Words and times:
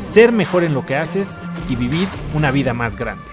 ser 0.00 0.32
mejor 0.32 0.64
en 0.64 0.74
lo 0.74 0.84
que 0.84 0.96
haces 0.96 1.40
y 1.68 1.76
vivir 1.76 2.08
una 2.34 2.50
vida 2.50 2.74
más 2.74 2.96
grande. 2.96 3.24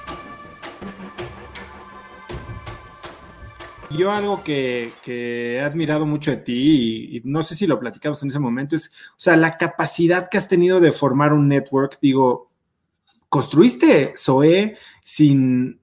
Yo 3.89 4.11
algo 4.11 4.43
que, 4.43 4.91
he 5.05 5.61
admirado 5.61 6.05
mucho 6.05 6.31
de 6.31 6.37
ti 6.37 7.17
y, 7.17 7.21
no 7.25 7.43
sé 7.43 7.55
si 7.55 7.67
lo 7.67 7.79
platicamos 7.79 8.23
en 8.23 8.29
ese 8.29 8.39
momento 8.39 8.75
es, 8.75 8.91
o 9.11 9.19
sea, 9.19 9.35
la 9.35 9.57
capacidad 9.57 10.29
que 10.29 10.37
has 10.37 10.47
tenido 10.47 10.79
de 10.79 10.91
formar 10.91 11.31
un 11.31 11.47
network. 11.47 11.99
Digo, 12.01 12.49
construiste 13.29 14.13
Zoe 14.17 14.77
sin, 15.03 15.79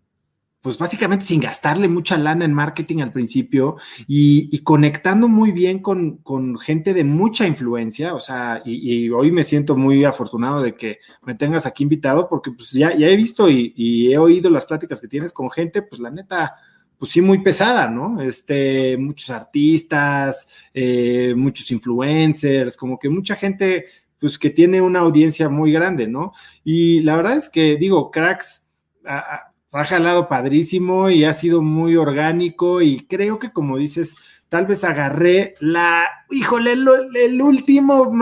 pues 0.62 0.76
básicamente 0.76 1.24
sin 1.24 1.40
gastarle 1.40 1.88
mucha 1.88 2.18
lana 2.18 2.44
en 2.44 2.52
marketing 2.52 3.00
al 3.00 3.12
principio 3.12 3.76
y, 4.06 4.58
conectando 4.62 5.26
muy 5.26 5.52
bien 5.52 5.78
con, 5.80 6.20
gente 6.58 6.92
de 6.92 7.04
mucha 7.04 7.46
influencia, 7.46 8.14
o 8.14 8.20
sea, 8.20 8.60
y, 8.64 9.08
hoy 9.10 9.32
me 9.32 9.44
siento 9.44 9.76
muy 9.76 10.04
afortunado 10.04 10.62
de 10.62 10.74
que 10.74 10.98
me 11.22 11.34
tengas 11.34 11.64
aquí 11.64 11.84
invitado 11.84 12.28
porque 12.28 12.50
pues 12.50 12.72
ya, 12.72 12.94
ya 12.94 13.08
he 13.08 13.16
visto 13.16 13.48
y, 13.48 14.12
he 14.12 14.18
oído 14.18 14.50
las 14.50 14.66
pláticas 14.66 15.00
que 15.00 15.08
tienes 15.08 15.32
con 15.32 15.50
gente, 15.50 15.82
pues 15.82 16.00
la 16.00 16.10
neta, 16.10 16.54
pues 16.98 17.12
sí, 17.12 17.22
muy 17.22 17.42
pesada, 17.42 17.88
¿no? 17.88 18.20
Este, 18.20 18.98
muchos 18.98 19.30
artistas, 19.30 20.46
eh, 20.74 21.32
muchos 21.36 21.70
influencers, 21.70 22.76
como 22.76 22.98
que 22.98 23.08
mucha 23.08 23.34
gente, 23.34 23.86
pues 24.18 24.38
que 24.38 24.50
tiene 24.50 24.82
una 24.82 24.98
audiencia 24.98 25.48
muy 25.48 25.72
grande, 25.72 26.06
¿no? 26.06 26.34
Y 26.62 27.00
la 27.00 27.16
verdad 27.16 27.38
es 27.38 27.48
que 27.48 27.76
digo, 27.76 28.10
cracks 28.10 28.66
ha 29.72 29.84
jalado 29.84 30.28
padrísimo 30.28 31.10
y 31.10 31.24
ha 31.24 31.32
sido 31.32 31.62
muy 31.62 31.96
orgánico 31.96 32.82
y 32.82 33.06
creo 33.06 33.38
que 33.38 33.52
como 33.52 33.76
dices, 33.76 34.16
tal 34.48 34.66
vez 34.66 34.84
agarré 34.84 35.54
la, 35.60 36.06
híjole, 36.30 36.72
el, 36.72 37.40
último 37.40 38.12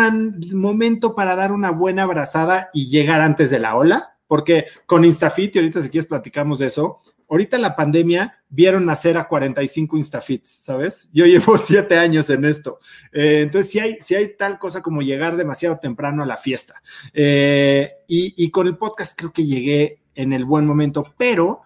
momento 0.53 1.15
para 1.15 1.35
dar 1.35 1.53
una 1.53 1.71
buena 1.71 2.03
abrazada 2.03 2.69
y 2.73 2.89
llegar 2.91 3.23
antes 3.23 3.51
de 3.51 3.59
la 3.59 3.77
ola, 3.77 4.17
porque 4.27 4.67
con 4.85 5.05
Instafit, 5.05 5.57
y 5.57 5.59
ahorita 5.59 5.81
si 5.81 5.89
quieres 5.89 6.07
platicamos 6.07 6.59
de 6.59 6.67
eso, 6.67 7.01
ahorita 7.31 7.57
la 7.57 7.75
pandemia 7.75 8.43
vieron 8.51 8.85
nacer 8.85 9.17
a 9.17 9.27
45 9.27 9.97
Instafits, 9.97 10.51
¿sabes? 10.51 11.09
Yo 11.13 11.25
llevo 11.25 11.57
siete 11.59 11.97
años 11.97 12.29
en 12.29 12.45
esto. 12.45 12.79
Eh, 13.11 13.41
entonces, 13.43 13.73
si 13.73 13.79
hay, 13.79 13.97
si 14.01 14.15
hay 14.15 14.37
tal 14.37 14.59
cosa 14.59 14.83
como 14.83 15.01
llegar 15.01 15.37
demasiado 15.37 15.79
temprano 15.79 16.23
a 16.23 16.27
la 16.27 16.37
fiesta. 16.37 16.83
Eh, 17.15 17.91
y, 18.07 18.35
y 18.37 18.51
con 18.51 18.67
el 18.67 18.77
podcast 18.77 19.19
creo 19.19 19.33
que 19.33 19.47
llegué 19.47 20.01
en 20.19 20.33
el 20.33 20.45
buen 20.45 20.67
momento, 20.67 21.15
pero 21.17 21.63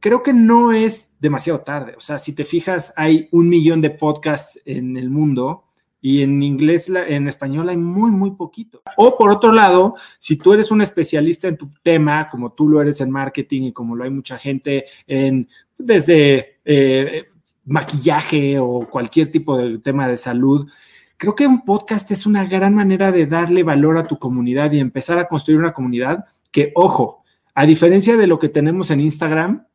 creo 0.00 0.24
que 0.24 0.32
no 0.32 0.72
es 0.72 1.14
demasiado 1.20 1.60
tarde. 1.60 1.94
O 1.96 2.00
sea, 2.00 2.18
si 2.18 2.34
te 2.34 2.44
fijas, 2.44 2.92
hay 2.96 3.28
un 3.30 3.48
millón 3.48 3.80
de 3.80 3.90
podcasts 3.90 4.60
en 4.64 4.96
el 4.96 5.08
mundo 5.08 5.62
y 6.00 6.22
en 6.22 6.42
inglés, 6.42 6.88
en 6.88 7.28
español 7.28 7.68
hay 7.68 7.76
muy, 7.76 8.10
muy 8.10 8.32
poquito. 8.32 8.82
O 8.96 9.16
por 9.16 9.30
otro 9.30 9.52
lado, 9.52 9.94
si 10.18 10.36
tú 10.36 10.52
eres 10.52 10.72
un 10.72 10.82
especialista 10.82 11.46
en 11.46 11.56
tu 11.56 11.70
tema, 11.84 12.28
como 12.28 12.50
tú 12.52 12.68
lo 12.68 12.82
eres 12.82 13.00
en 13.00 13.12
marketing 13.12 13.62
y 13.62 13.72
como 13.72 13.94
lo 13.94 14.02
hay 14.02 14.10
mucha 14.10 14.36
gente 14.36 14.86
en, 15.06 15.48
desde 15.78 16.58
eh, 16.64 17.26
maquillaje 17.64 18.58
o 18.58 18.88
cualquier 18.90 19.30
tipo 19.30 19.56
de 19.56 19.78
tema 19.78 20.08
de 20.08 20.16
salud, 20.16 20.68
creo 21.16 21.36
que 21.36 21.46
un 21.46 21.64
podcast 21.64 22.10
es 22.10 22.26
una 22.26 22.44
gran 22.46 22.74
manera 22.74 23.12
de 23.12 23.26
darle 23.26 23.62
valor 23.62 23.96
a 23.96 24.08
tu 24.08 24.18
comunidad 24.18 24.72
y 24.72 24.80
empezar 24.80 25.20
a 25.20 25.28
construir 25.28 25.60
una 25.60 25.72
comunidad 25.72 26.24
que, 26.50 26.72
ojo, 26.74 27.21
a 27.54 27.66
diferencia 27.66 28.16
de 28.16 28.26
lo 28.26 28.38
que 28.38 28.48
tenemos 28.48 28.90
en 28.90 29.00
Instagram, 29.00 29.66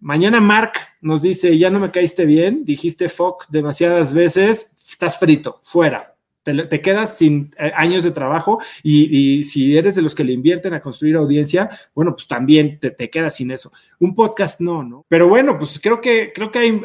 mañana 0.00 0.40
Mark 0.40 0.72
nos 1.00 1.22
dice, 1.22 1.56
ya 1.58 1.70
no 1.70 1.80
me 1.80 1.90
caíste 1.90 2.26
bien, 2.26 2.64
dijiste 2.64 3.08
fuck 3.08 3.46
demasiadas 3.48 4.12
veces, 4.12 4.74
estás 4.78 5.18
frito, 5.18 5.58
fuera. 5.62 6.14
Te, 6.44 6.80
quedas 6.80 7.18
sin 7.18 7.54
eh, 7.58 7.72
años 7.76 8.04
de 8.04 8.10
trabajo 8.10 8.58
y, 8.82 9.44
si 9.44 9.76
eres 9.76 9.96
de 9.96 10.00
los 10.00 10.14
que 10.14 10.24
le 10.24 10.32
invierten 10.32 10.72
a 10.72 10.80
construir 10.80 11.16
audiencia, 11.16 11.68
bueno, 11.94 12.14
pues 12.14 12.26
también 12.26 12.78
te, 12.80 13.10
quedas 13.10 13.36
sin 13.36 13.50
eso. 13.50 13.70
Un 13.98 14.14
podcast 14.14 14.58
no, 14.58 14.82
¿no? 14.82 15.04
Pero 15.08 15.28
bueno, 15.28 15.58
pues 15.58 15.78
creo 15.78 16.00
que, 16.00 16.32
creo 16.34 16.50
que 16.50 16.80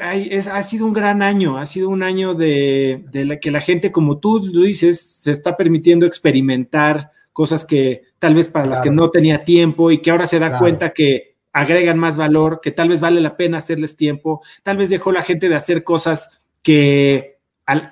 ha 0.52 0.64
sido 0.64 0.86
un 0.86 0.92
gran 0.92 1.22
año, 1.22 1.58
ha 1.58 1.66
sido 1.66 1.88
un 1.88 2.04
año 2.04 2.34
de, 2.34 3.06
que 3.42 3.52
la 3.52 3.62
gente, 3.62 3.94
como 3.94 4.18
tú 4.18 4.42
lo 4.52 4.66
dices, 4.66 5.00
se 5.00 5.32
está 5.32 5.56
permitiendo 5.56 6.06
experimentar 6.06 7.12
cosas 7.32 7.64
que 7.64 8.04
tal 8.24 8.36
vez 8.36 8.48
para 8.48 8.66
las 8.66 8.80
que 8.80 8.90
no 8.90 9.12
tenía 9.12 9.44
tiempo 9.44 9.92
y 9.92 9.98
que 9.98 10.10
ahora 10.10 10.26
se 10.26 10.40
da 10.40 10.58
cuenta 10.58 10.94
que 10.94 11.36
agregan 11.52 12.00
más 12.00 12.16
valor, 12.16 12.62
que 12.64 12.72
tal 12.72 12.88
vez 12.88 13.02
vale 13.02 13.20
la 13.20 13.36
pena 13.36 13.58
hacerles 13.58 13.98
tiempo, 13.98 14.42
tal 14.64 14.78
vez 14.78 14.90
dejó 14.90 15.12
la 15.12 15.24
gente 15.24 15.50
de 15.50 15.56
hacer 15.56 15.84
cosas 15.84 16.48
que, 16.62 17.42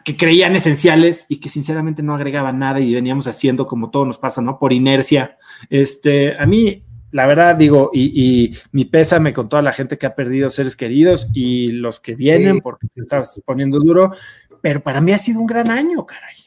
que 0.05 0.15
creían 0.15 0.55
esenciales 0.55 1.25
y 1.27 1.41
que 1.41 1.49
sinceramente 1.49 2.01
no 2.01 2.15
agregaban 2.15 2.59
nada 2.59 2.79
y 2.79 2.93
veníamos 2.93 3.27
haciendo 3.27 3.67
como 3.67 3.91
todo 3.91 4.05
nos 4.05 4.17
pasa, 4.19 4.41
¿no? 4.41 4.57
Por 4.57 4.71
inercia. 4.71 5.37
Este, 5.69 6.37
a 6.37 6.45
mí, 6.45 6.85
la 7.11 7.25
verdad 7.25 7.57
digo, 7.57 7.91
y, 7.93 8.55
mi 8.71 8.85
pésame 8.85 9.33
con 9.33 9.49
toda 9.49 9.61
la 9.61 9.73
gente 9.73 9.97
que 9.97 10.05
ha 10.05 10.15
perdido 10.15 10.49
seres 10.49 10.77
queridos 10.77 11.27
y 11.33 11.73
los 11.73 11.99
que 11.99 12.15
vienen, 12.15 12.61
porque 12.61 12.87
te 12.87 13.01
estás 13.01 13.41
poniendo 13.43 13.79
duro, 13.79 14.13
pero 14.61 14.81
para 14.81 15.01
mí 15.01 15.11
ha 15.11 15.17
sido 15.17 15.41
un 15.41 15.47
gran 15.47 15.69
año, 15.69 16.05
caray. 16.05 16.37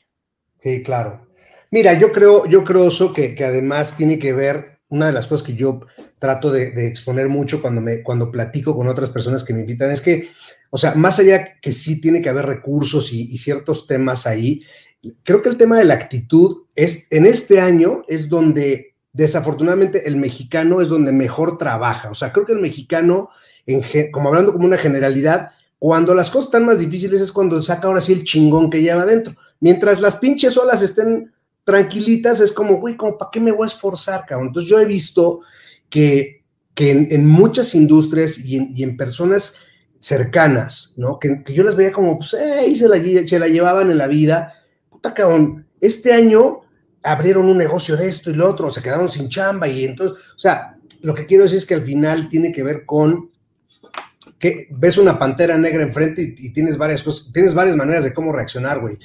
Sí, 0.59 0.83
claro. 0.83 1.34
Mira, 1.75 1.93
yo 1.95 2.13
creo, 2.13 2.47
yo 2.47 2.63
creo 2.63 2.87
eso 2.87 3.13
que, 3.13 3.35
además 3.45 3.97
tiene 3.97 4.17
que 4.17 4.33
ver, 4.33 4.79
una 4.91 5.07
de 5.07 5.13
las 5.13 5.27
cosas 5.27 5.45
que 5.45 5.55
yo 5.55 5.81
trato 6.21 6.53
de, 6.53 6.87
exponer 6.87 7.29
mucho 7.29 7.61
cuando, 7.61 7.81
me, 7.81 8.01
cuando 8.05 8.31
platico 8.31 8.77
con 8.77 8.87
otras 8.87 9.11
personas 9.11 9.43
que 9.43 9.53
me 9.53 9.63
invitan, 9.63 9.91
es 9.91 10.01
que, 10.01 10.29
o 10.71 10.79
sea, 10.79 10.95
más 10.95 11.19
allá 11.19 11.59
que 11.61 11.73
sí 11.73 12.01
tiene 12.01 12.23
que 12.23 12.29
haber 12.29 12.47
recursos 12.47 13.13
y, 13.13 13.37
ciertos 13.39 13.89
temas 13.89 14.25
ahí, 14.25 14.63
creo 15.25 15.43
que 15.43 15.49
el 15.49 15.57
tema 15.57 15.77
de 15.77 15.85
la 15.85 15.95
actitud 15.95 16.63
es, 16.77 17.09
en 17.11 17.27
este 17.27 17.61
año 17.61 18.05
es 18.07 18.29
donde 18.29 18.95
desafortunadamente 19.13 20.07
el 20.07 20.15
mexicano 20.15 20.81
es 20.81 20.89
donde 20.91 21.11
mejor 21.11 21.59
trabaja. 21.59 22.09
O 22.09 22.15
sea, 22.15 22.33
creo 22.33 22.47
que 22.47 22.53
el 22.53 22.61
mexicano, 22.61 23.31
en, 23.67 23.83
como 24.13 24.29
hablando 24.29 24.53
como 24.53 24.67
una 24.67 24.79
generalidad, 24.79 25.51
cuando 25.81 26.15
las 26.15 26.31
cosas 26.31 26.47
están 26.47 26.67
más 26.67 26.79
difíciles 26.79 27.21
es 27.21 27.33
cuando 27.33 27.61
saca 27.61 27.89
ahora 27.89 28.01
sí 28.01 28.13
el 28.13 28.23
chingón 28.23 28.71
que 28.71 28.81
lleva 28.81 29.03
adentro. 29.03 29.35
Mientras 29.59 30.01
las 30.01 30.15
pinches 30.15 30.57
olas 30.57 30.81
estén 30.81 31.34
tranquilitas, 31.65 32.41
es 32.41 32.53
como, 32.53 32.77
güey, 32.77 32.97
como, 32.97 33.17
¿para 33.17 33.31
qué 33.33 33.41
me 33.41 33.53
voy 33.53 33.65
a 33.65 33.73
esforzar, 33.73 34.25
cabrón? 34.27 34.49
Entonces 34.49 34.71
yo 34.71 34.79
he 34.79 34.85
visto 34.85 35.41
que, 35.89 36.45
que 36.75 36.91
en, 36.91 37.27
muchas 37.27 37.75
industrias 37.75 38.39
y 38.39 38.83
en, 38.83 38.97
personas 38.97 39.57
cercanas, 39.99 40.93
¿no? 40.97 41.19
Que, 41.19 41.43
yo 41.53 41.65
las 41.65 41.77
veía 41.77 41.93
como, 41.93 42.19
pues, 42.19 42.37
hey, 42.39 42.77
se 42.77 42.89
la, 42.89 42.97
se 43.27 43.39
la 43.39 43.49
llevaban 43.49 43.91
en 43.91 43.99
la 43.99 44.07
vida. 44.07 44.53
Puta, 44.91 45.15
cabrón, 45.15 45.67
este 45.81 46.13
año 46.13 46.61
abrieron 47.03 47.47
un 47.47 47.57
negocio 47.57 47.97
de 47.97 48.09
esto 48.09 48.31
y 48.31 48.35
lo 48.35 48.49
otro, 48.49 48.71
se 48.71 48.83
quedaron 48.83 49.09
sin 49.09 49.29
chamba 49.29 49.69
y 49.69 49.85
entonces, 49.85 50.19
o 50.35 50.39
sea, 50.39 50.77
lo 51.03 51.15
que 51.15 51.27
quiero 51.27 51.45
decir 51.45 51.59
es 51.59 51.67
que 51.67 51.75
al 51.75 51.85
final 51.85 52.29
tiene 52.29 52.53
que 52.53 52.63
ver 52.63 52.87
con 52.87 53.31
que 54.39 54.69
ves 54.71 54.99
una 54.99 55.19
pantera 55.19 55.57
negra 55.57 55.83
enfrente 55.83 56.23
y, 56.23 56.47
y 56.47 56.53
tienes 56.53 56.77
varias 56.77 57.03
cosas, 57.03 57.31
tienes 57.33 57.55
varias 57.55 57.77
maneras 57.77 58.05
de 58.05 58.13
cómo 58.13 58.33
reaccionar, 58.33 58.81
güey. 58.81 58.99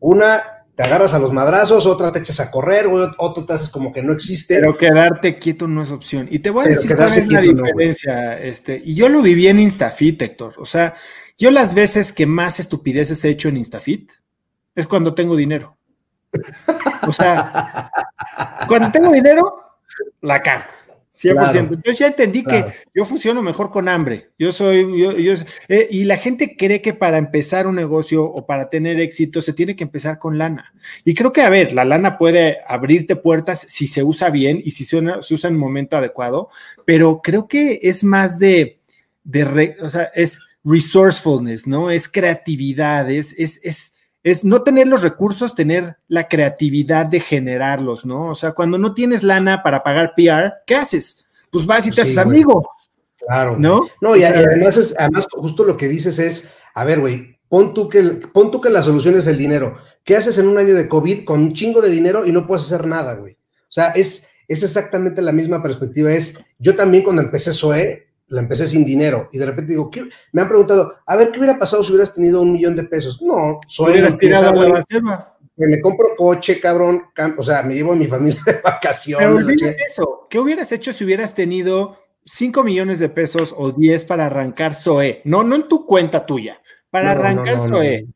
Una, 0.00 0.42
te 0.76 0.82
agarras 0.82 1.14
a 1.14 1.18
los 1.18 1.32
madrazos, 1.32 1.86
otra 1.86 2.12
te 2.12 2.18
echas 2.18 2.38
a 2.38 2.50
correr, 2.50 2.86
o 2.86 3.10
otro 3.16 3.46
te 3.46 3.54
haces 3.54 3.70
como 3.70 3.92
que 3.94 4.02
no 4.02 4.12
existe. 4.12 4.56
Pero 4.60 4.76
quedarte 4.76 5.38
quieto 5.38 5.66
no 5.66 5.82
es 5.82 5.90
opción. 5.90 6.28
Y 6.30 6.40
te 6.40 6.50
voy 6.50 6.66
a 6.66 6.68
decir 6.68 6.94
cuál 6.94 7.08
es 7.08 7.26
la 7.28 7.40
diferencia. 7.40 8.38
este, 8.38 8.82
y 8.84 8.94
yo 8.94 9.08
lo 9.08 9.22
viví 9.22 9.48
en 9.48 9.58
Instafit, 9.58 10.20
Héctor. 10.20 10.54
O 10.58 10.66
sea, 10.66 10.94
yo 11.38 11.50
las 11.50 11.72
veces 11.72 12.12
que 12.12 12.26
más 12.26 12.60
estupideces 12.60 13.24
he 13.24 13.30
hecho 13.30 13.48
en 13.48 13.56
Instafit 13.56 14.12
es 14.74 14.86
cuando 14.86 15.14
tengo 15.14 15.34
dinero. 15.34 15.78
O 17.08 17.12
sea, 17.12 17.90
cuando 18.68 18.92
tengo 18.92 19.10
dinero, 19.10 19.78
la 20.20 20.42
cago. 20.42 20.75
100%. 21.16 21.82
Yo 21.82 21.92
ya 21.92 22.08
entendí 22.08 22.44
que 22.44 22.64
yo 22.94 23.04
funciono 23.04 23.42
mejor 23.42 23.70
con 23.70 23.88
hambre. 23.88 24.30
Yo 24.38 24.52
soy, 24.52 25.00
yo, 25.00 25.12
yo 25.12 25.34
eh, 25.68 25.88
y 25.90 26.04
la 26.04 26.18
gente 26.18 26.56
cree 26.56 26.82
que 26.82 26.92
para 26.92 27.18
empezar 27.18 27.66
un 27.66 27.74
negocio 27.74 28.24
o 28.24 28.46
para 28.46 28.68
tener 28.68 29.00
éxito 29.00 29.40
se 29.40 29.52
tiene 29.52 29.74
que 29.74 29.84
empezar 29.84 30.18
con 30.18 30.36
lana. 30.36 30.74
Y 31.04 31.14
creo 31.14 31.32
que, 31.32 31.42
a 31.42 31.48
ver, 31.48 31.72
la 31.72 31.84
lana 31.84 32.18
puede 32.18 32.58
abrirte 32.66 33.16
puertas 33.16 33.64
si 33.66 33.86
se 33.86 34.02
usa 34.02 34.30
bien 34.30 34.60
y 34.62 34.72
si 34.72 34.84
se, 34.84 34.98
usa 34.98 35.48
en 35.48 35.54
el 35.54 35.60
momento 35.60 35.96
adecuado, 35.96 36.50
pero 36.84 37.20
creo 37.22 37.48
que 37.48 37.80
es 37.82 38.04
más 38.04 38.38
de, 38.38 38.80
de 39.24 39.76
o 39.80 39.88
sea, 39.88 40.10
es 40.14 40.38
resourcefulness, 40.64 41.66
¿no? 41.66 41.90
Es 41.90 42.08
creatividad, 42.08 43.10
es, 43.10 43.34
es, 43.38 43.60
es 43.62 43.95
es 44.26 44.42
no 44.42 44.62
tener 44.62 44.88
los 44.88 45.04
recursos, 45.04 45.54
tener 45.54 45.98
la 46.08 46.26
creatividad 46.26 47.06
de 47.06 47.20
generarlos, 47.20 48.04
¿no? 48.04 48.30
O 48.30 48.34
sea, 48.34 48.50
cuando 48.50 48.76
no 48.76 48.92
tienes 48.92 49.22
lana 49.22 49.62
para 49.62 49.84
pagar 49.84 50.14
PR, 50.16 50.52
¿qué 50.66 50.74
haces? 50.74 51.26
Pues 51.52 51.64
vas 51.64 51.86
y 51.86 51.92
te 51.92 52.00
haces 52.00 52.18
amigo. 52.18 52.68
Claro. 53.20 53.54
¿No? 53.56 53.86
No, 54.00 54.16
y, 54.16 54.24
además, 54.24 54.78
es, 54.78 54.96
además, 54.98 55.28
justo 55.30 55.62
lo 55.62 55.76
que 55.76 55.86
dices 55.86 56.18
es, 56.18 56.50
a 56.74 56.84
ver, 56.84 56.98
güey, 56.98 57.38
pon 57.48 57.72
tú, 57.72 57.88
que, 57.88 58.02
pon 58.34 58.50
tú 58.50 58.60
que 58.60 58.68
la 58.68 58.82
solución 58.82 59.14
es 59.14 59.28
el 59.28 59.38
dinero. 59.38 59.78
¿Qué 60.02 60.16
haces 60.16 60.38
en 60.38 60.48
un 60.48 60.58
año 60.58 60.74
de 60.74 60.88
COVID 60.88 61.24
con 61.24 61.42
un 61.42 61.52
chingo 61.52 61.80
de 61.80 61.90
dinero 61.90 62.26
y 62.26 62.32
no 62.32 62.48
puedes 62.48 62.64
hacer 62.64 62.84
nada, 62.84 63.14
güey? 63.14 63.34
O 63.34 63.70
sea, 63.70 63.90
es, 63.90 64.26
es 64.48 64.64
exactamente 64.64 65.22
la 65.22 65.30
misma 65.30 65.62
perspectiva. 65.62 66.10
Es, 66.10 66.36
yo 66.58 66.74
también 66.74 67.04
cuando 67.04 67.22
empecé 67.22 67.52
SOE, 67.52 68.05
la 68.28 68.40
empecé 68.40 68.66
sin 68.66 68.84
dinero 68.84 69.28
y 69.32 69.38
de 69.38 69.46
repente 69.46 69.72
digo, 69.72 69.90
¿qué? 69.90 70.08
me 70.32 70.42
han 70.42 70.48
preguntado, 70.48 70.96
a 71.06 71.16
ver, 71.16 71.30
¿qué 71.30 71.38
hubiera 71.38 71.58
pasado 71.58 71.84
si 71.84 71.92
hubieras 71.92 72.14
tenido 72.14 72.42
un 72.42 72.52
millón 72.52 72.74
de 72.74 72.84
pesos? 72.84 73.20
No, 73.22 73.58
soy 73.66 74.02
tirado 74.18 74.60
a 74.60 74.68
la 74.68 75.36
Me 75.56 75.80
compro 75.80 76.08
coche, 76.16 76.60
cabrón, 76.60 77.04
o 77.36 77.42
sea, 77.42 77.62
me 77.62 77.74
llevo 77.74 77.92
a 77.92 77.96
mi 77.96 78.06
familia 78.06 78.40
de 78.46 78.60
vacaciones. 78.62 79.56
Pero 79.60 79.74
eso, 79.86 80.26
¿qué 80.28 80.38
hubieras 80.38 80.72
hecho 80.72 80.92
si 80.92 81.04
hubieras 81.04 81.34
tenido 81.34 81.98
5 82.24 82.64
millones 82.64 82.98
de 82.98 83.08
pesos 83.08 83.54
o 83.56 83.70
10 83.70 84.04
para 84.04 84.26
arrancar 84.26 84.74
SOE? 84.74 85.22
No, 85.24 85.44
no 85.44 85.54
en 85.54 85.68
tu 85.68 85.86
cuenta 85.86 86.26
tuya, 86.26 86.60
para 86.90 87.12
arrancar 87.12 87.60
SOE. 87.60 88.08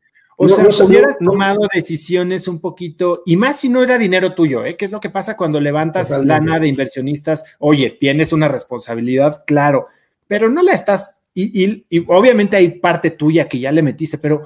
O 0.43 0.49
sea, 0.49 0.65
hubieras 0.85 1.19
tomado 1.19 1.67
decisiones 1.71 2.47
un 2.47 2.59
poquito, 2.59 3.21
y 3.27 3.37
más 3.37 3.59
si 3.59 3.69
no 3.69 3.83
era 3.83 3.99
dinero 3.99 4.33
tuyo, 4.33 4.65
¿eh? 4.65 4.75
¿Qué 4.75 4.85
es 4.85 4.91
lo 4.91 4.99
que 4.99 5.11
pasa 5.11 5.37
cuando 5.37 5.59
levantas 5.59 6.09
lana 6.25 6.59
de 6.59 6.67
inversionistas? 6.67 7.43
Oye, 7.59 7.91
tienes 7.91 8.33
una 8.33 8.47
responsabilidad, 8.47 9.43
claro, 9.45 9.85
pero 10.31 10.49
no 10.49 10.63
la 10.63 10.71
estás, 10.71 11.19
y, 11.33 11.85
obviamente 12.07 12.55
hay 12.55 12.79
parte 12.79 13.11
tuya 13.11 13.49
que 13.49 13.59
ya 13.59 13.69
le 13.69 13.81
metiste, 13.81 14.17
pero 14.17 14.45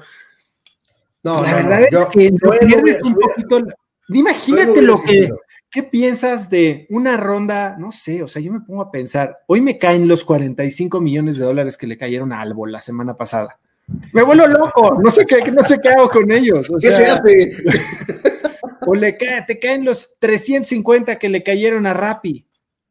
no, 1.22 1.40
la 1.40 1.54
verdad 1.54 1.82
es 1.82 2.06
que 2.06 2.32
no 2.32 2.50
pierdes 2.58 3.00
un 3.04 3.14
poquito. 3.14 3.62
Imagínate 4.08 4.82
lo 4.82 5.00
que, 5.00 5.30
¿qué 5.70 5.84
piensas 5.84 6.50
de 6.50 6.88
una 6.90 7.16
ronda? 7.16 7.76
No 7.78 7.92
sé, 7.92 8.20
o 8.24 8.26
sea, 8.26 8.42
yo 8.42 8.52
me 8.52 8.62
pongo 8.62 8.82
a 8.82 8.90
pensar, 8.90 9.44
hoy 9.46 9.60
me 9.60 9.78
caen 9.78 10.08
los 10.08 10.24
45 10.24 11.00
millones 11.00 11.38
de 11.38 11.44
dólares 11.44 11.76
que 11.76 11.86
le 11.86 11.96
cayeron 11.96 12.32
a 12.32 12.40
Albo 12.40 12.66
la 12.66 12.82
semana 12.82 13.16
pasada. 13.16 13.60
Me 14.12 14.24
vuelvo 14.24 14.48
loco, 14.48 14.98
no 15.00 15.10
sé 15.12 15.24
qué, 15.24 15.52
no 15.52 15.62
sé 15.62 15.78
qué 15.80 15.90
hago 15.90 16.10
con 16.10 16.32
ellos. 16.32 16.68
O 16.68 16.78
¿Qué 16.78 16.90
se 16.90 17.04
hace? 17.04 17.58
O 18.88 18.92
le 18.96 19.16
cae, 19.16 19.42
te 19.42 19.60
caen 19.60 19.84
los 19.84 20.16
350 20.18 21.16
que 21.16 21.28
le 21.28 21.44
cayeron 21.44 21.86
a 21.86 21.94
Rappi. 21.94 22.44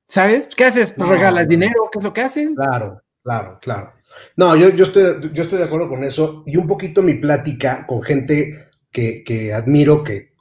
¿Sabes? 0.07 0.47
¿Qué 0.55 0.65
haces? 0.65 0.93
Pues 0.95 1.09
regalas 1.09 1.47
dinero, 1.47 1.89
¿qué 1.91 1.99
es 1.99 2.03
lo 2.03 2.13
que 2.13 2.21
hacen? 2.21 2.55
Claro, 2.55 3.01
claro, 3.23 3.59
claro. 3.61 3.93
No, 4.37 4.55
yo, 4.55 4.69
yo, 4.69 4.85
estoy, 4.85 5.31
yo 5.33 5.43
estoy 5.43 5.57
de 5.57 5.65
acuerdo 5.65 5.89
con 5.89 6.03
eso 6.03 6.43
y 6.45 6.57
un 6.57 6.67
poquito 6.67 7.01
mi 7.01 7.15
plática 7.15 7.85
con 7.87 8.01
gente 8.01 8.69
que, 8.91 9.51
admiro, 9.53 10.03
que, 10.03 10.31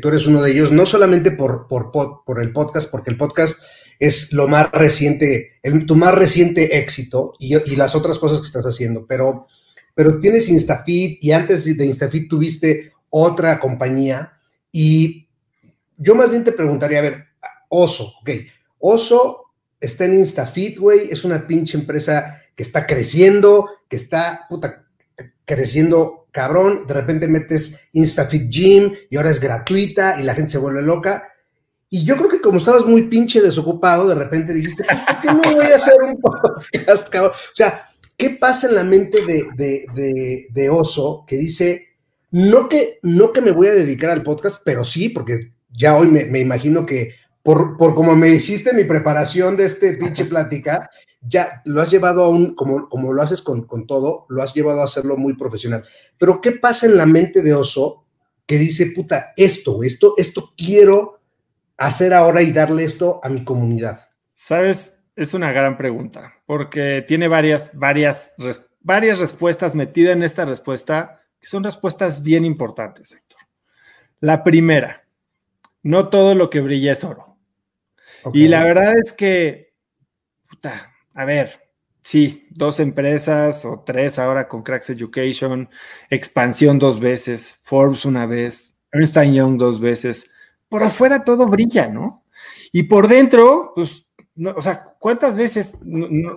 tú 0.00 0.08
eres 0.08 0.26
uno 0.26 0.40
de 0.40 0.52
ellos, 0.52 0.70
no 0.70 0.86
solamente 0.86 1.32
por, 1.32 1.66
por, 1.66 1.90
por 1.90 2.40
el 2.40 2.52
podcast, 2.52 2.90
porque 2.90 3.10
el 3.10 3.16
podcast 3.16 3.60
es 3.98 4.32
lo 4.32 4.46
más 4.46 4.70
reciente, 4.70 5.58
el, 5.62 5.86
tu 5.86 5.96
más 5.96 6.14
reciente 6.14 6.78
éxito 6.78 7.34
y, 7.38 7.56
y, 7.56 7.76
las 7.76 7.94
otras 7.96 8.18
cosas 8.18 8.40
que 8.40 8.46
estás 8.46 8.64
haciendo, 8.64 9.06
pero, 9.06 9.46
pero 9.94 10.20
tienes 10.20 10.48
Instafit 10.48 11.22
y 11.22 11.32
antes 11.32 11.64
de 11.76 11.86
Instafit 11.86 12.28
tuviste 12.28 12.92
otra 13.10 13.58
compañía 13.58 14.34
y 14.70 15.28
yo 15.96 16.14
más 16.14 16.30
bien 16.30 16.44
te 16.44 16.52
preguntaría, 16.52 16.98
a 16.98 17.02
ver, 17.02 17.24
Oso, 17.68 18.12
ok, 18.20 18.30
Oso 18.86 19.46
está 19.80 20.04
en 20.04 20.12
InstaFit, 20.12 20.78
güey, 20.78 21.08
es 21.10 21.24
una 21.24 21.46
pinche 21.46 21.78
empresa 21.78 22.42
que 22.54 22.62
está 22.62 22.86
creciendo, 22.86 23.66
que 23.88 23.96
está, 23.96 24.44
puta, 24.46 24.84
creciendo 25.46 26.26
cabrón, 26.30 26.86
de 26.86 26.92
repente 26.92 27.26
metes 27.26 27.80
InstaFit 27.92 28.50
Gym 28.50 28.92
y 29.08 29.16
ahora 29.16 29.30
es 29.30 29.40
gratuita 29.40 30.20
y 30.20 30.22
la 30.22 30.34
gente 30.34 30.52
se 30.52 30.58
vuelve 30.58 30.82
loca. 30.82 31.32
Y 31.88 32.04
yo 32.04 32.14
creo 32.18 32.28
que 32.28 32.42
como 32.42 32.58
estabas 32.58 32.84
muy 32.84 33.08
pinche 33.08 33.40
desocupado, 33.40 34.06
de 34.06 34.16
repente 34.16 34.52
dijiste, 34.52 34.84
pues, 34.84 35.00
¿por 35.00 35.20
qué 35.22 35.28
no 35.28 35.54
voy 35.56 35.72
a 35.72 35.76
hacer 35.76 35.94
un 36.02 36.20
podcast, 36.20 37.08
cabrón? 37.08 37.32
O 37.32 37.56
sea, 37.56 37.88
¿qué 38.18 38.30
pasa 38.30 38.68
en 38.68 38.74
la 38.74 38.84
mente 38.84 39.20
de, 39.24 40.68
Oso 40.68 41.24
que 41.26 41.36
dice, 41.36 41.86
no 42.32 42.68
que, 42.68 42.98
no 43.02 43.32
que 43.32 43.40
me 43.40 43.52
voy 43.52 43.68
a 43.68 43.74
dedicar 43.74 44.10
al 44.10 44.22
podcast, 44.22 44.60
pero 44.62 44.84
sí, 44.84 45.08
porque 45.08 45.54
ya 45.70 45.96
hoy 45.96 46.08
me 46.08 46.38
imagino 46.38 46.84
que 46.84 47.23
por, 47.44 47.76
por 47.76 47.94
como 47.94 48.16
me 48.16 48.30
hiciste 48.30 48.74
mi 48.74 48.84
preparación 48.84 49.56
de 49.56 49.66
este 49.66 49.92
pinche 49.92 50.24
plática, 50.34 50.90
ya 51.20 51.62
lo 51.66 51.80
has 51.80 51.90
llevado 51.90 52.24
a 52.24 52.28
un, 52.28 52.54
como, 52.54 52.88
como 52.88 53.12
lo 53.12 53.22
haces 53.22 53.42
con, 53.42 53.66
con 53.66 53.86
todo, 53.86 54.26
lo 54.30 54.42
has 54.42 54.54
llevado 54.54 54.80
a 54.80 54.86
hacerlo 54.86 55.16
muy 55.16 55.36
profesional. 55.36 55.84
Pero 56.18 56.40
¿qué 56.40 56.52
pasa 56.52 56.86
en 56.86 56.96
la 56.96 57.06
mente 57.06 57.42
de 57.42 57.54
Oso 57.54 58.06
que 58.46 58.58
dice, 58.58 58.92
puta, 58.94 59.32
esto, 59.36 59.82
esto, 59.82 60.14
esto 60.16 60.52
quiero 60.56 61.20
hacer 61.76 62.14
ahora 62.14 62.42
y 62.42 62.50
darle 62.50 62.84
esto 62.84 63.20
a 63.22 63.28
mi 63.28 63.44
comunidad? 63.44 64.08
Sabes, 64.32 64.98
es 65.14 65.34
una 65.34 65.52
gran 65.52 65.76
pregunta, 65.76 66.34
porque 66.46 67.04
tiene 67.06 67.28
varias, 67.28 67.72
varias, 67.74 68.34
varias 68.80 69.18
respuestas 69.18 69.74
metidas 69.74 70.16
en 70.16 70.22
esta 70.22 70.46
respuesta, 70.46 71.20
que 71.38 71.46
son 71.46 71.62
respuestas 71.62 72.22
bien 72.22 72.46
importantes, 72.46 73.12
Héctor. 73.12 73.40
La 74.20 74.42
primera, 74.42 75.04
no 75.82 76.08
todo 76.08 76.34
lo 76.34 76.48
que 76.48 76.60
brilla 76.60 76.92
es 76.92 77.04
oro. 77.04 77.33
Y 78.32 78.48
la 78.48 78.64
verdad 78.64 78.94
es 78.96 79.12
que, 79.12 79.74
puta, 80.48 80.94
a 81.14 81.24
ver, 81.24 81.70
sí, 82.02 82.46
dos 82.50 82.80
empresas 82.80 83.64
o 83.64 83.82
tres 83.84 84.18
ahora 84.18 84.48
con 84.48 84.62
Cracks 84.62 84.90
Education, 84.90 85.68
expansión 86.10 86.78
dos 86.78 87.00
veces, 87.00 87.58
Forbes 87.62 88.04
una 88.04 88.26
vez, 88.26 88.78
Ernst 88.92 89.16
Young 89.16 89.58
dos 89.58 89.80
veces. 89.80 90.30
Por 90.68 90.82
afuera 90.82 91.24
todo 91.24 91.46
brilla, 91.46 91.88
¿no? 91.88 92.24
Y 92.72 92.84
por 92.84 93.08
dentro, 93.08 93.72
pues, 93.74 94.06
o 94.56 94.62
sea, 94.62 94.94
¿cuántas 94.98 95.36
veces, 95.36 95.78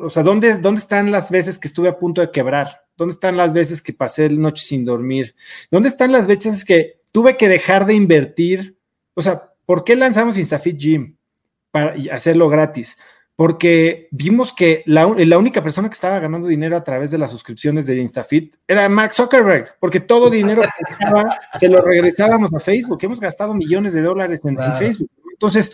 o 0.02 0.10
sea, 0.10 0.24
¿dónde, 0.24 0.58
¿dónde 0.58 0.80
están 0.80 1.12
las 1.12 1.32
veces 1.32 1.58
que 1.58 1.68
estuve 1.68 1.90
a 1.90 1.98
punto 1.98 2.22
de 2.22 2.32
quebrar? 2.32 2.86
¿Dónde 2.96 3.14
están 3.14 3.38
las 3.38 3.54
veces 3.54 3.82
que 3.82 3.94
pasé 3.94 4.30
la 4.30 4.40
noche 4.40 4.64
sin 4.64 4.86
dormir? 4.86 5.36
¿Dónde 5.72 5.90
están 5.90 6.12
las 6.12 6.28
veces 6.28 6.66
que 6.66 7.02
tuve 7.12 7.38
que 7.38 7.50
dejar 7.50 7.86
de 7.86 7.94
invertir? 7.94 8.78
O 9.14 9.22
sea, 9.22 9.54
¿por 9.66 9.84
qué 9.84 9.96
lanzamos 9.96 10.38
InstaFit 10.38 10.78
Gym? 10.78 11.17
Para 11.78 12.16
hacerlo 12.16 12.50
gratis, 12.50 12.98
porque 13.36 14.08
vimos 14.12 14.52
que 14.52 14.84
la, 14.88 15.06
única 15.06 15.62
persona 15.62 15.90
que 15.90 15.94
estaba 15.94 16.20
ganando 16.20 16.48
dinero 16.48 16.76
a 16.76 16.84
través 16.84 17.12
de 17.12 17.20
las 17.20 17.30
suscripciones 17.30 17.86
de 17.86 18.02
InstaFit 18.02 18.56
era 18.68 18.90
Mark 18.90 19.14
Zuckerberg, 19.14 19.76
porque 19.80 20.00
todo 20.00 20.30
dinero 20.30 20.64
que 20.64 21.60
se 21.60 21.70
lo 21.70 21.82
regresábamos 21.82 22.52
a 22.54 22.60
Facebook. 22.60 22.98
Hemos 23.02 23.20
gastado 23.20 23.54
millones 23.54 23.94
de 23.94 24.02
dólares 24.02 24.42
en, 24.44 24.58
Facebook. 24.80 25.12
Entonces, 25.32 25.72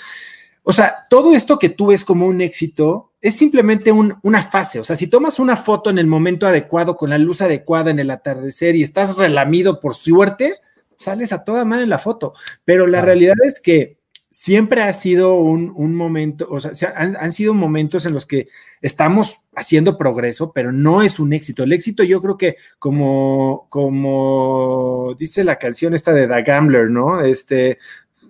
o 0.63 0.73
sea, 0.73 1.07
todo 1.09 1.33
esto 1.33 1.57
que 1.57 1.69
tú 1.69 1.87
ves 1.87 2.03
como 2.03 2.27
un 2.27 2.41
éxito 2.41 3.13
es 3.21 3.37
simplemente 3.37 3.93
una 3.93 4.41
fase. 4.41 4.81
O 4.81 4.83
sea, 4.83 4.97
si 4.97 5.07
tomas 5.07 5.39
una 5.39 5.55
foto 5.55 5.89
en 5.89 5.99
el 5.99 6.07
momento 6.07 6.45
adecuado, 6.45 6.97
con 6.97 7.11
la 7.11 7.17
luz 7.17 7.41
adecuada 7.41 7.91
en 7.91 7.99
el 7.99 8.11
atardecer 8.11 8.75
y 8.75 8.83
estás 8.83 9.17
relamido 9.17 9.79
por 9.79 9.95
suerte, 9.95 10.51
sales 10.97 11.31
a 11.31 11.45
toda 11.45 11.63
madre 11.63 11.83
en 11.83 11.89
la 11.89 11.99
foto. 11.99 12.33
Pero 12.65 12.87
la 12.87 13.01
realidad 13.01 13.35
es 13.45 13.61
que 13.61 14.02
siempre 14.33 14.81
ha 14.81 14.91
sido 14.93 15.35
un, 15.35 15.95
momento, 15.95 16.47
o 16.49 16.59
sea, 16.59 16.93
han, 16.97 17.31
sido 17.31 17.53
momentos 17.53 18.07
en 18.07 18.15
los 18.15 18.25
que 18.25 18.49
estamos 18.81 19.39
haciendo 19.55 19.95
progreso, 19.95 20.51
pero 20.51 20.71
no 20.71 21.03
es 21.03 21.19
un 21.19 21.33
éxito. 21.33 21.63
El 21.63 21.71
éxito 21.71 22.03
yo 22.03 22.19
creo 22.19 22.35
que 22.35 22.57
como, 22.79 23.67
como 23.69 25.15
dice 25.19 25.43
la 25.43 25.59
canción 25.59 25.93
esta 25.93 26.13
de 26.13 26.27
The 26.27 26.41
Gambler, 26.41 26.89
¿no? 26.89 27.21
Este, 27.21 27.77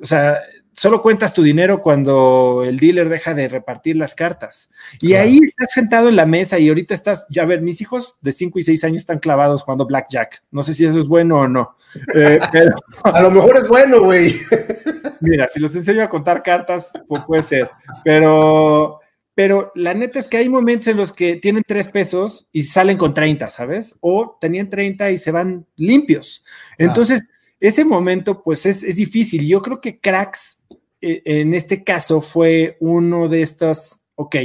o 0.02 0.06
sea, 0.06 0.40
solo 0.76 1.02
cuentas 1.02 1.34
tu 1.34 1.44
dinero 1.44 1.82
cuando 1.82 2.64
el 2.66 2.78
dealer 2.78 3.10
deja 3.10 3.34
de 3.34 3.48
repartir 3.48 3.96
las 3.96 4.16
cartas. 4.16 4.70
Y 5.02 5.14
ahí 5.14 5.40
estás 5.44 5.72
sentado 5.72 6.10
en 6.10 6.16
la 6.16 6.26
mesa 6.26 6.60
y 6.60 6.70
ahorita 6.70 6.94
estás, 6.94 7.26
ya 7.30 7.44
a 7.44 7.46
ver, 7.46 7.62
mis 7.62 7.82
hijos 7.82 8.18
de 8.22 8.34
5 8.34 8.60
y 8.60 8.64
6 8.64 8.84
años 8.84 8.98
están 9.02 9.20
clavados 9.20 9.64
jugando 9.64 9.86
blackjack. 9.86 10.44
No 10.52 10.64
sé 10.64 10.74
si 10.74 10.86
eso 10.86 11.00
es 11.00 11.08
bueno 11.08 11.40
o 11.40 11.48
no. 11.48 11.76
Eh, 12.16 12.40
a 13.04 13.22
lo 13.22 13.32
mejor 13.32 13.58
es 13.58 13.68
bueno, 13.68 14.02
güey. 14.02 14.36
Mira, 15.22 15.48
si 15.48 15.60
los 15.60 15.76
enseño 15.76 16.04
a 16.04 16.10
contar 16.10 16.44
cartas, 16.44 16.92
pues 17.08 17.24
puede 17.26 17.44
ser. 17.44 17.70
Pero, 18.04 19.00
pero 19.36 19.72
la 19.76 19.94
neta 19.94 20.20
es 20.20 20.28
que 20.28 20.38
hay 20.38 20.50
momentos 20.50 20.88
en 20.88 20.98
los 20.98 21.14
que 21.14 21.38
tienen 21.38 21.64
tres 21.66 21.88
pesos 21.88 22.48
y 22.52 22.64
salen 22.64 22.98
con 22.98 23.14
30, 23.14 23.50
¿sabes? 23.50 23.96
O 24.02 24.38
tenían 24.42 24.70
30 24.70 25.12
y 25.12 25.18
se 25.18 25.32
van 25.32 25.66
limpios. 25.76 26.44
Entonces, 26.78 27.30
ese 27.64 27.86
momento, 27.86 28.44
pues 28.44 28.66
es, 28.66 28.84
es 28.84 28.98
difícil. 28.98 29.48
Yo 29.48 29.62
creo 29.62 29.80
que 29.80 29.98
Cracks, 29.98 30.60
en 31.04 31.54
este 31.54 31.84
caso, 31.84 32.22
fue 32.22 32.78
uno 32.80 33.28
de 33.28 33.42
estos, 33.42 34.02
ok, 34.16 34.36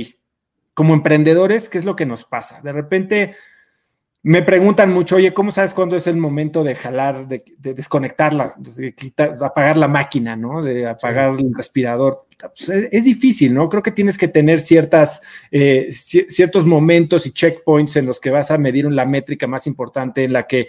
como 0.74 0.94
emprendedores, 0.94 1.68
¿qué 1.68 1.78
es 1.78 1.84
lo 1.84 1.96
que 1.96 2.06
nos 2.06 2.24
pasa? 2.24 2.60
De 2.62 2.72
repente 2.72 3.34
me 4.22 4.42
preguntan 4.42 4.92
mucho, 4.92 5.16
oye, 5.16 5.32
¿cómo 5.32 5.52
sabes 5.52 5.72
cuándo 5.72 5.96
es 5.96 6.06
el 6.06 6.16
momento 6.16 6.64
de 6.64 6.74
jalar, 6.74 7.28
de, 7.28 7.42
desconectarla, 7.58 8.54
de 8.58 8.94
apagar 9.40 9.78
la 9.78 9.88
máquina, 9.88 10.36
¿no? 10.36 10.62
De 10.62 10.86
apagar 10.88 11.36
el 11.38 11.54
respirador. 11.54 12.26
Pues, 12.38 12.68
es, 12.68 13.04
difícil, 13.04 13.54
¿no? 13.54 13.68
Creo 13.68 13.82
que 13.82 13.90
tienes 13.90 14.18
que 14.18 14.28
tener 14.28 14.60
ciertas, 14.60 15.22
eh, 15.50 15.88
ciertos 15.90 16.66
momentos 16.66 17.26
y 17.26 17.32
checkpoints 17.32 17.96
en 17.96 18.06
los 18.06 18.20
que 18.20 18.30
vas 18.30 18.50
a 18.50 18.58
medir 18.58 18.84
la 18.86 19.06
métrica 19.06 19.46
más 19.46 19.66
importante, 19.66 20.24
en 20.24 20.32
la 20.32 20.46
que 20.46 20.68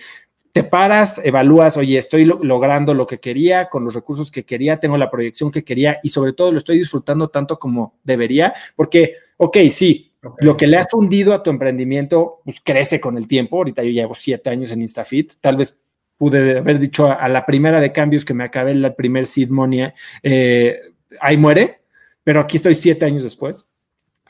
te 0.52 0.64
paras, 0.64 1.22
evalúas, 1.24 1.78
oye, 1.78 1.98
estoy 1.98 2.26
logrando 2.26 2.94
lo 2.94 3.06
que 3.06 3.20
quería 3.20 3.70
con 3.70 3.84
los 3.84 3.94
recursos 3.94 4.32
que 4.32 4.46
quería, 4.46 4.80
tengo 4.80 4.98
la 4.98 5.12
proyección 5.12 5.52
que 5.52 5.64
quería 5.64 6.00
y 6.02 6.10
sobre 6.10 6.34
todo 6.34 6.52
lo 6.52 6.58
estoy 6.58 6.80
disfrutando 6.80 7.30
tanto 7.30 7.60
como 7.60 8.00
debería, 8.04 8.54
porque, 8.76 9.16
ok, 9.38 9.58
sí, 9.70 10.10
lo 10.40 10.58
que 10.58 10.68
le 10.68 10.78
has 10.78 10.88
hundido 10.94 11.34
a 11.34 11.44
tu 11.44 11.50
emprendimiento, 11.50 12.42
pues 12.44 12.60
crece 12.62 13.00
con 13.00 13.18
el 13.18 13.28
tiempo. 13.28 13.58
Ahorita 13.58 13.84
yo 13.84 13.92
llevo 13.92 14.16
siete 14.16 14.50
años 14.50 14.72
en 14.72 14.82
Instafit, 14.82 15.34
tal 15.40 15.56
vez 15.56 15.80
pude 16.18 16.58
haber 16.58 16.80
dicho 16.80 17.08
a, 17.08 17.30
la 17.30 17.46
primera 17.46 17.80
de 17.80 17.94
cambios 17.94 18.26
que 18.26 18.34
me 18.34 18.44
acabé 18.44 18.72
el 18.72 18.94
primer 18.96 19.26
seed 19.26 19.50
money, 19.50 19.88
eh, 20.22 20.82
ahí 21.22 21.38
muere, 21.38 21.80
pero 22.24 22.42
aquí 22.42 22.58
estoy 22.58 22.76
siete 22.76 23.06
años 23.06 23.24
después. 23.24 23.66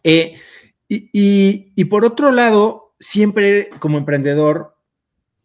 Eh, 0.04 0.36
y, 0.88 1.72
y 1.76 1.86
por 1.86 2.06
otro 2.06 2.32
lado, 2.32 2.94
siempre 3.00 3.70
como 3.80 3.98
emprendedor 3.98 4.76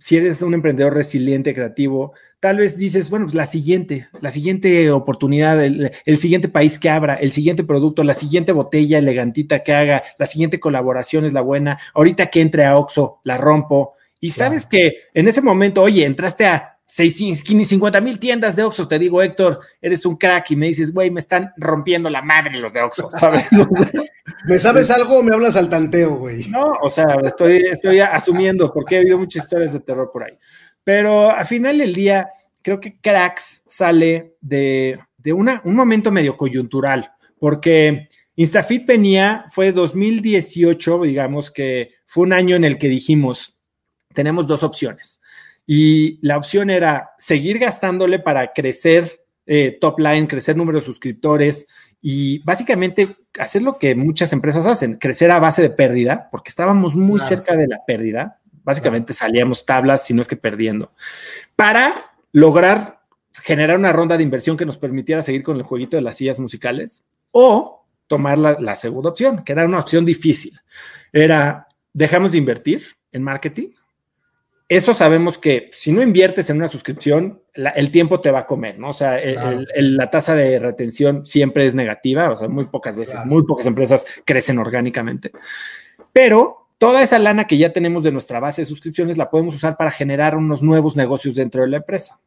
si 0.04 0.18
eres 0.18 0.42
un 0.42 0.52
emprendedor 0.52 0.92
resiliente, 0.92 1.54
creativo, 1.54 2.12
tal 2.38 2.58
vez 2.58 2.76
dices, 2.76 3.08
bueno, 3.08 3.24
pues 3.24 3.34
la 3.34 3.46
siguiente, 3.46 4.06
la 4.20 4.30
siguiente 4.30 4.90
oportunidad, 4.90 5.64
el, 5.64 6.18
siguiente 6.18 6.50
país 6.50 6.78
que 6.78 6.90
abra, 6.90 7.14
el 7.14 7.32
siguiente 7.32 7.64
producto, 7.64 8.04
la 8.04 8.12
siguiente 8.12 8.52
botella 8.52 8.98
elegantita 8.98 9.62
que 9.62 9.72
haga, 9.72 10.02
la 10.18 10.26
siguiente 10.26 10.60
colaboración 10.60 11.24
es 11.24 11.32
la 11.32 11.40
buena, 11.40 11.78
ahorita 11.94 12.26
que 12.26 12.42
entre 12.42 12.66
a 12.66 12.76
Oxo, 12.76 13.20
la 13.24 13.38
rompo. 13.38 13.94
Y 14.20 14.32
sabes 14.32 14.66
que 14.66 15.04
en 15.14 15.26
ese 15.26 15.40
momento, 15.40 15.80
oye, 15.80 16.04
entraste 16.04 16.44
a 16.44 16.73
50 16.86 18.00
mil 18.00 18.18
tiendas 18.18 18.56
de 18.56 18.62
Oxxo, 18.62 18.86
te 18.86 18.98
digo, 18.98 19.22
Héctor, 19.22 19.60
eres 19.80 20.04
un 20.04 20.16
crack 20.16 20.50
y 20.50 20.56
me 20.56 20.66
dices, 20.66 20.92
güey, 20.92 21.10
me 21.10 21.20
están 21.20 21.52
rompiendo 21.56 22.10
la 22.10 22.22
madre 22.22 22.58
los 22.58 22.72
de 22.72 22.82
Oxxo, 22.82 23.10
¿sabes? 23.18 23.48
¿Me 24.46 24.58
sabes 24.58 24.90
algo 24.90 25.18
o 25.18 25.22
me 25.22 25.34
hablas 25.34 25.56
al 25.56 25.70
tanteo, 25.70 26.16
güey? 26.16 26.46
No, 26.48 26.72
o 26.82 26.90
sea, 26.90 27.16
estoy, 27.22 27.56
estoy 27.70 28.00
asumiendo 28.00 28.72
porque 28.72 28.96
he 28.96 28.98
habido 28.98 29.18
muchas 29.18 29.44
historias 29.44 29.72
de 29.72 29.80
terror 29.80 30.10
por 30.12 30.24
ahí. 30.24 30.38
Pero 30.82 31.30
al 31.30 31.46
final 31.46 31.78
del 31.78 31.94
día, 31.94 32.28
creo 32.60 32.78
que 32.78 33.00
Cracks 33.00 33.62
sale 33.66 34.36
de, 34.40 34.98
de 35.16 35.32
una, 35.32 35.62
un 35.64 35.74
momento 35.74 36.10
medio 36.12 36.36
coyuntural, 36.36 37.10
porque 37.38 38.08
Instafit 38.36 38.86
venía, 38.86 39.46
fue 39.50 39.72
2018, 39.72 41.02
digamos 41.02 41.50
que 41.50 41.92
fue 42.06 42.24
un 42.24 42.34
año 42.34 42.54
en 42.56 42.64
el 42.64 42.76
que 42.76 42.88
dijimos, 42.88 43.58
tenemos 44.12 44.46
dos 44.46 44.62
opciones 44.62 45.22
y 45.66 46.18
la 46.26 46.36
opción 46.36 46.70
era 46.70 47.12
seguir 47.18 47.58
gastándole 47.58 48.18
para 48.18 48.52
crecer 48.52 49.20
eh, 49.46 49.76
top 49.80 49.98
line, 49.98 50.26
crecer 50.26 50.56
número 50.56 50.78
de 50.78 50.84
suscriptores 50.84 51.66
y 52.00 52.40
básicamente 52.40 53.16
hacer 53.38 53.62
lo 53.62 53.78
que 53.78 53.94
muchas 53.94 54.32
empresas 54.32 54.66
hacen, 54.66 54.94
crecer 54.94 55.30
a 55.30 55.40
base 55.40 55.62
de 55.62 55.70
pérdida, 55.70 56.28
porque 56.30 56.50
estábamos 56.50 56.94
muy 56.94 57.20
cerca 57.20 57.56
de 57.56 57.66
la 57.66 57.84
pérdida. 57.86 58.40
Básicamente 58.62 59.12
salíamos 59.12 59.66
tablas, 59.66 60.04
si 60.04 60.14
no 60.14 60.22
es 60.22 60.28
que 60.28 60.36
perdiendo, 60.36 60.92
para 61.56 62.12
lograr 62.32 63.00
generar 63.42 63.78
una 63.78 63.92
ronda 63.92 64.16
de 64.16 64.22
inversión 64.22 64.56
que 64.56 64.66
nos 64.66 64.78
permitiera 64.78 65.22
seguir 65.22 65.42
con 65.42 65.56
el 65.56 65.62
jueguito 65.62 65.96
de 65.96 66.02
las 66.02 66.16
sillas 66.16 66.38
musicales 66.38 67.02
o 67.30 67.86
tomar 68.06 68.38
la, 68.38 68.58
la 68.60 68.76
segunda 68.76 69.10
opción, 69.10 69.42
que 69.44 69.52
era 69.52 69.64
una 69.64 69.80
opción 69.80 70.04
difícil. 70.04 70.58
Era, 71.12 71.66
dejamos 71.92 72.32
de 72.32 72.38
invertir 72.38 72.84
en 73.12 73.22
marketing 73.22 73.68
eso 74.68 74.94
sabemos 74.94 75.36
que 75.36 75.70
si 75.72 75.92
no 75.92 76.02
inviertes 76.02 76.48
en 76.48 76.56
una 76.56 76.68
suscripción, 76.68 77.42
el 77.54 77.90
tiempo 77.90 78.20
te 78.20 78.30
va 78.30 78.40
a 78.40 78.46
comer, 78.46 78.78
¿no? 78.78 78.88
O 78.88 78.92
sea, 78.92 79.20
la 79.76 80.10
tasa 80.10 80.34
de 80.34 80.58
retención 80.58 81.26
siempre 81.26 81.66
es 81.66 81.74
negativa, 81.74 82.30
o 82.30 82.36
sea, 82.36 82.48
muy 82.48 82.64
pocas 82.66 82.96
veces, 82.96 83.24
muy 83.26 83.44
pocas 83.44 83.66
empresas 83.66 84.06
crecen 84.24 84.58
orgánicamente. 84.58 85.32
Pero 86.12 86.68
toda 86.78 87.02
esa 87.02 87.18
lana 87.18 87.46
que 87.46 87.58
ya 87.58 87.72
tenemos 87.72 88.04
de 88.04 88.12
nuestra 88.12 88.40
base 88.40 88.62
de 88.62 88.66
suscripciones 88.66 89.18
la 89.18 89.30
podemos 89.30 89.54
usar 89.54 89.76
para 89.76 89.90
generar 89.90 90.36
unos 90.36 90.62
nuevos 90.62 90.96
negocios 90.96 91.34
dentro 91.34 91.62
de 91.62 91.68
la 91.68 91.76
empresa. 91.78 92.18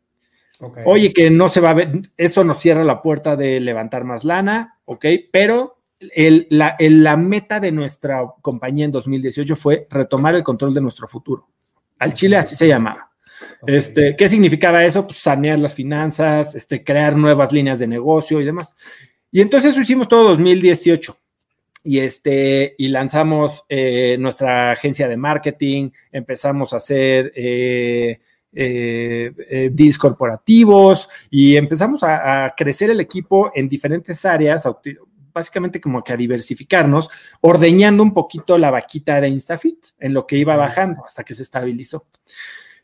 Oye, 0.85 1.13
que 1.13 1.29
no 1.29 1.49
se 1.49 1.59
va 1.59 1.71
a 1.71 1.75
ver, 1.75 1.91
eso 2.17 2.43
nos 2.43 2.59
cierra 2.59 2.83
la 2.83 3.01
puerta 3.01 3.35
de 3.35 3.59
levantar 3.59 4.03
más 4.03 4.23
lana, 4.23 4.79
¿ok? 4.85 5.05
Pero 5.31 5.79
la, 5.99 6.75
la 6.79 7.17
meta 7.17 7.59
de 7.59 7.71
nuestra 7.71 8.23
compañía 8.41 8.85
en 8.85 8.91
2018 8.91 9.55
fue 9.55 9.87
retomar 9.89 10.35
el 10.35 10.43
control 10.43 10.73
de 10.73 10.81
nuestro 10.81 11.07
futuro. 11.07 11.47
Al 11.99 12.13
Chile 12.13 12.37
así 12.37 12.55
se 12.55 12.67
llamaba. 12.67 13.07
Este, 13.65 14.15
¿Qué 14.15 14.27
significaba 14.27 14.83
eso? 14.83 15.05
Pues 15.05 15.17
sanear 15.17 15.59
las 15.59 15.73
finanzas, 15.73 16.55
este, 16.55 16.83
crear 16.83 17.15
nuevas 17.15 17.51
líneas 17.51 17.79
de 17.79 17.87
negocio 17.87 18.39
y 18.39 18.45
demás. 18.45 18.75
Y 19.31 19.41
entonces 19.41 19.71
eso 19.71 19.81
hicimos 19.81 20.07
todo 20.07 20.29
2018. 20.29 21.17
Y, 21.83 21.99
este, 21.99 22.75
y 22.77 22.89
lanzamos 22.89 23.63
eh, 23.69 24.17
nuestra 24.19 24.71
agencia 24.71 25.07
de 25.07 25.15
marketing, 25.15 25.89
empezamos 26.11 26.73
a 26.73 26.77
hacer 26.77 27.31
eh, 27.33 28.19
eh, 28.51 29.69
deals 29.71 29.97
corporativos 29.97 31.07
y 31.29 31.55
empezamos 31.55 32.03
a, 32.03 32.45
a, 32.45 32.55
crecer 32.55 32.89
el 32.89 32.99
equipo 32.99 33.51
en 33.55 33.69
diferentes 33.69 34.25
áreas, 34.25 34.65
básicamente 35.37 35.79
como 35.79 36.03
que 36.03 36.13
a 36.13 36.17
diversificarnos, 36.17 37.09
ordeñando 37.41 38.03
un 38.03 38.13
poquito 38.13 38.57
la 38.57 38.71
vaquita 38.71 39.21
de 39.21 39.29
Instafit 39.29 39.77
en 39.99 40.13
lo 40.13 40.27
que 40.27 40.37
iba 40.37 40.55
bajando 40.55 41.05
hasta 41.05 41.23
que 41.23 41.35
se 41.35 41.43
estabilizó. 41.43 42.07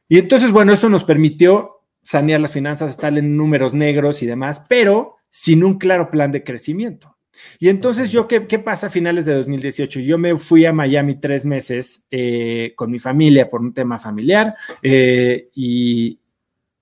Y 0.07 0.19
entonces, 0.19 0.51
bueno, 0.51 0.73
eso 0.73 0.89
nos 0.89 1.03
permitió 1.03 1.81
sanear 2.01 2.39
las 2.39 2.53
finanzas, 2.53 2.91
estar 2.91 3.17
en 3.17 3.35
números 3.35 3.73
negros 3.73 4.21
y 4.21 4.25
demás, 4.25 4.65
pero 4.67 5.17
sin 5.29 5.63
un 5.63 5.77
claro 5.79 6.11
plan 6.11 6.31
de 6.31 6.43
crecimiento. 6.43 7.17
Y 7.57 7.69
entonces 7.69 8.11
yo, 8.11 8.27
¿qué, 8.27 8.45
qué 8.45 8.59
pasa 8.59 8.87
a 8.87 8.91
finales 8.91 9.25
de 9.25 9.33
2018? 9.33 9.99
Yo 10.01 10.17
me 10.17 10.37
fui 10.37 10.65
a 10.65 10.73
Miami 10.73 11.15
tres 11.15 11.45
meses 11.45 12.05
eh, 12.11 12.73
con 12.75 12.91
mi 12.91 12.99
familia 12.99 13.49
por 13.49 13.61
un 13.61 13.73
tema 13.73 13.97
familiar 13.97 14.55
eh, 14.81 15.49
y, 15.55 16.19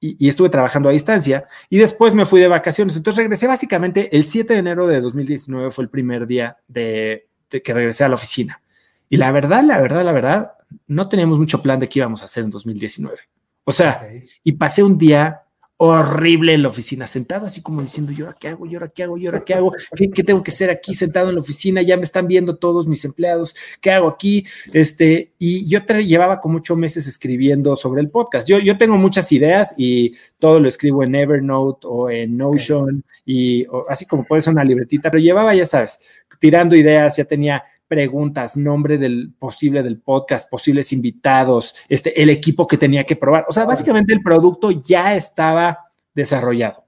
y, 0.01 0.27
estuve 0.27 0.49
trabajando 0.49 0.89
a 0.89 0.91
distancia 0.91 1.45
y 1.69 1.77
después 1.77 2.15
me 2.15 2.25
fui 2.25 2.41
de 2.41 2.47
vacaciones. 2.47 2.95
Entonces 2.95 3.17
regresé 3.17 3.45
básicamente 3.45 4.15
el 4.15 4.23
7 4.23 4.53
de 4.53 4.59
enero 4.59 4.87
de 4.87 4.99
2019 4.99 5.71
fue 5.71 5.83
el 5.83 5.89
primer 5.89 6.25
día 6.25 6.57
de, 6.67 7.27
que 7.49 7.73
regresé 7.73 8.03
a 8.03 8.09
la 8.09 8.15
oficina. 8.15 8.61
Y 9.09 9.17
la 9.17 9.31
verdad, 9.31 9.63
la 9.63 9.79
verdad, 9.79 10.03
la 10.03 10.11
verdad, 10.11 10.53
no 10.87 11.07
teníamos 11.07 11.37
mucho 11.37 11.61
plan 11.61 11.79
de 11.79 11.87
qué 11.87 11.99
íbamos 11.99 12.23
a 12.23 12.25
hacer 12.25 12.43
en 12.43 12.49
2019. 12.49 13.15
O 13.63 13.71
sea, 13.71 14.01
y 14.43 14.53
pasé 14.53 14.81
un 14.81 14.97
día 14.97 15.43
horrible 15.83 16.53
en 16.53 16.61
la 16.61 16.67
oficina, 16.67 17.07
sentado 17.07 17.47
así 17.47 17.63
como 17.63 17.81
diciendo, 17.81 18.11
¿y 18.11 18.21
ahora 18.21 18.37
qué 18.39 18.49
hago? 18.49 18.67
¿Y 18.67 18.75
ahora 18.75 18.89
qué 18.89 19.01
hago? 19.01 19.17
¿Y 19.17 19.25
ahora 19.25 19.43
qué 19.43 19.55
hago? 19.55 19.73
¿Qué, 19.95 20.23
tengo 20.23 20.43
que 20.43 20.51
hacer 20.51 20.69
aquí 20.69 20.93
sentado 20.93 21.29
en 21.29 21.35
la 21.35 21.41
oficina? 21.41 21.81
Ya 21.81 21.97
me 21.97 22.03
están 22.03 22.27
viendo 22.27 22.55
todos 22.55 22.85
mis 22.85 23.03
empleados, 23.03 23.55
¿qué 23.81 23.89
hago 23.89 24.07
aquí? 24.07 24.45
Este, 24.73 25.31
y 25.39 25.65
yo 25.65 25.79
llevaba 25.79 26.39
como 26.39 26.59
ocho 26.59 26.75
meses 26.75 27.07
escribiendo 27.07 27.75
sobre 27.75 28.01
el 28.01 28.11
podcast. 28.11 28.47
Yo, 28.47 28.59
yo 28.59 28.77
tengo 28.77 28.95
muchas 28.97 29.31
ideas 29.31 29.73
y 29.75 30.13
todo 30.37 30.59
lo 30.59 30.67
escribo 30.67 31.01
en 31.03 31.15
Evernote 31.15 31.87
o 31.89 32.11
en 32.11 32.37
Notion 32.37 33.03
y 33.25 33.65
así 33.89 34.05
como 34.05 34.23
puede 34.23 34.43
ser 34.43 34.53
una 34.53 34.63
libretita, 34.63 35.09
pero 35.09 35.23
llevaba, 35.23 35.55
ya 35.55 35.65
sabes, 35.65 35.99
tirando 36.39 36.75
ideas, 36.75 37.17
ya 37.17 37.25
tenía 37.25 37.63
preguntas, 37.91 38.55
nombre 38.55 38.97
del 38.97 39.33
posible 39.37 39.83
del 39.83 39.99
podcast, 39.99 40.49
posibles 40.49 40.93
invitados, 40.93 41.75
este, 41.89 42.21
el 42.21 42.29
equipo 42.29 42.65
que 42.65 42.77
tenía 42.77 43.03
que 43.03 43.17
probar. 43.17 43.43
O 43.49 43.51
sea, 43.51 43.65
básicamente 43.65 44.13
el 44.13 44.23
producto 44.23 44.71
ya 44.71 45.13
estaba 45.13 45.91
desarrollado, 46.13 46.85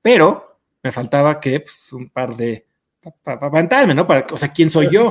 pero 0.00 0.60
me 0.80 0.92
faltaba 0.92 1.40
que 1.40 1.58
pues, 1.58 1.92
un 1.92 2.08
par 2.08 2.36
de 2.36 2.64
para 3.24 3.46
aguantarme, 3.48 3.96
¿no? 3.96 4.06
Para, 4.06 4.28
o 4.30 4.36
sea, 4.36 4.52
¿quién 4.52 4.70
soy 4.70 4.88
yo? 4.92 5.08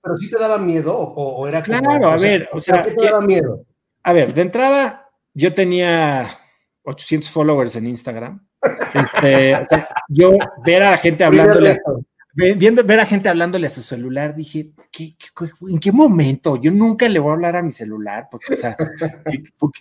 pero 0.00 0.16
sí 0.16 0.30
te 0.30 0.38
daba 0.38 0.56
miedo 0.56 0.96
o, 0.96 1.46
era 1.46 1.62
como, 1.62 1.78
Claro, 1.78 2.10
a 2.10 2.16
ver, 2.16 2.48
o 2.50 2.58
sea, 2.58 2.82
¿qué 2.82 2.92
te 2.92 3.04
daba 3.04 3.20
miedo? 3.20 3.66
A 4.02 4.14
ver, 4.14 4.32
de 4.32 4.40
entrada, 4.40 5.10
yo 5.34 5.52
tenía 5.52 6.26
800 6.84 7.28
followers 7.28 7.76
en 7.76 7.86
Instagram. 7.86 8.46
Este, 8.94 9.58
yo 10.08 10.32
ver 10.64 10.84
a 10.84 10.92
la 10.92 10.96
gente 10.96 11.22
hablándole 11.22 11.78
viendo 12.34 12.84
ver 12.84 13.00
a 13.00 13.06
gente 13.06 13.28
hablándole 13.28 13.66
a 13.66 13.70
su 13.70 13.82
celular, 13.82 14.34
dije, 14.34 14.70
en 15.68 15.78
qué 15.78 15.92
momento? 15.92 16.56
Yo 16.56 16.70
nunca 16.70 17.08
le 17.08 17.18
voy 17.18 17.30
a 17.30 17.34
hablar 17.34 17.56
a 17.56 17.62
mi 17.62 17.70
celular, 17.70 18.28
porque, 18.30 18.54
o 18.54 18.56
sea, 18.56 18.76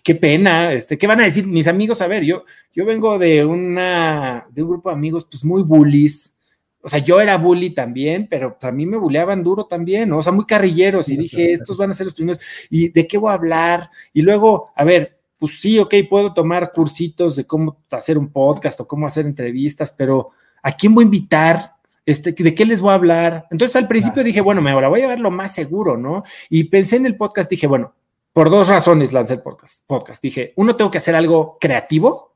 qué, 0.04 0.16
pena, 0.16 0.74
este, 0.74 0.98
¿qué 0.98 1.08
van 1.08 1.22
a 1.22 1.26
decir 1.26 1.46
mis 1.46 1.68
amigos? 1.68 2.02
A 2.02 2.08
ver, 2.08 2.24
yo, 2.24 2.44
yo 2.74 2.86
vengo 2.86 3.20
de 3.20 3.46
una, 3.46 4.48
de 4.50 4.64
un 4.64 4.70
grupo 4.70 4.90
de 4.90 4.96
amigos, 4.96 5.26
pues 5.30 5.44
muy 5.44 5.64
bullies. 5.64 6.36
O 6.82 6.88
sea, 6.88 7.00
yo 7.00 7.20
era 7.20 7.38
bully 7.38 7.72
también, 7.72 8.28
pero 8.30 8.58
a 8.62 8.72
mí 8.72 8.86
me 8.86 8.98
bulleaban 8.98 9.44
duro 9.44 9.66
también, 9.66 10.10
¿no? 10.10 10.20
O 10.20 10.24
sea, 10.24 10.32
muy 10.32 10.46
carrilleros, 10.46 11.10
y 11.10 11.18
dije, 11.18 11.52
estos 11.52 11.78
van 11.78 11.92
a 11.92 11.94
ser 11.94 12.06
los 12.06 12.16
primeros, 12.16 12.42
¿y 12.70 12.90
de 12.90 13.06
qué 13.06 13.18
voy 13.18 13.32
a 13.32 13.36
hablar? 13.36 13.90
Y 14.14 14.22
luego, 14.22 14.72
a 14.76 14.84
ver, 14.86 15.20
pues 15.38 15.60
sí, 15.60 15.80
ok, 15.80 15.94
puedo 16.10 16.34
tomar 16.34 16.72
cursitos 16.74 17.36
de 17.36 17.46
cómo 17.46 17.84
hacer 17.92 18.18
un 18.18 18.30
podcast 18.30 18.80
o 18.82 18.88
cómo 18.88 19.08
hacer 19.08 19.26
entrevistas, 19.26 19.94
pero 19.98 20.32
¿a 20.62 20.72
quién 20.74 20.94
voy 20.94 21.04
a 21.04 21.06
invitar? 21.06 21.79
Este, 22.10 22.32
¿De 22.32 22.56
qué 22.56 22.66
les 22.66 22.82
voy 22.82 22.90
a 22.90 22.96
hablar? 22.96 23.46
Entonces 23.52 23.76
al 23.76 23.88
principio 23.88 24.24
dije, 24.24 24.42
bueno, 24.42 24.64
me 24.64 24.72
la 24.72 24.88
voy 24.88 25.02
a 25.02 25.08
ver 25.08 25.20
lo 25.20 25.30
más 25.30 25.54
seguro, 25.54 25.96
¿no? 25.96 26.24
Y 26.50 26.64
pensé 26.64 26.96
en 26.96 27.06
el 27.06 27.16
podcast, 27.16 27.52
dije, 27.52 27.68
bueno, 27.68 27.94
por 28.34 28.50
dos 28.50 28.68
razones 28.68 29.14
lancé 29.14 29.36
el 29.36 29.44
podcast. 29.44 29.84
podcast. 29.86 30.20
Dije, 30.20 30.54
uno, 30.56 30.76
tengo 30.76 30.90
que 30.90 30.98
hacer 30.98 31.14
algo 31.14 31.60
creativo, 31.60 32.36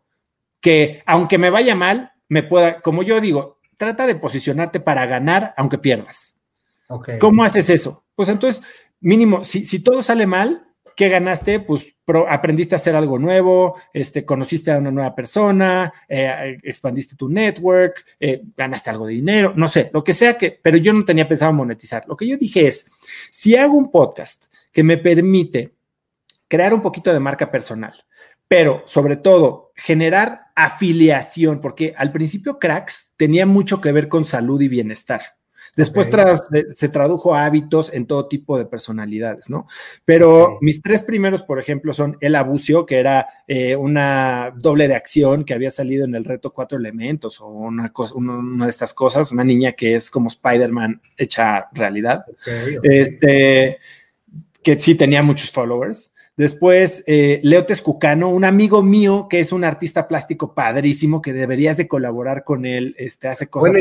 que 0.60 1.02
aunque 1.08 1.40
me 1.40 1.50
vaya 1.50 1.74
mal, 1.74 2.12
me 2.30 2.44
pueda, 2.44 2.82
como 2.82 3.02
yo 3.02 3.20
digo, 3.20 3.58
trata 3.76 4.06
de 4.06 4.14
posicionarte 4.14 4.80
para 4.80 5.08
ganar 5.08 5.56
aunque 5.58 5.80
pierdas. 5.80 6.40
¿Cómo 7.20 7.44
haces 7.44 7.72
eso? 7.72 8.06
Pues 8.14 8.30
entonces, 8.30 8.62
mínimo, 9.00 9.44
si, 9.44 9.66
si 9.66 9.80
todo 9.80 10.04
sale 10.04 10.28
mal, 10.28 10.68
¿qué 10.96 11.10
ganaste? 11.10 11.60
Pues 11.60 11.96
aprendiste 12.28 12.76
a 12.76 12.78
hacer 12.78 12.96
algo 12.96 13.18
nuevo, 13.18 13.76
este, 13.94 14.26
conociste 14.26 14.72
a 14.72 14.78
una 14.78 14.92
nueva 14.92 15.16
persona, 15.16 15.94
eh, 16.08 16.58
expandiste 16.64 17.16
tu 17.16 17.30
network, 17.30 18.06
eh, 18.20 18.42
ganaste 18.56 18.90
algo 18.90 19.08
de 19.08 19.14
dinero, 19.14 19.54
no 19.56 19.68
sé, 19.70 19.90
lo 19.94 20.04
que 20.04 20.14
sea 20.14 20.38
que, 20.38 20.60
pero 20.62 20.78
yo 20.78 20.94
no 20.94 21.06
tenía 21.06 21.28
pensado 21.28 21.54
monetizar. 21.54 22.04
Lo 22.08 22.18
que 22.18 22.28
yo 22.28 22.38
dije 22.38 22.68
es, 22.68 22.92
si 23.32 23.56
hago 23.56 23.76
un 23.76 23.92
podcast 23.92 24.46
que 24.72 24.84
me 24.84 24.98
permite 24.98 25.74
crear 26.48 26.74
un 26.74 26.82
poquito 26.82 27.14
de 27.14 27.20
marca 27.20 27.50
personal, 27.50 27.94
pero 28.48 28.84
sobre 28.86 29.16
todo 29.16 29.72
generar 29.76 30.52
afiliación, 30.56 31.62
porque 31.62 31.94
al 31.98 32.12
principio 32.12 32.60
Cracks 32.60 33.12
tenía 33.18 33.46
mucho 33.46 33.82
que 33.82 33.92
ver 33.92 34.08
con 34.08 34.26
salud 34.26 34.62
y 34.62 34.68
bienestar. 34.68 35.22
Después 35.76 36.10
se 36.76 36.90
tradujo 36.90 37.34
a 37.34 37.46
hábitos 37.46 37.92
en 37.94 38.06
todo 38.06 38.28
tipo 38.28 38.58
de 38.58 38.66
personalidades, 38.66 39.50
¿no? 39.50 39.68
Pero 40.06 40.60
mis 40.62 40.82
tres 40.82 41.02
primeros, 41.02 41.42
por 41.42 41.60
ejemplo, 41.60 41.94
son 41.94 42.18
El 42.22 42.36
Abucio, 42.36 42.86
que 42.86 43.00
era 43.00 43.28
eh, 43.48 43.76
una 43.76 44.54
doble 44.58 44.88
de 44.88 44.96
acción 44.96 45.44
que 45.44 45.54
había 45.54 45.72
salido 45.72 46.06
en 46.06 46.14
el 46.14 46.26
reto 46.26 46.54
Cuatro 46.54 46.78
Elementos 46.78 47.42
o 47.42 47.48
una, 47.48 47.92
cosa, 47.92 48.14
una 48.16 48.66
de 48.66 48.70
estas 48.70 48.94
cosas, 48.94 49.32
una 49.32 49.44
niña 49.44 49.72
que 49.72 49.96
es 49.96 50.12
como 50.12 50.28
Spider-Man 50.28 51.02
hecha 51.18 51.68
realidad. 51.74 52.26
Este, 52.84 53.80
que 54.62 54.80
sí 54.80 54.96
tenía 54.96 55.24
muchos 55.24 55.52
followers. 55.52 56.14
Después, 56.36 57.04
eh, 57.06 57.40
Leo 57.44 57.66
un 58.28 58.46
amigo 58.46 58.82
mío 58.82 59.28
que 59.30 59.40
es 59.40 59.52
un 59.52 59.64
artista 59.64 60.08
plástico 60.08 60.56
padrísimo, 60.56 61.22
que 61.22 61.34
deberías 61.34 61.78
de 61.78 61.88
colaborar 61.88 62.44
con 62.44 62.66
él, 62.66 62.96
este, 62.98 63.28
hace 63.28 63.48
cosas 63.48 63.72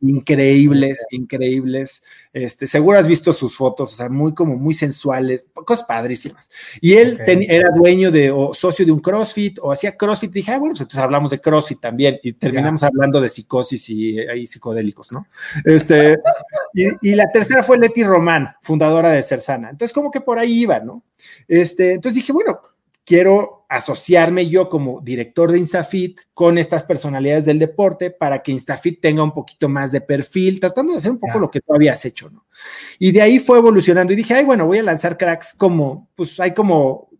increíbles, 0.00 1.04
increíbles. 1.10 2.02
Este, 2.32 2.66
seguro 2.66 2.98
has 2.98 3.06
visto 3.06 3.32
sus 3.32 3.56
fotos, 3.56 3.92
o 3.92 3.96
sea, 3.96 4.08
muy 4.08 4.34
como 4.34 4.56
muy 4.56 4.74
sensuales, 4.74 5.46
cosas 5.52 5.84
padrísimas. 5.86 6.50
Y 6.80 6.94
él 6.94 7.20
era 7.26 7.70
dueño 7.70 8.10
de, 8.10 8.30
o 8.30 8.54
socio 8.54 8.84
de 8.84 8.92
un 8.92 9.00
CrossFit, 9.00 9.58
o 9.60 9.72
hacía 9.72 9.96
CrossFit, 9.96 10.32
dije, 10.32 10.52
ah, 10.52 10.58
bueno, 10.58 10.72
pues 10.72 10.80
entonces 10.80 11.02
hablamos 11.02 11.30
de 11.30 11.40
CrossFit 11.40 11.80
también, 11.80 12.18
y 12.22 12.32
terminamos 12.32 12.82
hablando 12.82 13.20
de 13.20 13.28
psicosis 13.28 13.90
y, 13.90 14.46
psicodélicos, 14.46 15.12
¿no? 15.12 15.26
Este, 15.64 16.16
y, 16.74 17.10
y 17.10 17.14
la 17.14 17.30
tercera 17.30 17.62
fue 17.62 17.78
Leti 17.78 18.04
Román, 18.04 18.54
fundadora 18.62 19.10
de 19.10 19.22
Cersana. 19.22 19.70
Entonces, 19.70 19.92
como 19.92 20.10
que 20.10 20.20
por 20.20 20.38
ahí 20.38 20.60
iba, 20.60 20.80
¿no? 20.80 21.02
Este, 21.46 21.92
entonces 21.92 22.16
dije, 22.16 22.32
bueno, 22.32 22.60
quiero 23.04 23.59
asociarme 23.70 24.48
yo 24.48 24.68
como 24.68 25.00
director 25.00 25.52
de 25.52 25.58
Instafit 25.58 26.20
con 26.34 26.58
estas 26.58 26.82
personalidades 26.82 27.44
del 27.44 27.60
deporte 27.60 28.10
para 28.10 28.42
que 28.42 28.50
Instafit 28.50 29.00
tenga 29.00 29.22
un 29.22 29.32
poquito 29.32 29.68
más 29.68 29.92
de 29.92 30.00
perfil, 30.00 30.58
tratando 30.58 30.92
de 30.92 30.98
hacer 30.98 31.12
un 31.12 31.20
poco 31.20 31.38
lo 31.38 31.48
que 31.48 31.60
tú 31.60 31.72
habías 31.72 32.04
hecho, 32.04 32.28
¿no? 32.30 32.46
Y 32.98 33.12
de 33.12 33.22
ahí 33.22 33.38
fue 33.38 33.58
evolucionando 33.58 34.12
y 34.12 34.16
dije, 34.16 34.34
ay, 34.34 34.44
bueno, 34.44 34.66
voy 34.66 34.78
a 34.78 34.82
lanzar 34.82 35.16
cracks 35.16 35.54
como, 35.54 36.10
pues 36.16 36.40
hay 36.40 36.52
como 36.52 37.10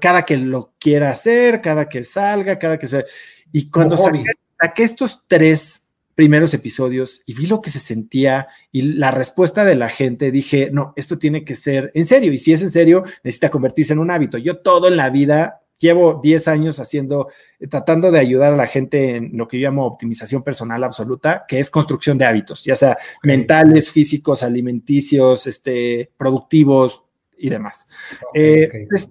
cada 0.00 0.22
que 0.24 0.38
lo 0.38 0.72
quiera 0.78 1.10
hacer, 1.10 1.60
cada 1.60 1.86
que 1.86 2.02
salga, 2.02 2.58
cada 2.58 2.78
que 2.78 2.86
se... 2.86 3.04
Y 3.52 3.68
cuando 3.68 3.98
saqué 3.98 4.82
estos 4.82 5.24
tres 5.26 5.90
primeros 6.14 6.54
episodios 6.54 7.22
y 7.26 7.34
vi 7.34 7.46
lo 7.46 7.60
que 7.60 7.68
se 7.68 7.80
sentía 7.80 8.48
y 8.72 8.82
la 8.82 9.10
respuesta 9.10 9.66
de 9.66 9.74
la 9.74 9.90
gente, 9.90 10.30
dije, 10.30 10.70
no, 10.72 10.94
esto 10.96 11.18
tiene 11.18 11.44
que 11.44 11.56
ser 11.56 11.90
en 11.94 12.06
serio 12.06 12.32
y 12.32 12.38
si 12.38 12.52
es 12.52 12.62
en 12.62 12.70
serio, 12.70 13.04
necesita 13.22 13.50
convertirse 13.50 13.92
en 13.92 13.98
un 13.98 14.10
hábito. 14.10 14.38
Yo 14.38 14.56
todo 14.56 14.88
en 14.88 14.96
la 14.96 15.10
vida 15.10 15.59
llevo 15.80 16.20
10 16.22 16.48
años 16.48 16.78
haciendo, 16.78 17.28
tratando 17.68 18.10
de 18.10 18.20
ayudar 18.20 18.52
a 18.52 18.56
la 18.56 18.66
gente 18.66 19.16
en 19.16 19.36
lo 19.36 19.48
que 19.48 19.58
yo 19.58 19.68
llamo 19.68 19.86
optimización 19.86 20.42
personal 20.42 20.84
absoluta, 20.84 21.44
que 21.48 21.58
es 21.58 21.70
construcción 21.70 22.18
de 22.18 22.26
hábitos, 22.26 22.62
ya 22.62 22.76
sea 22.76 22.98
mentales, 23.22 23.90
físicos, 23.90 24.42
alimenticios, 24.42 25.46
este, 25.46 26.10
productivos 26.16 27.04
y 27.36 27.48
demás. 27.48 27.88
Eh, 28.34 28.86
pues, 28.88 29.10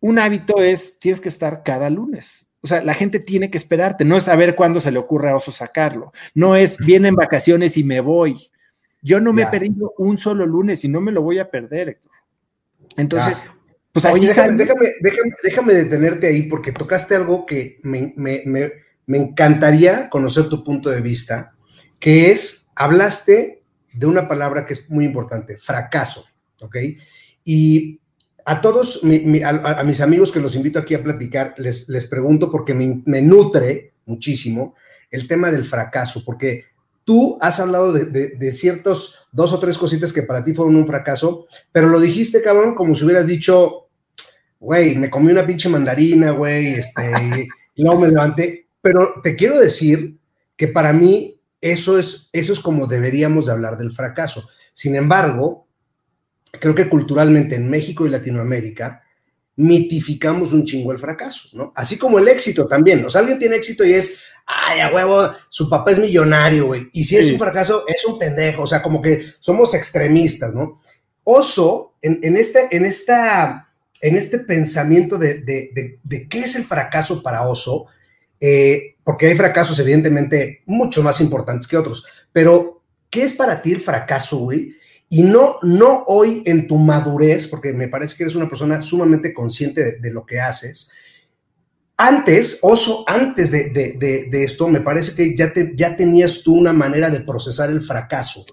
un 0.00 0.18
hábito 0.18 0.62
es, 0.62 0.98
tienes 0.98 1.20
que 1.20 1.28
estar 1.28 1.62
cada 1.62 1.90
lunes. 1.90 2.46
O 2.62 2.66
sea, 2.66 2.82
la 2.82 2.94
gente 2.94 3.20
tiene 3.20 3.50
que 3.50 3.58
esperarte, 3.58 4.04
no 4.04 4.16
es 4.16 4.24
saber 4.24 4.54
cuándo 4.54 4.80
se 4.80 4.90
le 4.90 4.98
ocurre 4.98 5.30
a 5.30 5.36
Oso 5.36 5.50
sacarlo, 5.50 6.12
no 6.34 6.56
es 6.56 6.76
vienen 6.78 7.14
vacaciones 7.14 7.76
y 7.76 7.84
me 7.84 8.00
voy. 8.00 8.50
Yo 9.02 9.18
no 9.18 9.32
me 9.32 9.42
he 9.42 9.46
perdido 9.46 9.94
un 9.96 10.18
solo 10.18 10.44
lunes 10.44 10.84
y 10.84 10.88
no 10.88 11.00
me 11.00 11.12
lo 11.12 11.22
voy 11.22 11.38
a 11.38 11.50
perder, 11.50 11.88
Héctor. 11.88 12.12
Entonces, 12.98 13.48
pues 13.92 14.04
así 14.04 14.26
déjame, 14.26 14.92
déjame, 15.42 15.74
detenerte 15.74 16.28
ahí 16.28 16.42
porque 16.42 16.72
tocaste 16.72 17.16
algo 17.16 17.44
que 17.44 17.80
me, 17.82 18.12
me 18.16 19.18
encantaría 19.18 20.08
conocer 20.08 20.48
tu 20.48 20.62
punto 20.62 20.90
de 20.90 21.00
vista, 21.00 21.56
que 21.98 22.30
es, 22.30 22.70
hablaste 22.76 23.62
de 23.92 24.06
una 24.06 24.28
palabra 24.28 24.64
que 24.64 24.74
es 24.74 24.88
muy 24.88 25.04
importante, 25.04 25.58
fracaso, 25.58 26.26
¿ok? 26.60 26.76
Y 27.44 28.00
a 28.44 28.60
todos 28.60 29.02
a, 29.04 29.82
mis 29.84 30.00
amigos 30.00 30.30
que 30.32 30.40
los 30.40 30.54
invito 30.54 30.78
aquí 30.78 30.94
a 30.94 31.02
platicar, 31.02 31.54
les, 31.58 31.88
les 31.88 32.04
pregunto 32.06 32.50
porque 32.50 32.74
me, 32.74 33.22
nutre 33.22 33.94
muchísimo 34.06 34.74
el 35.10 35.26
tema 35.26 35.50
del 35.50 35.64
fracaso, 35.64 36.22
porque 36.24 36.66
tú 37.10 37.36
has 37.40 37.58
hablado 37.58 37.92
de, 37.92 38.52
ciertos 38.52 39.26
dos 39.32 39.52
o 39.52 39.58
tres 39.58 39.76
cositas 39.76 40.12
que 40.12 40.22
para 40.22 40.44
ti 40.44 40.54
fueron 40.54 40.76
un 40.76 40.86
fracaso, 40.86 41.48
pero 41.72 41.88
lo 41.88 41.98
dijiste, 41.98 42.40
cabrón, 42.40 42.76
como 42.76 42.94
si 42.94 43.04
hubieras 43.04 43.26
dicho, 43.26 43.88
güey, 44.60 44.94
me 44.94 45.10
comí 45.10 45.32
una 45.32 45.44
pinche 45.44 45.68
mandarina, 45.68 46.30
güey, 46.30 46.74
este, 46.74 47.48
y 47.74 47.82
luego 47.82 48.02
me 48.02 48.08
levanté. 48.10 48.68
Pero 48.80 49.14
te 49.24 49.34
quiero 49.34 49.58
decir 49.58 50.20
que 50.56 50.68
para 50.68 50.92
mí 50.92 51.40
eso 51.60 51.98
es, 51.98 52.30
eso 52.32 52.52
es 52.52 52.60
como 52.60 52.86
deberíamos 52.86 53.46
de 53.46 53.52
hablar 53.54 53.76
del 53.76 53.92
fracaso. 53.92 54.48
Sin 54.72 54.94
embargo, 54.94 55.66
creo 56.60 56.76
que 56.76 56.88
culturalmente 56.88 57.56
en 57.56 57.68
México 57.68 58.06
y 58.06 58.10
Latinoamérica 58.10 59.02
mitificamos 59.60 60.54
un 60.54 60.64
chingo 60.64 60.90
el 60.90 60.98
fracaso, 60.98 61.50
¿no? 61.52 61.70
Así 61.76 61.98
como 61.98 62.18
el 62.18 62.28
éxito 62.28 62.66
también. 62.66 63.04
O 63.04 63.10
sea, 63.10 63.20
alguien 63.20 63.38
tiene 63.38 63.56
éxito 63.56 63.84
y 63.84 63.92
es, 63.92 64.16
ay, 64.46 64.80
a 64.80 64.88
huevo, 64.88 65.32
su 65.50 65.68
papá 65.68 65.90
es 65.90 65.98
millonario, 65.98 66.66
güey. 66.66 66.88
Y 66.94 67.04
si 67.04 67.16
es 67.16 67.30
un 67.30 67.38
fracaso, 67.38 67.84
es 67.86 68.02
un 68.06 68.18
pendejo. 68.18 68.62
O 68.62 68.66
sea, 68.66 68.80
como 68.80 69.02
que 69.02 69.22
somos 69.38 69.74
extremistas, 69.74 70.54
¿no? 70.54 70.80
Oso, 71.24 71.94
en, 72.00 72.36
este, 72.36 72.68
en, 72.74 72.86
esta, 72.86 73.68
en 74.00 74.16
este 74.16 74.38
pensamiento 74.38 75.18
de, 75.18 75.44
qué 76.30 76.38
es 76.40 76.56
el 76.56 76.64
fracaso 76.64 77.22
para 77.22 77.46
Oso, 77.46 77.86
eh, 78.40 78.96
porque 79.04 79.26
hay 79.26 79.36
fracasos 79.36 79.78
evidentemente 79.78 80.62
mucho 80.64 81.02
más 81.02 81.20
importantes 81.20 81.68
que 81.68 81.76
otros, 81.76 82.06
pero 82.32 82.82
¿qué 83.10 83.24
es 83.24 83.34
para 83.34 83.60
ti 83.60 83.72
el 83.72 83.82
fracaso, 83.82 84.38
güey? 84.38 84.74
Y 85.12 85.24
no, 85.24 85.56
no 85.62 86.04
hoy 86.06 86.40
en 86.46 86.68
tu 86.68 86.76
madurez, 86.76 87.48
porque 87.48 87.72
me 87.72 87.88
parece 87.88 88.16
que 88.16 88.22
eres 88.22 88.36
una 88.36 88.48
persona 88.48 88.80
sumamente 88.80 89.34
consciente 89.34 89.98
de, 89.98 90.12
lo 90.12 90.24
que 90.24 90.38
haces. 90.38 90.92
Antes, 91.96 92.60
oso, 92.62 93.02
antes 93.08 93.50
de, 93.50 94.28
esto, 94.32 94.68
me 94.68 94.80
parece 94.80 95.12
que 95.16 95.36
ya, 95.36 95.52
te, 95.52 95.72
ya 95.74 95.96
tenías 95.96 96.42
tú 96.44 96.54
una 96.54 96.72
manera 96.72 97.10
de 97.10 97.20
procesar 97.20 97.70
el 97.70 97.82
fracaso. 97.82 98.46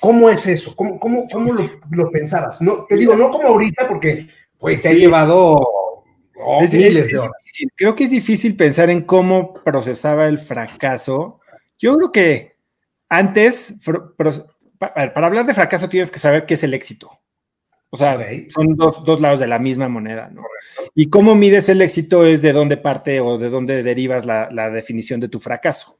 ¿Cómo 0.00 0.28
es 0.28 0.48
eso? 0.48 0.74
¿Cómo, 0.74 0.98
cómo, 0.98 1.28
cómo 1.28 1.54
lo, 1.92 2.10
pensabas? 2.10 2.60
No, 2.60 2.84
te 2.88 2.96
digo, 2.96 3.14
no 3.14 3.30
como 3.30 3.46
ahorita, 3.46 3.86
porque 3.88 4.26
te 4.82 4.88
ha 4.88 4.92
llevado 4.92 6.04
miles 6.72 7.06
de 7.06 7.18
horas. 7.18 7.36
Creo 7.76 7.94
que 7.94 8.04
es 8.04 8.10
difícil 8.10 8.56
pensar 8.56 8.90
en 8.90 9.02
cómo 9.02 9.54
procesaba 9.54 10.26
el 10.26 10.40
fracaso. 10.40 11.38
Yo 11.78 11.94
creo 11.94 12.10
que 12.10 12.56
antes 13.08 13.76
para 14.78 15.26
hablar 15.26 15.46
de 15.46 15.54
fracaso 15.54 15.88
tienes 15.88 16.10
que 16.10 16.18
saber 16.18 16.46
qué 16.46 16.54
es 16.54 16.64
el 16.64 16.74
éxito. 16.74 17.10
O 17.90 17.96
sea, 17.96 18.18
son 18.48 18.76
dos, 18.76 19.20
lados 19.20 19.40
de 19.40 19.46
la 19.46 19.58
misma 19.58 19.88
moneda, 19.88 20.28
¿no? 20.28 20.42
Y 20.94 21.08
cómo 21.08 21.34
mides 21.34 21.68
el 21.68 21.80
éxito 21.80 22.26
es 22.26 22.42
de 22.42 22.52
dónde 22.52 22.76
parte 22.76 23.20
o 23.20 23.38
de 23.38 23.48
dónde 23.48 23.82
derivas 23.82 24.26
la, 24.26 24.70
definición 24.70 25.20
de 25.20 25.28
tu 25.28 25.38
fracaso. 25.38 25.96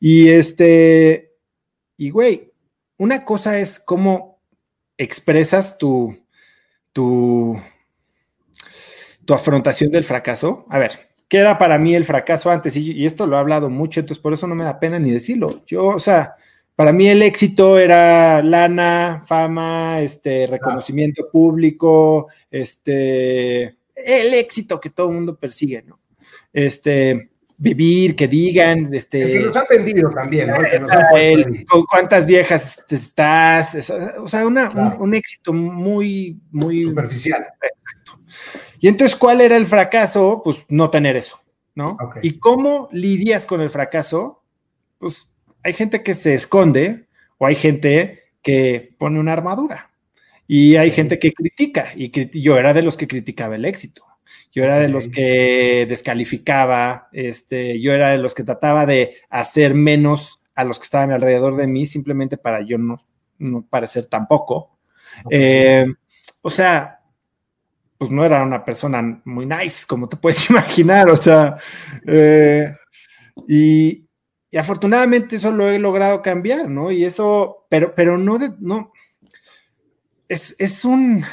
Y 0.00 0.28
este, 0.28 1.36
y 1.96 2.10
güey, 2.10 2.52
una 2.96 3.24
cosa 3.24 3.58
es 3.58 3.78
cómo 3.78 4.42
expresas 4.96 5.78
tu, 5.78 6.18
tu, 6.92 7.58
tu 9.24 9.34
afrontación 9.34 9.90
del 9.92 10.04
fracaso. 10.04 10.66
A 10.68 10.78
ver, 10.78 11.08
¿qué 11.28 11.38
era 11.38 11.56
para 11.56 11.78
mí 11.78 11.94
el 11.94 12.04
fracaso 12.04 12.50
antes? 12.50 12.76
Y, 12.76 12.92
y 12.92 13.06
esto 13.06 13.26
lo 13.26 13.36
he 13.36 13.38
hablado 13.38 13.70
mucho, 13.70 14.00
entonces 14.00 14.20
por 14.20 14.32
eso 14.32 14.46
no 14.48 14.56
me 14.56 14.64
da 14.64 14.80
pena 14.80 14.98
ni 14.98 15.12
decirlo. 15.12 15.64
Yo, 15.66 15.86
o 15.86 15.98
sea, 16.00 16.34
para 16.78 16.92
mí 16.92 17.08
el 17.08 17.22
éxito 17.22 17.76
era 17.76 18.40
lana, 18.40 19.24
fama, 19.26 20.00
este, 20.00 20.46
reconocimiento 20.46 21.28
público, 21.28 22.28
este, 22.52 23.64
el 23.96 24.32
éxito 24.34 24.78
que 24.78 24.90
todo 24.90 25.08
el 25.08 25.16
mundo 25.16 25.34
persigue, 25.34 25.82
¿no? 25.82 25.98
Este, 26.52 27.30
vivir, 27.56 28.14
que 28.14 28.28
digan, 28.28 28.94
este... 28.94 29.32
que 29.32 29.40
nos 29.40 29.56
ha 29.56 29.64
vendido 29.68 30.08
también, 30.10 30.50
¿no? 30.50 30.58
que 30.70 30.78
nos 30.78 30.88
con 31.66 31.84
cuántas 31.84 32.26
viejas 32.26 32.84
estás, 32.88 33.90
o 34.20 34.28
sea, 34.28 34.46
un, 34.46 35.14
éxito 35.16 35.52
muy, 35.52 36.40
muy... 36.52 36.84
Superficial. 36.84 37.44
Exacto. 37.60 38.20
Y 38.78 38.86
entonces, 38.86 39.16
¿cuál 39.16 39.40
era 39.40 39.56
el 39.56 39.66
fracaso? 39.66 40.42
Pues 40.44 40.64
no 40.68 40.90
tener 40.90 41.16
eso, 41.16 41.40
¿no? 41.74 41.96
¿Y 42.22 42.38
cómo 42.38 42.88
lidias 42.92 43.46
con 43.46 43.62
el 43.62 43.68
fracaso? 43.68 44.44
Pues 44.98 45.28
hay 45.62 45.72
gente 45.72 46.02
que 46.02 46.14
se 46.14 46.34
esconde 46.34 47.06
o 47.38 47.46
hay 47.46 47.54
gente 47.54 48.24
que 48.42 48.94
pone 48.98 49.20
una 49.20 49.32
armadura. 49.32 49.90
Y 50.46 50.76
hay 50.76 50.90
gente 50.90 51.18
que 51.18 51.34
critica, 51.34 51.88
y 51.94 52.10
yo 52.40 52.56
era 52.56 52.72
de 52.72 52.80
los 52.80 52.96
que 52.96 53.06
criticaba 53.06 53.56
el 53.56 53.66
éxito. 53.66 54.06
Yo 54.50 54.64
era 54.64 54.78
de 54.78 54.88
los 54.88 55.08
que 55.08 55.86
descalificaba, 55.88 57.08
este, 57.12 57.80
yo 57.80 57.92
era 57.92 58.10
de 58.10 58.18
los 58.18 58.34
que 58.34 58.44
trataba 58.44 58.86
de 58.86 59.16
hacer 59.28 59.74
menos 59.74 60.40
a 60.54 60.64
los 60.64 60.78
que 60.78 60.84
estaban 60.84 61.12
alrededor 61.12 61.56
de 61.56 61.66
mí 61.66 61.86
simplemente 61.86 62.36
para 62.38 62.62
yo 62.62 62.78
no, 62.78 63.04
no 63.38 63.62
parecer 63.68 64.06
tampoco. 64.06 64.78
Eh, 65.30 65.86
o 66.40 66.50
sea, 66.50 67.00
pues 67.96 68.10
no 68.10 68.24
era 68.24 68.42
una 68.42 68.64
persona 68.64 69.20
muy 69.24 69.44
nice, 69.44 69.86
como 69.86 70.08
te 70.08 70.16
puedes 70.16 70.48
imaginar, 70.50 71.10
o 71.10 71.16
sea, 71.16 71.56
eh, 72.06 72.74
y, 73.46 74.07
afortunadamente 74.56 75.36
eso 75.36 75.50
lo 75.50 75.68
he 75.68 75.78
logrado 75.78 76.22
cambiar, 76.22 76.68
¿no? 76.68 76.90
Y 76.90 77.04
eso, 77.04 77.66
pero, 77.68 77.94
pero 77.94 78.16
no, 78.16 78.38
de, 78.38 78.50
no, 78.60 78.92
es, 80.28 80.84
un, 80.84 81.24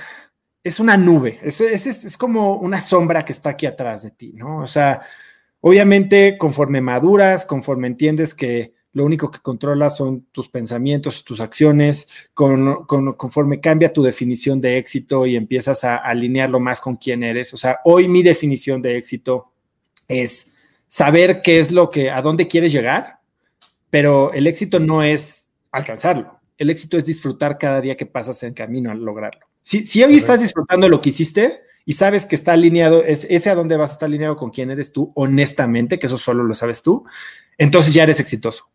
es 0.63 0.80
una 0.80 0.97
nube, 0.97 1.39
es, 1.43 1.60
es, 1.62 2.17
como 2.17 2.56
una 2.56 2.82
sombra 2.82 3.23
que 3.23 3.32
está 3.32 3.51
aquí 3.51 3.65
atrás 3.65 4.04
de 4.04 4.12
ti, 4.12 4.34
¿no? 4.34 4.58
O 4.58 4.67
sea, 4.67 5.01
obviamente 5.62 6.38
conforme 6.38 6.82
maduras, 6.82 7.45
conforme 7.45 7.88
entiendes 7.88 8.34
que 8.34 8.73
lo 8.95 9.04
único 9.04 9.30
que 9.30 9.39
controlas 9.39 9.97
son 9.97 10.28
tus 10.32 10.47
pensamientos, 10.47 11.25
tus 11.25 11.41
acciones, 11.41 12.08
conforme 12.34 13.60
cambia 13.60 13.91
tu 13.91 14.01
definición 14.01 14.62
de 14.62 14.78
éxito 14.78 15.25
y 15.25 15.36
empiezas 15.36 15.84
a, 15.84 15.97
alinearlo 15.97 16.62
más 16.62 16.80
con 16.80 16.95
quién 16.95 17.21
eres. 17.21 17.54
O 17.54 17.58
sea, 17.58 17.82
hoy 17.84 18.08
mi 18.08 18.23
definición 18.23 18.82
de 18.82 18.95
éxito 18.95 19.51
es 20.08 20.54
saber 20.87 21.41
qué 21.41 21.59
es 21.59 21.71
lo 21.71 21.89
que, 21.89 22.11
a 22.11 22.21
dónde 22.21 22.47
quieres 22.47 22.71
llegar, 22.71 23.19
pero 23.89 24.33
el 24.33 24.47
éxito 24.47 24.79
no 24.79 25.03
es 25.03 25.51
alcanzarlo 25.71 26.35
el 26.57 26.69
éxito 26.69 26.97
es 26.97 27.05
disfrutar 27.05 27.57
cada 27.57 27.81
día 27.81 27.97
que 27.97 28.05
pasas 28.05 28.41
en 28.43 28.53
camino 28.53 28.91
a 28.91 28.95
lograrlo. 28.95 29.41
Si, 29.63 29.85
si 29.85 30.03
hoy 30.03 30.15
estás 30.15 30.41
disfrutando 30.41 30.87
lo 30.87 31.01
que 31.01 31.09
hiciste 31.09 31.61
y 31.85 31.93
sabes 31.93 32.25
que 32.25 32.35
está 32.35 32.53
alineado, 32.53 33.03
es 33.03 33.27
ese 33.29 33.49
a 33.49 33.55
dónde 33.55 33.77
vas 33.77 33.91
a 33.91 33.93
estar 33.93 34.07
alineado 34.07 34.35
con 34.35 34.51
quién 34.51 34.71
eres 34.71 34.91
tú, 34.91 35.11
honestamente, 35.15 35.99
que 35.99 36.07
eso 36.07 36.17
solo 36.17 36.43
lo 36.43 36.53
sabes 36.53 36.81
tú, 36.81 37.03
entonces 37.57 37.93
ya 37.93 38.03
eres 38.03 38.19
exitoso. 38.19 38.69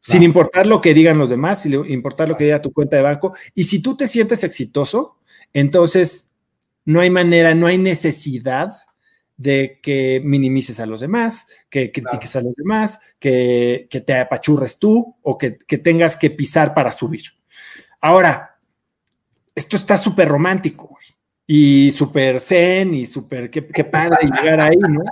Sin 0.00 0.24
importar 0.24 0.66
lo 0.66 0.80
que 0.80 0.94
digan 0.94 1.16
los 1.16 1.30
demás, 1.30 1.62
sin 1.62 1.74
importar 1.88 2.28
lo 2.28 2.36
que 2.36 2.44
diga 2.44 2.60
tu 2.60 2.72
cuenta 2.72 2.96
de 2.96 3.02
banco. 3.02 3.34
Y 3.54 3.64
si 3.64 3.80
tú 3.80 3.96
te 3.96 4.08
sientes 4.08 4.42
exitoso, 4.42 5.18
entonces 5.52 6.32
no 6.84 7.00
hay 7.00 7.08
manera, 7.08 7.54
no 7.54 7.68
hay 7.68 7.78
necesidad 7.78 8.72
de 9.42 9.80
que 9.82 10.22
minimices 10.24 10.78
a 10.78 10.86
los 10.86 11.00
demás, 11.00 11.46
que 11.68 11.90
critiques 11.90 12.36
a 12.36 12.42
los 12.42 12.54
demás, 12.54 13.00
que, 13.18 13.88
te 13.90 14.14
apachurres 14.14 14.78
tú 14.78 15.16
o 15.22 15.36
que, 15.36 15.50
tengas 15.50 16.16
que 16.16 16.30
pisar 16.30 16.72
para 16.74 16.92
subir. 16.92 17.24
Ahora, 18.00 18.56
esto 19.54 19.76
está 19.76 19.98
súper 19.98 20.28
romántico 20.28 20.96
y 21.46 21.90
súper 21.90 22.38
zen 22.40 22.94
y 22.94 23.04
súper 23.04 23.50
qué, 23.50 23.66
qué 23.66 23.84
padre 23.84 24.28
llegar 24.42 24.60
ahí, 24.60 24.76
¿no? 24.76 25.02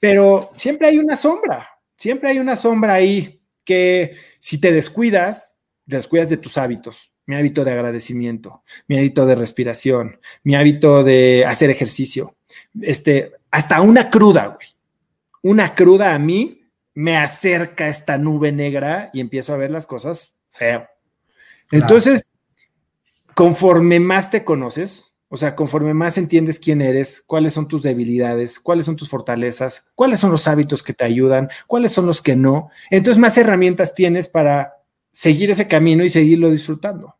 Pero 0.00 0.52
siempre 0.56 0.88
hay 0.88 0.98
una 0.98 1.14
sombra, 1.14 1.68
siempre 1.96 2.30
hay 2.30 2.38
una 2.38 2.56
sombra 2.56 2.94
ahí 2.94 3.42
que 3.62 4.16
si 4.38 4.58
te 4.58 4.72
descuidas, 4.72 5.58
te 5.86 5.96
descuidas 5.96 6.30
de 6.30 6.38
tus 6.38 6.56
hábitos, 6.56 7.12
mi 7.26 7.36
hábito 7.36 7.62
de 7.62 7.72
agradecimiento, 7.72 8.64
mi 8.88 8.96
hábito 8.96 9.26
de 9.26 9.34
respiración, 9.34 10.18
mi 10.42 10.54
hábito 10.54 11.04
de 11.04 11.44
hacer 11.46 11.68
ejercicio, 11.68 12.36
este, 12.80 13.32
hasta 13.50 13.80
una 13.80 14.10
cruda, 14.10 14.46
güey. 14.46 14.68
Una 15.42 15.74
cruda 15.74 16.14
a 16.14 16.18
mí 16.18 16.60
me 16.94 17.16
acerca 17.16 17.88
esta 17.88 18.18
nube 18.18 18.52
negra 18.52 19.10
y 19.12 19.20
empiezo 19.20 19.54
a 19.54 19.56
ver 19.56 19.70
las 19.70 19.86
cosas 19.86 20.36
feo. 20.50 20.86
Entonces, 21.70 22.30
conforme 23.34 24.00
más 24.00 24.30
te 24.30 24.44
conoces, 24.44 25.10
o 25.28 25.36
sea, 25.36 25.54
conforme 25.54 25.94
más 25.94 26.18
entiendes 26.18 26.58
quién 26.58 26.82
eres, 26.82 27.22
cuáles 27.24 27.52
son 27.52 27.68
tus 27.68 27.82
debilidades, 27.82 28.58
cuáles 28.58 28.84
son 28.84 28.96
tus 28.96 29.08
fortalezas, 29.08 29.86
cuáles 29.94 30.18
son 30.18 30.32
los 30.32 30.48
hábitos 30.48 30.82
que 30.82 30.92
te 30.92 31.04
ayudan, 31.04 31.48
cuáles 31.68 31.92
son 31.92 32.04
los 32.06 32.20
que 32.20 32.34
no, 32.34 32.70
entonces 32.90 33.20
más 33.20 33.38
herramientas 33.38 33.94
tienes 33.94 34.26
para 34.26 34.74
seguir 35.12 35.50
ese 35.50 35.68
camino 35.68 36.04
y 36.04 36.10
seguirlo 36.10 36.50
disfrutando. 36.50 37.16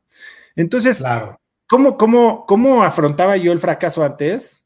Entonces, 0.57 0.99
claro. 0.99 1.41
¿cómo, 1.69 1.97
cómo, 1.97 2.45
cómo 2.47 2.83
afrontaba 2.83 3.37
yo 3.37 3.53
el 3.53 3.61
fracaso 3.61 4.05
antes? 4.05 4.60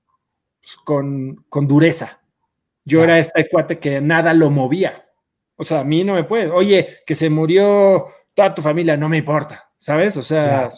Pues, 0.64 0.76
con, 0.76 1.44
con 1.48 1.68
dureza. 1.68 2.20
Yo 2.84 3.02
era 3.04 3.18
este 3.18 3.48
cuate 3.48 3.78
que 3.78 4.00
nada 4.00 4.34
lo 4.34 4.50
movía. 4.50 5.06
O 5.56 5.64
sea, 5.64 5.80
a 5.80 5.84
mí 5.84 6.04
no 6.04 6.14
me 6.14 6.24
puede. 6.24 6.50
Oye, 6.50 7.00
que 7.06 7.14
se 7.14 7.30
murió 7.30 8.08
toda 8.34 8.54
tu 8.54 8.62
familia, 8.62 8.96
no 8.96 9.08
me 9.08 9.18
importa, 9.18 9.70
¿sabes? 9.76 10.16
O 10.16 10.22
sea, 10.22 10.68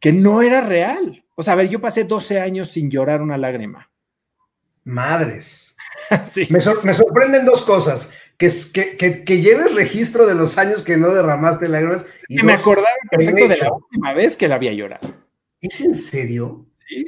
que 0.00 0.12
no 0.12 0.42
era 0.42 0.60
real. 0.60 1.24
O 1.34 1.42
sea, 1.42 1.52
a 1.52 1.56
ver, 1.56 1.68
yo 1.68 1.80
pasé 1.80 2.04
12 2.04 2.40
años 2.40 2.70
sin 2.70 2.90
llorar 2.90 3.20
una 3.20 3.36
lágrima. 3.36 3.90
Madres. 4.84 5.76
me, 6.50 6.60
sorprenden 6.60 7.44
dos 7.44 7.62
cosas. 7.62 8.12
Que, 8.38 8.50
que, 8.72 9.24
que, 9.24 9.40
lleves 9.40 9.74
registro 9.74 10.26
de 10.26 10.34
los 10.34 10.58
años 10.58 10.82
que 10.82 10.96
no 10.96 11.12
derramaste 11.12 11.68
lágrimas. 11.68 12.06
Y 12.28 12.42
me 12.42 12.54
acordaba 12.54 12.88
perfecto 13.10 13.48
de 13.48 13.56
la 13.56 13.72
última 13.72 14.14
vez 14.14 14.36
que 14.36 14.48
la 14.48 14.56
había 14.56 14.72
llorado. 14.72 15.08
¿Es 15.60 15.80
en 15.80 15.94
serio? 15.94 16.66
Sí. 16.88 17.04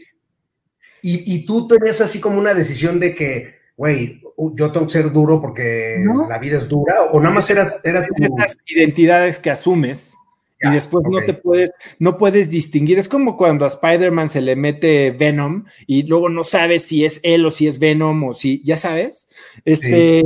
Y, 1.07 1.45
tú 1.45 1.69
tenías 1.69 2.01
así 2.01 2.19
como 2.19 2.39
una 2.39 2.55
decisión 2.55 2.99
de 2.99 3.15
que, 3.15 3.57
güey, 3.77 4.23
yo 4.55 4.73
tengo 4.73 4.87
que 4.87 4.93
ser 4.93 5.13
duro 5.13 5.39
porque 5.39 6.03
la 6.29 6.39
vida 6.39 6.57
es 6.57 6.67
dura, 6.67 6.95
o 7.13 7.21
nada 7.21 7.35
más 7.35 7.51
era, 7.51 7.69
era 7.85 8.07
tu... 8.07 8.25
Estas 8.25 8.57
identidades 8.67 9.39
que 9.39 9.51
asumes 9.51 10.15
y 10.63 10.71
después 10.71 11.05
no 11.07 11.21
te 11.21 11.35
puedes, 11.35 11.71
no 11.99 12.17
puedes 12.17 12.49
distinguir. 12.49 12.99
Es 12.99 13.09
como 13.09 13.37
cuando 13.37 13.67
a 13.67 13.69
Spider-Man 13.69 14.31
se 14.31 14.41
le 14.41 14.57
mete 14.57 15.11
Venom 15.11 15.65
y 15.87 16.05
luego 16.05 16.31
no 16.31 16.43
sabes 16.43 16.85
si 16.85 17.05
es 17.05 17.21
él 17.23 17.45
o 17.45 17.51
si 17.51 17.67
es 17.67 17.79
Venom 17.79 18.25
o 18.25 18.33
si, 18.33 18.63
ya 18.65 18.79
sabes. 18.79 19.29
Este, 19.67 20.25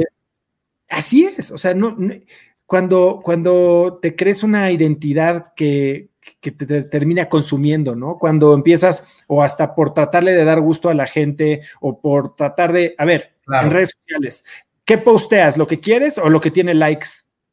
así 0.89 1.25
es. 1.25 1.51
O 1.51 1.59
sea, 1.59 1.75
no, 1.75 1.97
cuando, 2.67 3.21
cuando 3.25 3.99
te 4.01 4.15
crees 4.15 4.45
una 4.45 4.71
identidad 4.71 5.55
que, 5.57 6.08
que 6.41 6.51
te 6.53 6.85
termina 6.85 7.29
consumiendo, 7.29 7.95
¿no? 7.95 8.19
Cuando 8.19 8.55
empiezas 8.55 9.07
o 9.27 9.43
hasta 9.43 9.75
por 9.75 9.95
tratarle 9.95 10.33
de 10.33 10.45
dar 10.45 10.61
gusto 10.61 10.89
a 10.89 10.95
la 10.95 11.07
gente 11.07 11.63
o 11.81 12.01
por 12.01 12.35
tratar 12.37 12.73
de, 12.73 12.95
a 12.99 13.05
ver, 13.05 13.35
en 13.49 13.71
redes 13.71 13.95
sociales, 13.99 14.45
¿qué 14.85 14.99
posteas? 14.99 15.57
¿Lo 15.57 15.67
que 15.67 15.81
quieres 15.81 16.19
o 16.19 16.29
lo 16.29 16.41
que 16.41 16.51
tiene 16.51 16.75
likes? 16.75 17.09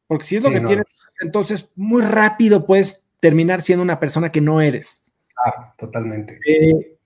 Porque 0.06 0.24
si 0.24 0.36
es 0.36 0.42
lo 0.42 0.50
que 0.50 0.60
tiene, 0.60 0.82
entonces 1.20 1.70
muy 1.74 2.02
rápido 2.02 2.66
puedes 2.66 3.02
terminar 3.20 3.62
siendo 3.62 3.82
una 3.82 3.98
persona 3.98 4.30
que 4.30 4.40
no 4.40 4.60
eres. 4.60 5.04
Ah, 5.44 5.74
totalmente. 5.76 6.38
Eh, 6.46 6.96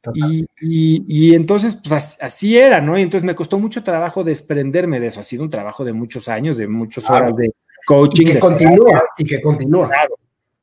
y, 0.63 1.35
entonces, 1.35 1.77
pues 1.77 2.17
así 2.21 2.59
era, 2.59 2.81
¿no? 2.81 2.99
Y 2.99 3.03
entonces 3.03 3.27
me 3.27 3.35
costó 3.35 3.59
mucho 3.59 3.83
trabajo 3.83 4.25
desprenderme 4.25 4.99
de 4.99 5.09
eso. 5.09 5.21
Ha 5.21 5.25
sido 5.25 5.43
un 5.43 5.51
trabajo 5.51 5.85
de 5.85 5.93
muchos 5.93 6.29
años, 6.29 6.57
de 6.57 6.67
muchas 6.69 7.09
horas 7.11 7.37
de 7.37 7.53
coaching. 7.87 8.29
Y 8.29 8.33
que 8.33 8.39
continúa, 8.39 9.03
y 9.19 9.25
que 9.25 9.41
continúa. 9.41 9.89
Claro, 9.89 10.15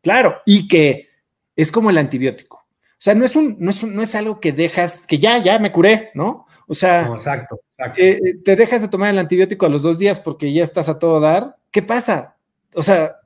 Claro, 0.08 0.38
y 0.46 0.70
que 0.70 1.10
es 1.54 1.70
como 1.70 1.90
el 1.90 1.98
antibiótico. 1.98 2.66
O 2.80 2.98
sea, 2.98 3.14
no 3.14 3.26
es, 3.26 3.36
un, 3.36 3.58
no 3.60 3.72
es, 3.72 3.84
no 3.84 4.02
es 4.02 4.16
algo 4.16 4.40
que 4.40 4.54
dejas, 4.54 5.06
que 5.06 5.20
ya, 5.20 5.38
ya 5.40 5.60
me 5.60 5.74
curé, 5.74 6.12
¿no? 6.14 6.46
O 6.66 6.74
sea, 6.74 7.10
exacto, 7.14 7.60
eh, 7.98 8.18
eh, 8.24 8.36
te 8.42 8.56
dejas 8.56 8.82
de 8.82 8.88
tomar 8.88 9.10
el 9.10 9.20
antibiótico 9.20 9.66
a 9.66 9.70
los 9.70 9.82
dos 9.82 10.00
días 10.00 10.22
porque 10.22 10.54
ya 10.54 10.64
estás 10.64 10.88
a 10.88 10.98
todo 10.98 11.20
dar. 11.20 11.58
¿Qué 11.72 11.82
pasa? 11.82 12.38
O 12.74 12.82
sea, 12.82 13.18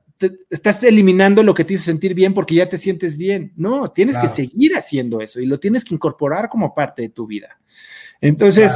estás 0.50 0.82
eliminando 0.82 1.44
lo 1.44 1.54
que 1.54 1.62
te 1.62 1.74
hizo 1.74 1.84
sentir 1.84 2.14
bien 2.14 2.34
porque 2.34 2.56
ya 2.56 2.68
te 2.68 2.78
sientes 2.78 3.16
bien. 3.16 3.52
No, 3.54 3.92
tienes 3.92 4.18
que 4.18 4.26
seguir 4.26 4.76
haciendo 4.76 5.20
eso 5.20 5.38
y 5.38 5.46
lo 5.46 5.60
tienes 5.60 5.84
que 5.84 5.94
incorporar 5.94 6.48
como 6.48 6.74
parte 6.74 7.02
de 7.02 7.10
tu 7.10 7.28
vida. 7.28 7.60
Entonces, 8.20 8.72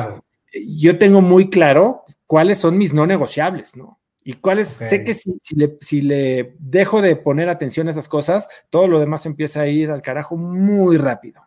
yo 0.52 0.96
tengo 0.96 1.22
muy 1.22 1.50
claro 1.50 2.04
cuáles 2.28 2.58
son 2.58 2.78
mis 2.78 2.94
no 2.94 3.04
negociables, 3.04 3.74
¿no? 3.74 3.98
Y 4.28 4.32
cuáles, 4.32 4.66
sé 4.66 5.04
que 5.04 5.14
si, 5.14 5.38
si, 5.80 6.02
le, 6.02 6.56
dejo 6.58 7.00
de 7.00 7.14
poner 7.14 7.48
atención 7.48 7.86
a 7.86 7.92
esas 7.92 8.08
cosas, 8.08 8.48
todo 8.70 8.88
lo 8.88 8.98
demás 8.98 9.24
empieza 9.24 9.60
a 9.60 9.68
ir 9.68 9.88
al 9.88 10.02
carajo 10.02 10.36
muy 10.36 10.96
rápido. 10.96 11.42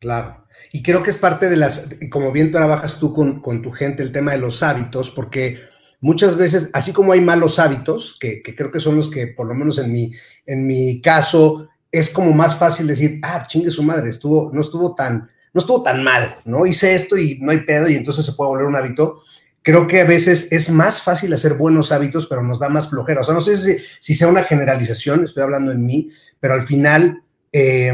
Claro. 0.00 0.44
Y 0.70 0.82
creo 0.82 1.02
que 1.02 1.08
es 1.08 1.16
parte 1.16 1.48
de 1.48 1.56
las, 1.56 1.88
como 2.10 2.30
bien 2.30 2.50
trabajas 2.50 2.98
tú 2.98 3.14
con, 3.14 3.62
tu 3.62 3.70
gente, 3.70 4.02
el 4.02 4.12
tema 4.12 4.32
de 4.32 4.38
los 4.38 4.62
hábitos, 4.62 5.10
porque 5.10 5.60
muchas 6.02 6.36
veces, 6.36 6.68
así 6.74 6.92
como 6.92 7.12
hay 7.12 7.22
malos 7.22 7.58
hábitos, 7.58 8.18
que, 8.20 8.42
creo 8.42 8.70
que 8.70 8.80
son 8.80 8.96
los 8.96 9.08
que, 9.08 9.28
por 9.28 9.46
lo 9.46 9.54
menos 9.54 9.78
en 9.78 9.90
mi, 9.90 10.12
en 10.44 10.66
mi 10.66 11.00
caso, 11.00 11.70
es 11.90 12.10
como 12.10 12.32
más 12.32 12.54
fácil 12.54 12.86
decir, 12.86 13.18
ah, 13.22 13.46
chingue 13.48 13.70
su 13.70 13.82
madre, 13.82 14.10
estuvo, 14.10 14.50
no 14.52 14.60
estuvo 14.60 14.94
tan, 14.94 15.30
no 15.54 15.60
estuvo 15.62 15.82
tan 15.82 16.04
mal, 16.04 16.38
¿no? 16.44 16.66
Hice 16.66 16.94
esto 16.94 17.16
y 17.16 17.38
no 17.40 17.50
hay 17.50 17.60
pedo 17.60 17.88
y 17.88 17.94
entonces 17.94 18.26
se 18.26 18.34
puede 18.34 18.50
volver 18.50 18.66
un 18.66 18.76
hábito 18.76 19.22
creo 19.62 19.86
que 19.86 20.00
a 20.00 20.04
veces 20.04 20.48
es 20.50 20.70
más 20.70 21.02
fácil 21.02 21.32
hacer 21.32 21.54
buenos 21.54 21.92
hábitos, 21.92 22.26
pero 22.26 22.42
nos 22.42 22.60
da 22.60 22.68
más 22.68 22.88
flojera. 22.88 23.20
O 23.20 23.24
sea, 23.24 23.34
no 23.34 23.40
sé 23.40 23.80
si, 24.00 24.14
sea 24.14 24.28
una 24.28 24.44
generalización, 24.44 25.24
estoy 25.24 25.42
hablando 25.42 25.72
en 25.72 25.84
mí, 25.84 26.10
pero 26.38 26.54
al 26.54 26.64
final, 26.64 27.22
eh, 27.52 27.92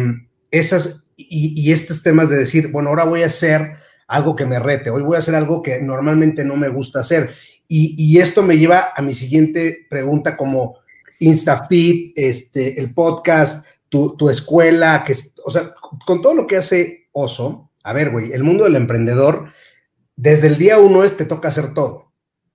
esas 0.51 1.03
y, 1.17 1.73
estos 1.73 2.03
temas 2.03 2.29
de 2.29 2.37
decir, 2.37 2.71
bueno, 2.71 2.91
ahora 2.91 3.05
voy 3.05 3.23
a 3.23 3.27
hacer 3.27 3.77
algo 4.07 4.37
que 4.37 4.47
me 4.47 4.59
rete, 4.59 4.91
hoy 4.91 5.03
voy 5.03 5.17
a 5.17 5.21
hacer 5.21 5.35
algo 5.35 5.63
que 5.63 5.81
normalmente 5.81 6.45
no 6.45 6.57
me 6.57 6.69
gusta 6.69 7.01
hacer. 7.01 7.35
Y, 7.69 8.19
esto 8.19 8.43
me 8.43 8.59
lleva 8.59 8.93
a 8.95 9.03
mi 9.03 9.15
siguiente 9.15 9.87
pregunta 9.91 10.37
como 10.37 10.77
InstaFit, 11.19 12.13
este, 12.17 12.79
el 12.79 12.95
podcast, 12.95 13.67
tu, 13.89 14.17
tu 14.17 14.31
escuela, 14.31 15.03
que, 15.05 15.17
o 15.45 15.51
sea, 15.51 15.75
con 16.07 16.23
todo 16.23 16.35
lo 16.35 16.47
que 16.47 16.59
hace 16.59 17.09
Oso, 17.13 17.71
a 17.83 17.93
ver, 17.93 18.11
güey, 18.11 18.33
el 18.33 18.45
mundo 18.45 18.65
del 18.65 18.77
emprendedor, 18.77 19.53
desde 20.17 20.49
el 20.49 20.57
día 20.57 20.79
uno 20.79 21.05
es 21.05 21.17
te 21.17 21.27
toca 21.27 21.49
hacer 21.49 21.75
todo, 21.75 22.11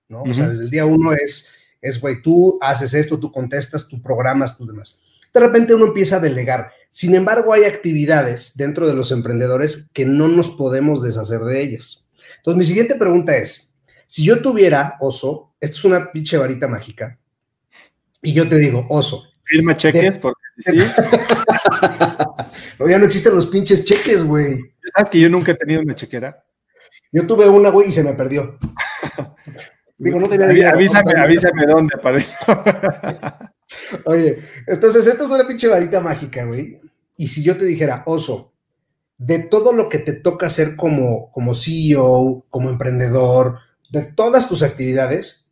¿no? 0.08 0.22
O 0.22 0.34
sea, 0.34 0.48
desde 0.48 0.64
el 0.64 0.70
día 0.70 0.84
uno 0.84 1.12
es, 1.12 1.48
es, 1.80 2.00
güey, 2.00 2.20
tú 2.20 2.58
haces 2.60 2.92
esto, 2.92 3.18
tú 3.18 3.30
contestas, 3.30 3.88
tú 3.88 4.02
programas, 4.02 4.58
tú 4.58 4.66
demás. 4.66 5.00
De 5.32 5.40
repente 5.40 5.74
uno 5.74 5.86
empieza 5.86 6.16
a 6.16 6.20
delegar. 6.20 6.72
Sin 6.90 7.14
embargo, 7.14 7.54
hay 7.54 7.64
actividades 7.64 8.56
dentro 8.56 8.86
de 8.86 8.94
los 8.94 9.12
emprendedores 9.12 9.88
que 9.94 10.04
no 10.04 10.28
nos 10.28 10.50
podemos 10.50 11.02
deshacer 11.02 11.40
de 11.40 11.62
ellas. 11.62 12.04
Entonces, 12.36 12.58
mi 12.58 12.64
siguiente 12.64 12.96
pregunta 12.96 13.36
es, 13.36 13.72
si 14.06 14.24
yo 14.24 14.42
tuviera, 14.42 14.96
Oso, 15.00 15.54
esto 15.60 15.78
es 15.78 15.84
una 15.84 16.12
pinche 16.12 16.36
varita 16.36 16.68
mágica, 16.68 17.18
y 18.20 18.34
yo 18.34 18.48
te 18.48 18.58
digo, 18.58 18.86
Oso. 18.90 19.24
Firma 19.44 19.76
cheques, 19.76 20.18
porque 20.18 20.40
sí. 20.58 20.76
no, 22.78 22.88
ya 22.88 22.98
no 22.98 23.06
existen 23.06 23.34
los 23.34 23.46
pinches 23.46 23.84
cheques, 23.84 24.24
güey. 24.24 24.60
¿Sabes 24.94 25.10
que 25.10 25.20
yo 25.20 25.30
nunca 25.30 25.52
he 25.52 25.54
tenido 25.54 25.80
una 25.80 25.94
chequera? 25.94 26.44
Yo 27.12 27.26
tuve 27.26 27.46
una, 27.48 27.68
güey, 27.68 27.90
y 27.90 27.92
se 27.92 28.02
me 28.02 28.14
perdió. 28.14 28.58
Digo, 29.98 30.18
no 30.18 30.28
tenía 30.28 30.48
dinero. 30.48 30.70
Avísame, 30.70 31.12
avísame 31.16 31.66
dónde, 31.66 31.96
para 31.98 32.18
Oye, 34.04 34.38
entonces 34.66 35.06
esto 35.06 35.24
es 35.24 35.30
una 35.30 35.46
pinche 35.46 35.68
varita 35.68 36.00
mágica, 36.00 36.44
güey. 36.44 36.80
Y 37.16 37.28
si 37.28 37.42
yo 37.42 37.56
te 37.56 37.64
dijera, 37.64 38.02
oso, 38.06 38.52
de 39.18 39.38
todo 39.38 39.72
lo 39.72 39.88
que 39.88 39.98
te 39.98 40.14
toca 40.14 40.46
hacer 40.46 40.74
como, 40.74 41.30
como 41.30 41.54
CEO, 41.54 42.44
como 42.48 42.70
emprendedor, 42.70 43.58
de 43.90 44.02
todas 44.02 44.48
tus 44.48 44.62
actividades, 44.62 45.46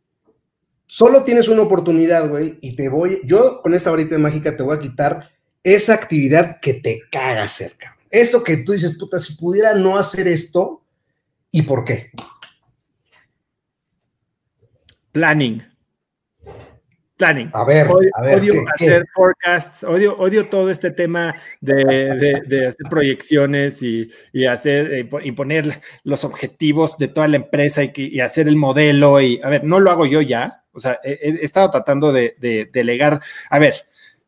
solo 0.87 1.23
tienes 1.23 1.47
una 1.47 1.61
oportunidad, 1.61 2.27
güey, 2.27 2.57
y 2.61 2.75
te 2.75 2.89
voy, 2.89 3.21
yo 3.23 3.61
con 3.61 3.73
esta 3.73 3.91
varita 3.91 4.17
mágica 4.17 4.57
te 4.57 4.63
voy 4.63 4.75
a 4.75 4.81
quitar 4.81 5.29
esa 5.63 5.93
actividad 5.93 6.59
que 6.59 6.73
te 6.73 7.03
caga 7.11 7.47
cerca. 7.47 7.97
Eso 8.09 8.43
que 8.43 8.57
tú 8.57 8.73
dices, 8.73 8.97
puta, 8.97 9.19
si 9.19 9.35
pudiera 9.35 9.73
no 9.75 9.97
hacer 9.97 10.27
esto, 10.27 10.80
¿y 11.51 11.61
por 11.63 11.85
qué? 11.85 12.11
Planning 15.11 15.71
planning. 17.21 17.51
A 17.53 17.63
ver, 17.63 17.87
odio, 17.87 18.09
a 18.15 18.21
ver, 18.23 18.39
odio 18.39 18.53
hacer 18.73 19.05
forecasts, 19.13 19.83
odio, 19.83 20.17
odio 20.17 20.49
todo 20.49 20.71
este 20.71 20.89
tema 20.89 21.35
de, 21.59 22.41
de, 22.47 22.67
hacer 22.67 22.87
proyecciones 22.89 23.83
y, 23.83 24.09
y 24.33 24.45
hacer 24.45 24.91
eh, 24.91 25.09
y 25.23 25.31
poner 25.31 25.81
los 26.03 26.23
objetivos 26.23 26.97
de 26.97 27.09
toda 27.09 27.27
la 27.27 27.35
empresa 27.35 27.83
y, 27.83 27.91
y, 27.95 28.19
hacer 28.21 28.47
el 28.47 28.55
modelo. 28.55 29.21
Y 29.21 29.39
a 29.43 29.49
ver, 29.49 29.63
no 29.63 29.79
lo 29.79 29.91
hago 29.91 30.07
yo 30.07 30.21
ya. 30.21 30.63
O 30.73 30.79
sea, 30.79 30.99
he, 31.03 31.19
he 31.21 31.45
estado 31.45 31.69
tratando 31.69 32.11
de, 32.11 32.35
de, 32.39 32.67
delegar. 32.73 33.21
A 33.51 33.59
ver, 33.59 33.75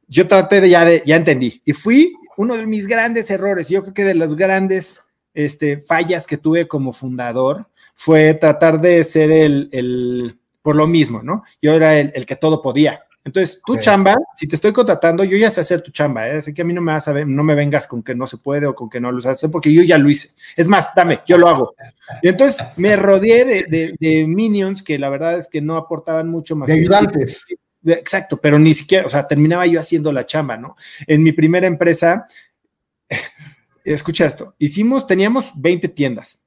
yo 0.07 0.27
traté 0.27 0.62
de 0.62 0.69
ya 0.69 0.86
de, 0.86 1.01
ya 1.03 1.15
entendí. 1.15 1.63
Y 1.65 1.73
fui 1.73 2.13
uno 2.38 2.55
de 2.55 2.67
mis 2.67 2.86
grandes 2.86 3.31
errores. 3.31 3.69
Yo 3.69 3.81
creo 3.81 3.95
que 3.95 4.03
de 4.03 4.13
los 4.13 4.36
grandes 4.36 5.01
este, 5.34 5.80
fallas 5.80 6.28
que 6.28 6.38
tuve 6.38 6.67
como 6.67 6.93
fundador 6.93 7.67
fue 7.96 8.34
tratar 8.34 8.82
de 8.82 9.04
ser 9.04 9.32
el, 9.32 9.69
el 9.72 10.38
por 10.63 10.76
lo 10.76 10.88
mismo, 10.88 11.22
¿no? 11.22 11.43
Yo 11.62 11.74
era 11.74 12.00
el, 12.00 12.26
que 12.26 12.36
todo 12.36 12.62
podía. 12.62 13.04
Entonces, 13.26 13.62
tu 13.65 13.78
chamba, 13.78 14.17
si 14.36 14.48
te 14.48 14.56
estoy 14.56 14.74
contratando, 14.74 15.24
yo 15.24 15.38
ya 15.38 15.50
sé 15.50 15.62
hacer 15.62 15.82
tu 15.82 15.91
chamba, 15.91 16.28
¿eh? 16.28 16.38
así 16.38 16.54
que 16.54 16.62
a 16.62 16.65
mí 16.65 16.74
no 16.74 16.82
me 16.82 16.91
vas 16.91 17.08
a 17.08 17.13
ver, 17.13 17.26
no 17.26 17.41
me 17.41 17.56
vengas 17.56 17.88
con 17.88 18.04
que 18.04 18.13
no 18.13 18.28
se 18.28 18.36
puede 18.38 18.65
o 18.65 18.76
con 18.76 18.89
que 18.89 19.00
no 19.00 19.12
lo 19.12 19.22
sabes 19.22 19.38
hacer, 19.38 19.52
porque 19.52 19.72
yo 19.72 19.82
ya 19.82 19.98
lo 19.98 20.10
hice. 20.10 20.32
Es 20.58 20.67
más, 20.67 20.89
dame, 20.93 21.19
yo 21.26 21.38
lo 21.38 21.48
hago. 21.48 21.76
Y 22.22 22.28
entonces 22.28 22.65
me 22.76 22.96
rodeé 22.98 23.65
de, 23.65 24.26
minions 24.28 24.84
que 24.84 25.00
la 25.00 25.10
verdad 25.10 25.38
es 25.38 25.48
que 25.48 25.62
no 25.62 25.78
aportaban 25.78 26.28
mucho 26.28 26.56
más. 26.56 26.67
De 26.67 26.74
ayudantes. 26.74 27.46
Exacto, 27.86 28.38
pero 28.38 28.58
ni 28.60 28.74
siquiera, 28.74 29.06
o 29.06 29.10
sea, 29.10 29.28
terminaba 29.28 29.65
yo 29.67 29.80
haciendo 29.80 30.12
la 30.12 30.26
chamba, 30.26 30.58
¿no? 30.58 30.76
En 31.08 31.24
mi 31.24 31.34
primera 31.34 31.67
empresa, 31.67 32.28
escucha 33.84 34.26
esto, 34.26 34.56
hicimos, 34.58 35.08
teníamos 35.08 35.52
20 35.56 35.88
tiendas, 35.89 36.43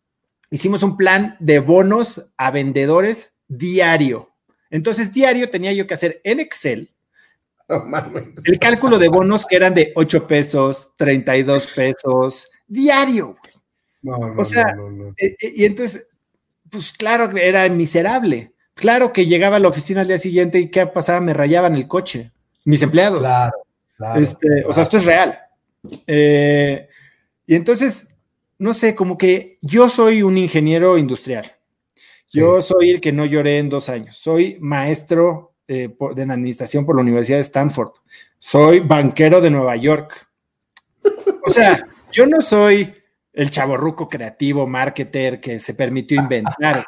hicimos 0.50 0.82
un 0.82 0.96
plan 0.96 1.36
de 1.40 1.58
bonos 1.58 2.26
a 2.36 2.50
vendedores 2.50 3.34
diario. 3.48 4.30
Entonces, 4.70 5.12
diario 5.12 5.50
tenía 5.50 5.72
yo 5.72 5.86
que 5.86 5.94
hacer 5.94 6.20
en 6.24 6.40
Excel 6.40 6.90
el 8.44 8.58
cálculo 8.58 8.98
de 8.98 9.08
bonos 9.08 9.46
que 9.46 9.56
eran 9.56 9.74
de 9.74 9.92
8 9.94 10.26
pesos, 10.26 10.92
32 10.96 11.66
pesos, 11.68 12.50
diario. 12.66 13.36
o 14.36 14.44
sea, 14.44 14.76
eh, 15.16 15.36
eh, 15.40 15.52
y 15.56 15.64
entonces, 15.64 16.06
pues 16.70 16.92
claro 16.92 17.28
que 17.30 17.48
era 17.48 17.68
miserable. 17.68 18.52
Claro 18.74 19.12
que 19.12 19.26
llegaba 19.26 19.56
a 19.56 19.58
la 19.58 19.68
oficina 19.68 20.02
al 20.02 20.06
día 20.06 20.18
siguiente 20.18 20.58
y 20.58 20.70
qué 20.70 20.86
pasaba, 20.86 21.20
me 21.20 21.32
rayaban 21.32 21.74
el 21.74 21.88
coche, 21.88 22.30
mis 22.64 22.82
empleados. 22.82 23.20
Claro, 23.20 23.54
claro. 23.96 24.20
Este, 24.20 24.64
o 24.66 24.72
sea, 24.72 24.82
esto 24.82 24.98
es 24.98 25.04
real. 25.06 25.38
Eh, 26.06 26.85
y 27.46 27.54
entonces, 27.54 28.08
no 28.58 28.74
sé, 28.74 28.94
como 28.94 29.16
que 29.16 29.58
yo 29.62 29.88
soy 29.88 30.22
un 30.22 30.36
ingeniero 30.38 30.98
industrial. 30.98 31.52
Yo 32.28 32.60
soy 32.60 32.90
el 32.90 33.00
que 33.00 33.12
no 33.12 33.24
lloré 33.24 33.58
en 33.58 33.68
dos 33.68 33.88
años. 33.88 34.16
Soy 34.16 34.58
maestro 34.60 35.54
eh, 35.68 35.94
de 36.14 36.22
administración 36.22 36.84
por 36.84 36.96
la 36.96 37.02
Universidad 37.02 37.38
de 37.38 37.42
Stanford. 37.42 37.92
Soy 38.38 38.80
banquero 38.80 39.40
de 39.40 39.50
Nueva 39.50 39.76
York. 39.76 40.28
O 41.46 41.50
sea, 41.50 41.86
yo 42.12 42.26
no 42.26 42.40
soy 42.40 42.94
el 43.32 43.50
chaborruco 43.50 44.08
creativo, 44.08 44.66
marketer 44.66 45.40
que 45.40 45.58
se 45.58 45.74
permitió 45.74 46.20
inventar. 46.20 46.84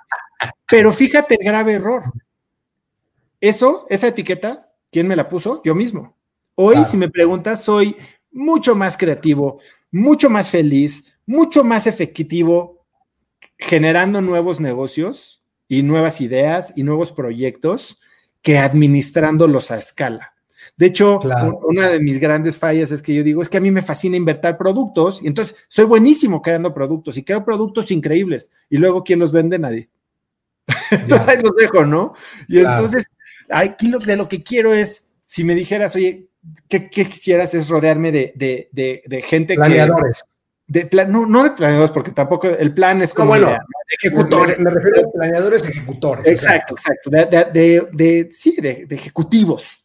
Pero 0.67 0.93
fíjate 0.93 1.37
el 1.39 1.47
grave 1.47 1.75
error. 1.75 2.05
Eso, 3.41 3.87
esa 3.89 4.09
etiqueta, 4.09 4.73
¿quién 4.91 5.07
me 5.07 5.17
la 5.17 5.29
puso? 5.29 5.63
Yo 5.65 5.75
mismo. 5.75 6.17
Hoy, 6.55 6.85
si 6.85 6.97
me 6.97 7.09
preguntas, 7.09 7.63
soy 7.63 7.97
mucho 8.33 8.75
más 8.75 8.97
creativo, 8.97 9.61
mucho 9.91 10.31
más 10.31 10.51
feliz, 10.51 11.13
mucho 11.27 11.65
más 11.65 11.87
efectivo 11.87 12.87
generando 13.59 14.21
nuevos 14.21 14.61
negocios 14.61 15.43
y 15.67 15.83
nuevas 15.83 16.21
ideas 16.21 16.73
y 16.77 16.83
nuevos 16.83 17.13
proyectos 17.13 18.01
que 18.43 18.59
administrándolos 18.59 19.71
a 19.71 19.79
escala. 19.79 20.35
De 20.77 20.87
hecho, 20.87 21.19
una 21.69 21.89
de 21.89 22.01
mis 22.01 22.19
grandes 22.19 22.57
fallas 22.57 22.93
es 22.93 23.03
que 23.03 23.15
yo 23.15 23.23
digo, 23.23 23.43
es 23.43 23.49
que 23.49 23.57
a 23.57 23.61
mí 23.61 23.71
me 23.71 23.83
fascina 23.83 24.17
invertir 24.17 24.57
productos 24.57 25.23
y 25.23 25.27
entonces 25.27 25.57
soy 25.69 25.87
buenísimo 25.87 26.41
creando 26.43 26.73
productos 26.73 27.17
y 27.17 27.25
creo 27.25 27.45
productos 27.45 27.91
increíbles 27.91 28.51
y 28.69 28.77
luego 28.77 29.03
¿quién 29.03 29.19
los 29.19 29.33
vende? 29.33 29.59
Nadie. 29.59 29.89
entonces 30.91 31.29
ahí 31.29 31.39
los 31.43 31.55
dejo, 31.57 31.85
¿no? 31.85 32.15
Y 32.47 32.59
entonces, 32.59 33.07
aquí 33.49 33.89
lo, 33.89 33.99
de 33.99 34.17
lo 34.17 34.29
que 34.29 34.43
quiero 34.43 34.75
es, 34.75 35.09
si 35.27 35.43
me 35.45 35.55
dijeras, 35.55 35.97
oye, 35.97 36.28
¿qué, 36.69 36.89
quisieras 36.89 37.55
es 37.55 37.69
rodearme 37.69 38.13
de, 38.13 38.33
de, 38.37 38.69
de, 38.73 39.03
de 39.07 39.23
gente 39.23 39.55
Planeadores 39.55 40.25
no, 41.09 41.27
no 41.27 41.45
de 41.45 41.51
planeadores, 41.51 41.91
porque 41.91 42.11
tampoco 42.11 42.49
el 42.49 42.75
plan 42.75 43.01
es 43.01 43.15
como 43.15 43.35
de 43.35 43.59
ejecutores. 43.99 44.59
Me, 44.59 44.71
refiero 44.71 45.09
a 45.09 45.13
planeadores 45.13 45.63
ejecutores. 45.63 46.27
Exacto, 46.27 46.75
exacto. 46.75 47.11
De, 47.11 48.29
sí, 48.33 48.57
de, 48.61 48.87
ejecutivos. 48.91 49.85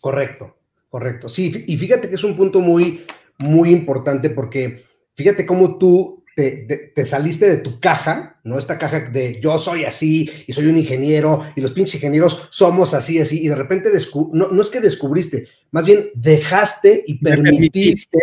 Correcto, 0.00 0.56
correcto. 0.88 1.28
Sí, 1.28 1.64
y 1.66 1.76
fíjate 1.76 2.08
que 2.08 2.14
es 2.14 2.24
un 2.24 2.36
punto 2.36 2.60
muy, 2.60 3.04
muy 3.38 3.70
importante 3.70 4.30
porque 4.30 4.84
fíjate 5.14 5.44
cómo 5.44 5.76
tú 5.76 6.21
te, 6.34 7.06
saliste 7.06 7.48
de 7.48 7.58
tu 7.58 7.80
caja, 7.80 8.40
¿no? 8.44 8.58
Esta 8.58 8.78
caja 8.78 9.00
de 9.00 9.40
yo 9.40 9.58
soy 9.58 9.84
así 9.84 10.30
y 10.46 10.52
soy 10.52 10.66
un 10.66 10.78
ingeniero 10.78 11.46
y 11.56 11.60
los 11.60 11.72
pinches 11.72 11.96
ingenieros 11.96 12.48
somos 12.50 12.94
así, 12.94 13.18
así, 13.20 13.44
y 13.44 13.48
de 13.48 13.56
repente 13.56 13.90
no, 14.32 14.48
no 14.48 14.62
es 14.62 14.70
que 14.70 14.80
descubriste, 14.80 15.48
más 15.70 15.84
bien 15.84 16.10
dejaste 16.14 17.04
y 17.06 17.18
permitiste, 17.18 18.18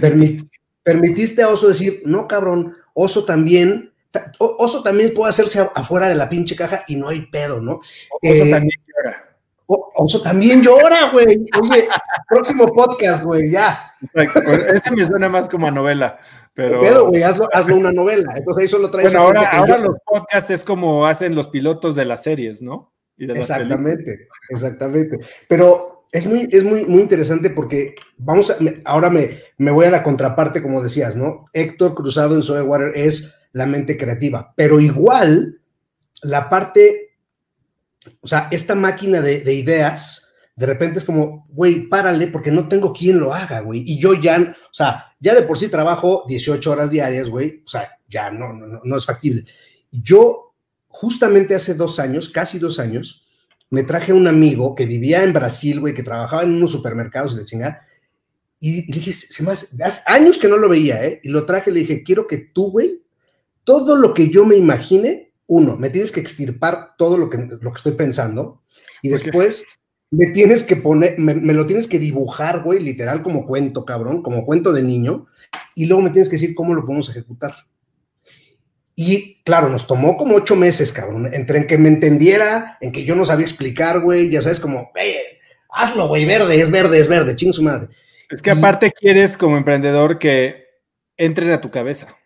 permitiste 0.00 0.58
permitiste 0.88 1.42
a 1.42 1.50
Oso 1.50 1.68
decir, 1.68 2.00
no, 2.06 2.26
cabrón, 2.26 2.74
Oso 2.94 3.26
también, 3.26 3.92
Oso 4.38 4.82
también 4.82 5.12
puede 5.12 5.28
hacerse 5.28 5.60
afuera 5.74 6.08
de 6.08 6.14
la 6.14 6.30
pinche 6.30 6.56
caja 6.56 6.82
y 6.88 6.96
no 6.96 7.10
hay 7.10 7.26
pedo, 7.26 7.60
¿no? 7.60 7.72
Oso 8.22 8.44
eh, 8.44 8.50
también. 8.50 8.80
Oso 9.70 10.22
también 10.22 10.62
llora, 10.62 11.10
güey. 11.10 11.46
Oye, 11.60 11.88
próximo 12.28 12.66
podcast, 12.72 13.22
güey, 13.22 13.50
ya. 13.50 13.94
Este 14.14 14.90
me 14.92 15.04
suena 15.04 15.28
más 15.28 15.48
como 15.48 15.66
a 15.66 15.70
novela, 15.70 16.18
pero... 16.54 16.80
Pedo, 16.80 17.08
güey, 17.08 17.22
hazlo, 17.22 17.48
hazlo, 17.52 17.76
una 17.76 17.92
novela. 17.92 18.32
Entonces 18.34 18.64
eso 18.64 18.78
lo 18.78 18.90
traes. 18.90 19.12
Bueno, 19.12 19.26
ahora, 19.26 19.42
ahora 19.50 19.78
los 19.78 19.96
podcasts 20.06 20.50
es 20.50 20.64
como 20.64 21.06
hacen 21.06 21.34
los 21.34 21.48
pilotos 21.48 21.96
de 21.96 22.06
las 22.06 22.22
series, 22.22 22.62
¿no? 22.62 22.92
exactamente, 23.18 24.28
exactamente. 24.48 25.18
Pero 25.48 26.06
es 26.12 26.26
muy, 26.26 26.48
es 26.50 26.64
muy, 26.64 26.86
muy 26.86 27.02
interesante 27.02 27.50
porque 27.50 27.94
vamos 28.16 28.50
a, 28.50 28.56
ahora 28.84 29.10
me, 29.10 29.38
me 29.58 29.70
voy 29.70 29.86
a 29.86 29.90
la 29.90 30.02
contraparte, 30.02 30.62
como 30.62 30.82
decías, 30.82 31.16
¿no? 31.16 31.46
Héctor 31.52 31.94
Cruzado 31.94 32.34
en 32.34 32.42
Soy 32.42 32.62
Water 32.62 32.92
es 32.94 33.34
la 33.52 33.66
mente 33.66 33.96
creativa, 33.96 34.54
pero 34.56 34.80
igual 34.80 35.60
la 36.22 36.48
parte, 36.48 37.07
o 38.20 38.26
sea, 38.26 38.48
esta 38.50 38.74
máquina 38.74 39.20
de, 39.20 39.40
de 39.40 39.54
ideas, 39.54 40.28
de 40.56 40.66
repente 40.66 40.98
es 40.98 41.04
como, 41.04 41.46
güey, 41.50 41.88
párale 41.88 42.26
porque 42.28 42.50
no 42.50 42.68
tengo 42.68 42.92
quien 42.92 43.18
lo 43.18 43.34
haga, 43.34 43.60
güey. 43.60 43.82
Y 43.86 43.98
yo 44.00 44.14
ya, 44.14 44.56
o 44.70 44.74
sea, 44.74 45.14
ya 45.20 45.34
de 45.34 45.42
por 45.42 45.58
sí 45.58 45.68
trabajo 45.68 46.24
18 46.28 46.70
horas 46.70 46.90
diarias, 46.90 47.28
güey, 47.28 47.62
o 47.64 47.68
sea, 47.68 47.90
ya 48.08 48.30
no, 48.30 48.52
no, 48.52 48.80
no 48.82 48.96
es 48.96 49.04
factible. 49.04 49.44
Yo, 49.90 50.54
justamente 50.88 51.54
hace 51.54 51.74
dos 51.74 51.98
años, 51.98 52.28
casi 52.28 52.58
dos 52.58 52.78
años, 52.78 53.28
me 53.70 53.82
traje 53.82 54.12
un 54.12 54.26
amigo 54.26 54.74
que 54.74 54.86
vivía 54.86 55.22
en 55.22 55.32
Brasil, 55.32 55.80
güey, 55.80 55.94
que 55.94 56.02
trabajaba 56.02 56.42
en 56.42 56.54
unos 56.54 56.72
supermercados 56.72 57.34
y 57.34 57.38
de 57.38 57.44
chingada, 57.44 57.86
Y, 58.60 58.90
le 58.90 58.98
dije, 58.98 59.12
se 59.12 59.42
me 59.42 59.52
hace, 59.52 59.76
años 60.06 60.38
que 60.38 60.48
no 60.48 60.56
lo 60.56 60.68
veía, 60.68 61.04
¿eh? 61.04 61.20
Y 61.22 61.28
lo 61.28 61.46
traje 61.46 61.70
le 61.70 61.80
dije, 61.80 62.02
quiero 62.02 62.26
que 62.26 62.38
tú, 62.38 62.72
güey, 62.72 63.02
todo 63.62 63.94
lo 63.94 64.14
que 64.14 64.30
yo 64.30 64.44
me 64.44 64.56
imagine, 64.56 65.27
uno, 65.48 65.76
me 65.76 65.90
tienes 65.90 66.12
que 66.12 66.20
extirpar 66.20 66.94
todo 66.96 67.18
lo 67.18 67.28
que, 67.28 67.38
lo 67.38 67.72
que 67.72 67.76
estoy 67.76 67.92
pensando. 67.92 68.62
Y 69.02 69.08
después 69.08 69.64
me 70.10 70.30
tienes 70.30 70.62
que 70.62 70.76
poner, 70.76 71.18
me, 71.18 71.34
lo 71.54 71.66
tienes 71.66 71.88
que 71.88 71.98
dibujar, 71.98 72.62
güey, 72.62 72.80
literal 72.80 73.22
como 73.22 73.44
cuento, 73.44 73.84
cabrón, 73.84 74.22
como 74.22 74.44
cuento 74.44 74.72
de 74.72 74.82
niño, 74.82 75.26
y 75.74 75.86
luego 75.86 76.02
me 76.02 76.10
tienes 76.10 76.28
que 76.28 76.36
decir 76.36 76.54
cómo 76.54 76.74
lo 76.74 76.84
podemos 76.84 77.08
ejecutar. 77.08 77.54
Y 78.94 79.42
claro, 79.42 79.68
nos 79.68 79.86
tomó 79.86 80.16
como 80.16 80.36
ocho 80.36 80.56
meses, 80.56 80.92
cabrón, 80.92 81.32
entre 81.32 81.58
en 81.58 81.66
que 81.66 81.78
me 81.78 81.88
entendiera, 81.88 82.78
en 82.80 82.92
que 82.92 83.04
yo 83.04 83.14
no 83.14 83.24
sabía 83.24 83.46
explicar, 83.46 84.00
güey, 84.00 84.30
ya 84.30 84.42
sabes, 84.42 84.60
como, 84.60 84.90
hazlo, 85.70 86.08
güey, 86.08 86.24
verde, 86.24 86.60
es 86.60 86.70
verde, 86.70 86.98
es 86.98 87.08
verde, 87.08 87.36
ching 87.36 87.52
su 87.52 87.62
madre. 87.62 87.88
Es 88.30 88.42
que 88.42 88.50
aparte 88.50 88.92
quieres 88.92 89.36
como 89.36 89.56
emprendedor 89.56 90.18
que 90.18 90.66
entren 91.16 91.50
a 91.50 91.60
tu 91.60 91.70
cabeza. 91.70 92.16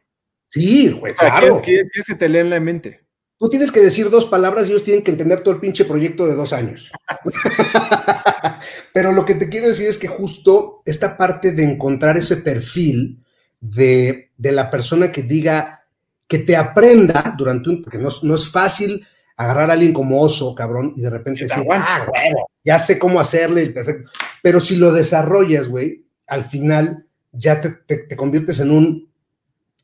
Sí, 0.49 0.91
güey, 0.91 1.15
claro. 1.15 1.63
Que, 1.63 1.83
que, 1.93 2.03
se 2.03 2.15
te 2.15 2.29
lee 2.29 2.39
en 2.39 2.51
la 2.51 2.61
mente. 2.61 3.01
Tú 3.43 3.51
tienes 3.51 3.73
que 3.73 3.81
decir 3.81 4.09
dos 4.09 4.27
palabras 4.27 4.69
y 4.69 4.71
ellos 4.71 4.85
tienen 4.85 5.03
que 5.03 5.11
entender 5.11 5.43
todo 5.43 5.53
el 5.53 5.61
pinche 5.61 5.85
proyecto 5.85 6.29
de 6.29 6.37
dos 6.37 6.53
años. 6.53 6.93
Pero 8.95 9.11
lo 9.11 9.25
que 9.25 9.35
te 9.35 9.49
quiero 9.49 9.67
decir 9.67 9.89
es 9.89 9.99
que 9.99 10.07
justo 10.07 10.81
esta 10.85 11.17
parte 11.17 11.51
de 11.51 11.65
encontrar 11.65 12.17
ese 12.17 12.37
perfil 12.37 13.21
de, 13.61 14.31
la 14.39 14.71
persona 14.71 15.11
que 15.11 15.25
diga, 15.25 15.85
que 16.29 16.39
te 16.39 16.55
aprenda 16.55 17.35
durante 17.37 17.69
un, 17.69 17.83
porque 17.83 17.99
no, 17.99 18.37
es 18.37 18.49
fácil 18.49 19.05
agarrar 19.37 19.71
a 19.71 19.73
alguien 19.73 19.93
como 19.93 20.21
oso, 20.21 20.55
cabrón, 20.55 20.93
y 20.95 21.01
de 21.01 21.11
repente 21.11 21.43
decir, 21.43 21.65
ah, 21.73 22.07
bueno, 22.09 22.47
ya 22.65 22.79
sé 22.79 22.97
cómo 22.97 23.19
hacerle 23.19 23.63
el 23.63 23.75
perfecto. 23.75 24.09
Pero 24.41 24.61
si 24.61 24.77
lo 24.77 24.93
desarrollas, 24.93 25.67
güey, 25.67 26.05
al 26.29 26.45
final 26.45 27.09
ya 27.33 27.61
te, 27.61 27.71
te, 27.71 28.15
conviertes 28.15 28.61
en 28.61 28.71
un, 28.71 29.11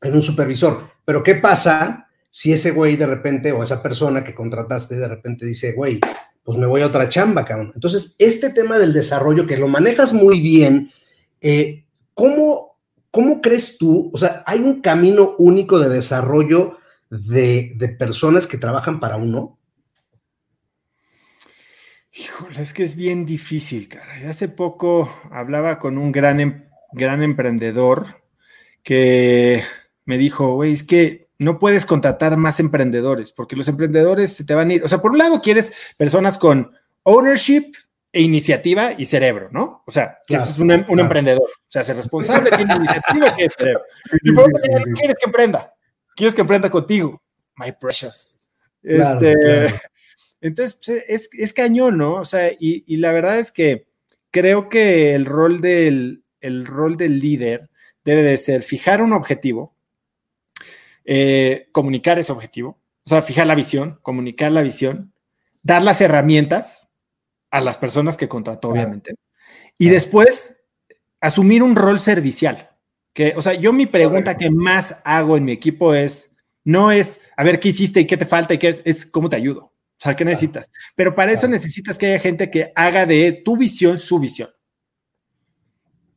en 0.01 0.15
un 0.15 0.21
supervisor. 0.21 0.91
Pero 1.03 1.21
¿qué 1.21 1.35
pasa 1.35 2.08
si 2.29 2.53
ese 2.53 2.71
güey 2.71 2.95
de 2.95 3.07
repente, 3.07 3.51
o 3.51 3.63
esa 3.63 3.81
persona 3.81 4.23
que 4.23 4.35
contrataste 4.35 4.95
de 4.95 5.07
repente 5.07 5.45
dice, 5.45 5.73
güey, 5.73 5.99
pues 6.43 6.57
me 6.57 6.67
voy 6.67 6.81
a 6.81 6.87
otra 6.87 7.09
chamba, 7.09 7.45
cabrón. 7.45 7.71
Entonces, 7.75 8.15
este 8.17 8.49
tema 8.49 8.79
del 8.79 8.93
desarrollo, 8.93 9.45
que 9.45 9.57
lo 9.57 9.67
manejas 9.67 10.13
muy 10.13 10.39
bien, 10.39 10.91
eh, 11.41 11.85
¿cómo, 12.13 12.79
¿cómo 13.11 13.41
crees 13.41 13.77
tú? 13.77 14.11
O 14.13 14.17
sea, 14.17 14.43
¿hay 14.45 14.59
un 14.59 14.81
camino 14.81 15.35
único 15.37 15.79
de 15.79 15.89
desarrollo 15.89 16.77
de, 17.09 17.95
personas 17.97 18.47
que 18.47 18.57
trabajan 18.57 18.99
para 18.99 19.17
uno? 19.17 19.59
Híjole, 22.11 22.61
es 22.61 22.73
que 22.73 22.83
es 22.83 22.95
bien 22.95 23.25
difícil, 23.25 23.87
cara. 23.87 24.27
Hace 24.27 24.49
poco 24.49 25.09
hablaba 25.31 25.79
con 25.79 25.97
un 25.97 26.11
gran, 26.11 26.39
em, 26.39 26.65
gran 26.91 27.23
emprendedor 27.23 28.07
que 28.83 29.63
me 30.05 30.17
dijo, 30.17 30.55
güey, 30.55 30.73
es 30.73 30.83
que 30.83 31.28
no 31.39 31.57
puedes 31.57 31.85
contratar 31.85 32.35
más 32.37 32.59
emprendedores, 32.59 33.31
porque 33.31 33.55
los 33.55 33.67
emprendedores 33.69 34.33
se 34.33 34.43
te 34.43 34.53
van 34.53 34.69
a 34.69 34.73
ir. 34.73 34.83
O 34.83 34.87
sea, 34.87 35.01
por 35.01 35.11
un 35.11 35.17
lado 35.17 35.41
quieres 35.41 35.73
personas 35.97 36.37
con 36.37 36.73
ownership 37.03 37.71
e 38.11 38.21
iniciativa 38.21 38.91
y 38.97 39.05
cerebro, 39.05 39.49
¿no? 39.51 39.83
O 39.87 39.91
sea, 39.91 40.19
que 40.27 40.35
es 40.35 40.57
un, 40.59 40.71
emprendedor. 40.71 41.47
O 41.49 41.71
sea, 41.71 41.81
ser 41.81 41.95
responsable, 41.95 42.49
tiene 42.51 42.75
iniciativa 42.75 43.35
y 43.37 43.47
cerebro. 43.57 43.83
y 44.21 44.31
por 44.33 44.43
otro 44.45 44.71
lado, 44.71 44.85
quieres 44.95 45.17
que 45.17 45.25
emprenda. 45.25 45.73
Quieres 46.15 46.35
que 46.35 46.41
emprenda 46.41 46.69
contigo. 46.69 47.21
My 47.55 47.71
precious. 47.71 48.35
Este, 48.83 49.73
entonces, 50.41 50.77
pues, 50.83 51.03
es, 51.07 51.29
es, 51.31 51.53
cañón, 51.53 51.97
¿no? 51.97 52.15
O 52.15 52.25
sea, 52.25 52.51
y, 52.51 52.83
y, 52.85 52.97
la 52.97 53.13
verdad 53.13 53.39
es 53.39 53.51
que 53.51 53.87
creo 54.31 54.67
que 54.67 55.13
el 55.13 55.25
rol 55.25 55.61
del, 55.61 56.23
el 56.41 56.65
rol 56.65 56.97
del 56.97 57.19
líder 57.19 57.69
debe 58.03 58.23
de 58.23 58.37
ser 58.37 58.63
fijar 58.63 59.01
un 59.01 59.13
objetivo, 59.13 59.75
eh, 61.11 61.69
comunicar 61.71 62.19
ese 62.19 62.31
objetivo, 62.31 62.79
o 63.03 63.09
sea, 63.09 63.23
fijar 63.23 63.47
la 63.47 63.55
visión, 63.55 63.97
comunicar 64.03 64.51
la 64.51 64.61
visión, 64.61 65.11
dar 65.63 65.81
las 65.81 66.01
herramientas 66.01 66.91
a 67.49 67.61
las 67.61 67.79
personas 67.79 68.15
que 68.15 68.27
contrató, 68.27 68.69
obviamente, 68.69 69.15
y 69.79 69.89
después 69.89 70.61
asumir 71.19 71.63
un 71.63 71.75
rol 71.75 71.99
servicial. 71.99 72.69
Que, 73.11 73.33
o 73.35 73.41
sea, 73.41 73.55
yo 73.55 73.73
mi 73.73 73.87
pregunta 73.87 74.37
que 74.37 74.51
más 74.51 74.97
hago 75.03 75.35
en 75.35 75.45
mi 75.45 75.51
equipo 75.51 75.95
es, 75.95 76.35
no 76.63 76.91
es, 76.91 77.19
a 77.35 77.43
ver, 77.43 77.59
¿qué 77.59 77.69
hiciste 77.69 78.01
y 78.01 78.05
qué 78.05 78.15
te 78.15 78.27
falta 78.27 78.53
y 78.53 78.59
qué 78.59 78.69
es, 78.69 78.83
es 78.85 79.03
cómo 79.03 79.31
te 79.31 79.35
ayudo. 79.35 79.61
O 79.63 80.01
sea, 80.01 80.15
¿qué 80.15 80.23
necesitas? 80.23 80.69
Pero 80.95 81.15
para 81.15 81.31
eso 81.31 81.47
necesitas 81.47 81.97
que 81.97 82.05
haya 82.05 82.19
gente 82.19 82.51
que 82.51 82.71
haga 82.75 83.07
de 83.07 83.31
tu 83.31 83.57
visión 83.57 83.97
su 83.97 84.19
visión. 84.19 84.51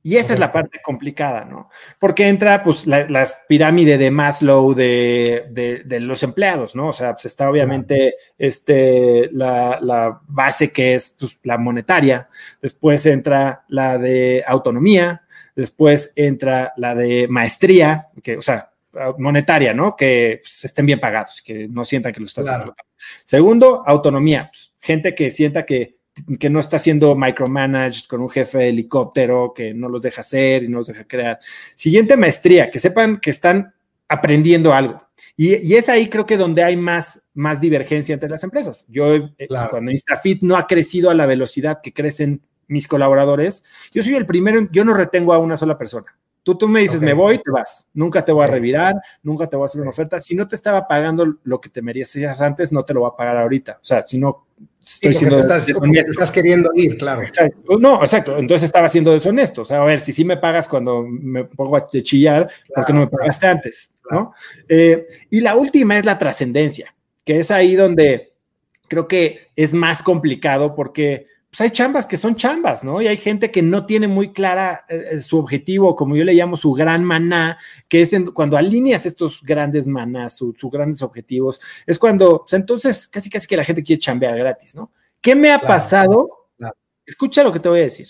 Y 0.05 0.17
esa 0.17 0.35
es 0.35 0.41
la 0.41 0.51
parte 0.51 0.81
complicada, 0.83 1.45
¿no? 1.45 1.71
Porque 2.01 2.27
entra, 2.27 2.65
pues, 2.65 2.89
la, 2.89 3.29
pirámide 3.49 3.99
de 3.99 4.11
Maslow 4.11 4.75
de, 4.75 5.47
de, 5.85 6.01
los 6.01 6.25
empleados, 6.25 6.75
¿no? 6.75 6.89
O 6.89 6.93
sea, 6.93 7.13
pues 7.13 7.27
está 7.27 7.49
obviamente 7.49 8.17
este, 8.37 9.31
la, 9.33 10.21
base 10.27 10.73
que 10.73 10.95
es 10.95 11.15
pues, 11.19 11.39
la 11.45 11.57
monetaria, 11.57 12.29
después 12.61 13.07
entra 13.07 13.65
la 13.69 13.97
de 13.97 14.43
autonomía, 14.45 15.23
después 15.55 16.13
entra 16.17 16.73
la 16.77 16.97
de 16.97 17.29
maestría, 17.29 18.09
que, 18.25 18.37
o 18.39 18.43
sea, 18.43 18.73
monetaria, 19.19 19.73
¿no? 19.73 19.95
Que 19.95 20.41
pues, 20.43 20.65
estén 20.65 20.87
bien 20.87 20.99
pagados, 20.99 21.41
que 21.43 21.69
no 21.69 21.85
sientan 21.85 22.13
que 22.13 22.21
lo 22.21 22.27
estás 22.27 22.49
haciendo. 22.49 22.75
Segundo, 23.25 23.85
autonomía, 23.87 24.51
pues, 24.53 24.73
gente 24.81 25.15
que 25.15 25.31
sienta 25.31 25.65
que 25.65 26.02
que 26.39 26.51
no 26.51 26.61
está 26.61 26.79
siendo 26.79 27.15
micromanaged 27.15 28.07
con 28.07 28.21
un 28.21 28.29
jefe 28.29 28.59
de 28.59 28.69
helicóptero 28.69 29.53
que 29.55 29.73
no 29.73 29.89
los 29.89 30.03
deja 30.03 30.21
hacer 30.21 30.63
y 30.63 30.69
no 30.69 30.79
los 30.79 30.89
deja 30.89 31.05
crear. 31.05 31.39
Siguiente 31.75 32.17
maestría, 32.17 32.71
que 32.71 32.79
sepan 32.79 33.19
que 33.19 33.31
están 33.31 33.75
aprendiendo 34.09 34.75
algo. 34.75 35.07
Y, 35.37 35.75
es 35.75 35.89
ahí 35.89 36.09
creo 36.09 36.27
que 36.27 36.37
donde 36.37 36.63
hay 36.63 36.77
más, 36.77 37.23
más 37.35 37.61
divergencia 37.61 38.13
entre 38.13 38.29
las 38.29 38.45
empresas. 38.45 38.85
Yo, 38.89 39.15
eh, 39.15 39.49
cuando 39.71 39.91
Instafit 39.91 40.43
no 40.43 40.57
ha 40.57 40.67
crecido 40.67 41.11
a 41.11 41.15
la 41.15 41.27
velocidad 41.27 41.81
que 41.83 41.93
crecen 41.93 42.43
mis 42.69 42.87
colaboradores, 42.87 43.65
yo 43.93 44.03
soy 44.03 44.15
el 44.15 44.27
primero, 44.27 44.69
yo 44.71 44.85
no 44.85 44.95
retengo 44.95 45.33
a 45.33 45.39
una 45.39 45.57
sola 45.57 45.79
persona. 45.79 46.15
Tú, 46.43 46.57
tú 46.57 46.67
me 46.67 46.81
dices, 46.81 47.01
me 47.01 47.13
voy, 47.13 47.39
te 47.39 47.51
vas. 47.51 47.87
Nunca 47.95 48.25
te 48.25 48.33
voy 48.33 48.45
a 48.45 48.49
revirar, 48.49 48.97
nunca 49.23 49.47
te 49.47 49.57
voy 49.57 49.65
a 49.65 49.67
hacer 49.67 49.81
una 49.81 49.91
oferta. 49.91 50.21
Si 50.21 50.35
no 50.35 50.49
te 50.49 50.57
estaba 50.57 50.89
pagando 50.89 51.37
lo 51.45 51.61
que 51.61 51.69
te 51.69 51.83
merecías 51.83 52.41
antes, 52.41 52.73
no 52.73 52.85
te 52.85 52.95
lo 52.95 53.03
va 53.03 53.09
a 53.09 53.17
pagar 53.17 53.37
ahorita. 53.37 53.79
O 53.81 53.85
sea, 53.85 54.05
si 54.05 54.19
no 54.19 54.47
estoy 54.83 55.15
siendo 55.15 55.39
estás, 55.39 55.69
estás, 55.69 56.31
queriendo 56.33 56.71
ir, 56.75 56.99
claro. 56.99 57.23
No, 57.79 58.03
exacto. 58.03 58.37
Entonces 58.39 58.67
estaba 58.67 58.89
siendo 58.89 59.13
deshonesto. 59.13 59.63
O 59.63 59.65
sea, 59.65 59.83
a 59.83 59.85
ver, 59.85 60.01
si 60.01 60.13
sí 60.13 60.25
me 60.25 60.37
pagas 60.37 60.67
cuando 60.67 61.03
me 61.03 61.45
pongo 61.45 61.77
a 61.77 61.87
chillar, 61.89 62.51
¿por 62.75 62.85
qué 62.85 62.93
no 62.93 63.01
me 63.01 63.07
pagaste 63.07 63.47
antes? 63.47 63.91
¿no? 64.11 64.35
Eh, 64.69 65.07
y 65.31 65.41
la 65.41 65.55
última 65.57 65.97
es 65.97 66.05
la 66.05 66.19
trascendencia, 66.19 66.95
que 67.25 67.39
es 67.39 67.51
ahí 67.51 67.77
donde 67.77 68.33
creo 68.89 69.09
que 69.09 69.49
es 69.57 69.73
más 69.73 70.03
complicado 70.03 70.75
porque 70.75 71.27
pues 71.53 71.61
hay 71.61 71.71
chambas 71.71 72.07
que 72.07 72.17
son 72.17 72.35
chambas, 72.35 72.83
¿no? 72.83 73.03
Y 73.03 73.09
hay 73.09 73.19
gente 73.19 73.51
que 73.51 73.61
no 73.61 73.85
tiene 73.85 74.09
muy 74.09 74.33
clara 74.33 74.87
eh, 74.89 75.09
eh, 75.11 75.21
su 75.21 75.37
objetivo, 75.37 75.95
como 75.95 76.17
yo 76.17 76.25
le 76.25 76.33
llamo 76.33 76.57
su 76.57 76.73
gran 76.73 77.05
maná, 77.05 77.59
que 77.91 78.01
es 78.01 78.17
cuando 78.33 78.57
alineas 78.57 79.05
estos 79.05 79.43
grandes 79.43 79.87
manás, 79.87 80.35
sus 80.35 80.57
grandes 80.73 81.03
objetivos, 81.03 81.61
es 81.87 81.99
cuando, 81.99 82.47
entonces 82.53 83.07
casi 83.07 83.29
casi 83.29 83.47
que 83.47 83.59
la 83.59 83.65
gente 83.65 83.83
quiere 83.83 84.01
chambear 84.01 84.39
gratis, 84.39 84.75
¿no? 84.75 84.93
¿Qué 85.21 85.35
me 85.35 85.53
ha 85.53 85.61
pasado? 85.61 86.49
Escucha 87.05 87.45
lo 87.45 87.53
que 87.53 87.61
te 87.61 87.69
voy 87.69 87.81
a 87.81 87.83
decir. 87.83 88.09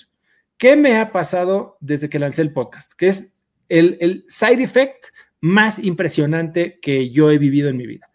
¿Qué 0.56 0.76
me 0.76 1.00
ha 1.00 1.10
pasado 1.10 1.78
desde 1.80 2.08
que 2.08 2.20
lancé 2.20 2.42
el 2.42 2.52
podcast? 2.52 2.92
Que 2.92 3.08
es 3.08 3.32
el, 3.68 3.98
el 4.00 4.24
side 4.28 4.62
effect 4.62 5.06
más 5.40 5.80
impresionante 5.80 6.78
que 6.80 7.10
yo 7.10 7.28
he 7.32 7.38
vivido 7.38 7.70
en 7.70 7.76
mi 7.76 7.88
vida. 7.88 8.08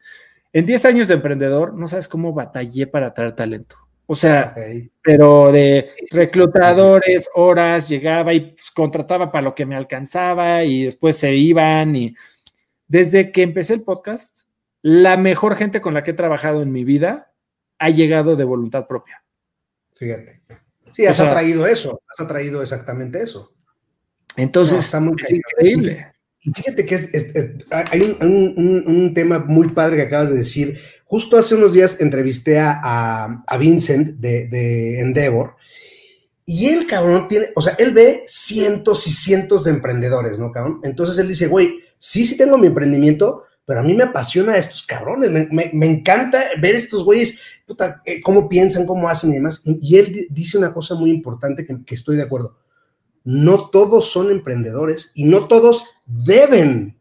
En 0.53 0.65
10 0.65 0.85
años 0.85 1.09
de 1.09 1.15
emprendedor, 1.15 1.73
no 1.73 1.89
sabes 1.89 2.07
cómo 2.07 2.31
batallé 2.31 2.87
para 2.87 3.07
atraer 3.07 3.35
talento 3.35 3.86
o 4.09 4.15
sea, 4.15 4.55
pero 5.03 5.51
de 5.51 5.91
reclutadores, 6.11 7.29
horas, 7.35 7.89
llegaba 7.89 8.33
y 8.33 8.39
pues, 8.51 8.71
contrataba 8.71 9.33
para 9.33 9.41
lo 9.41 9.53
que 9.53 9.65
me 9.65 9.75
alcanzaba 9.75 10.63
y 10.63 10.85
después 10.85 11.17
se 11.17 11.35
iban. 11.35 11.93
Y 11.93 12.15
desde 12.87 13.33
que 13.33 13.43
empecé 13.43 13.73
el 13.73 13.83
podcast, 13.83 14.43
la 14.81 15.17
mejor 15.17 15.57
gente 15.57 15.81
con 15.81 15.93
la 15.93 16.03
que 16.03 16.11
he 16.11 16.13
trabajado 16.13 16.61
en 16.61 16.71
mi 16.71 16.85
vida 16.85 17.33
ha 17.79 17.89
llegado 17.89 18.37
de 18.37 18.45
voluntad 18.45 18.87
propia. 18.87 19.23
Fíjate. 19.95 20.41
Sí, 20.93 21.05
has 21.05 21.19
atraído 21.19 21.67
eso, 21.67 22.01
has 22.07 22.25
atraído 22.25 22.63
exactamente 22.63 23.21
eso. 23.21 23.53
Entonces, 24.37 24.79
está 24.79 25.01
muy 25.01 25.15
es 25.19 25.31
increíble. 25.33 26.13
Y 26.39 26.51
fíjate 26.51 26.85
que 26.85 26.95
hay 27.71 28.17
un 28.21 29.11
tema 29.13 29.39
muy 29.39 29.67
padre 29.71 29.97
que 29.97 30.03
acabas 30.03 30.29
de 30.29 30.37
decir 30.37 30.79
Justo 31.07 31.37
hace 31.37 31.55
unos 31.55 31.71
días 31.71 32.01
entrevisté 32.01 32.59
a, 32.59 33.43
Vincent 33.57 34.17
de, 34.17 34.99
Endeavor 34.99 35.55
y 36.45 36.67
él, 36.67 36.85
cabrón, 36.85 37.27
tiene, 37.27 37.47
o 37.55 37.61
sea, 37.61 37.75
él 37.77 37.91
ve 37.93 38.23
cientos 38.25 39.07
y 39.07 39.11
cientos 39.11 39.65
de 39.65 39.71
emprendedores, 39.71 40.39
¿no, 40.39 40.51
cabrón? 40.51 40.79
Entonces 40.83 41.17
él 41.17 41.27
dice, 41.27 41.47
güey, 41.47 41.79
sí, 41.97 42.25
sí 42.25 42.37
tengo 42.37 42.57
mi 42.57 42.67
emprendimiento, 42.67 43.43
pero 43.65 43.81
a 43.81 43.83
mí 43.83 43.93
me 43.93 44.03
apasiona 44.03 44.55
estos 44.55 44.83
cabrones, 44.83 45.29
me, 45.29 45.85
encanta 45.85 46.41
ver 46.61 46.75
estos 46.75 47.03
güeyes, 47.03 47.39
puta, 47.65 48.01
eh, 48.05 48.21
cómo 48.21 48.47
piensan, 48.47 48.85
cómo 48.85 49.09
hacen 49.09 49.31
y 49.31 49.35
demás. 49.35 49.61
Y, 49.65 49.97
él 49.97 50.27
dice 50.29 50.57
una 50.57 50.73
cosa 50.73 50.95
muy 50.95 51.11
importante 51.11 51.65
que, 51.65 51.83
que 51.85 51.95
estoy 51.95 52.15
de 52.15 52.23
acuerdo. 52.23 52.57
no 53.25 53.69
todos 53.69 54.09
son 54.09 54.31
emprendedores 54.31 55.11
y 55.15 55.25
no 55.25 55.47
todos 55.47 55.83
deben 56.05 56.97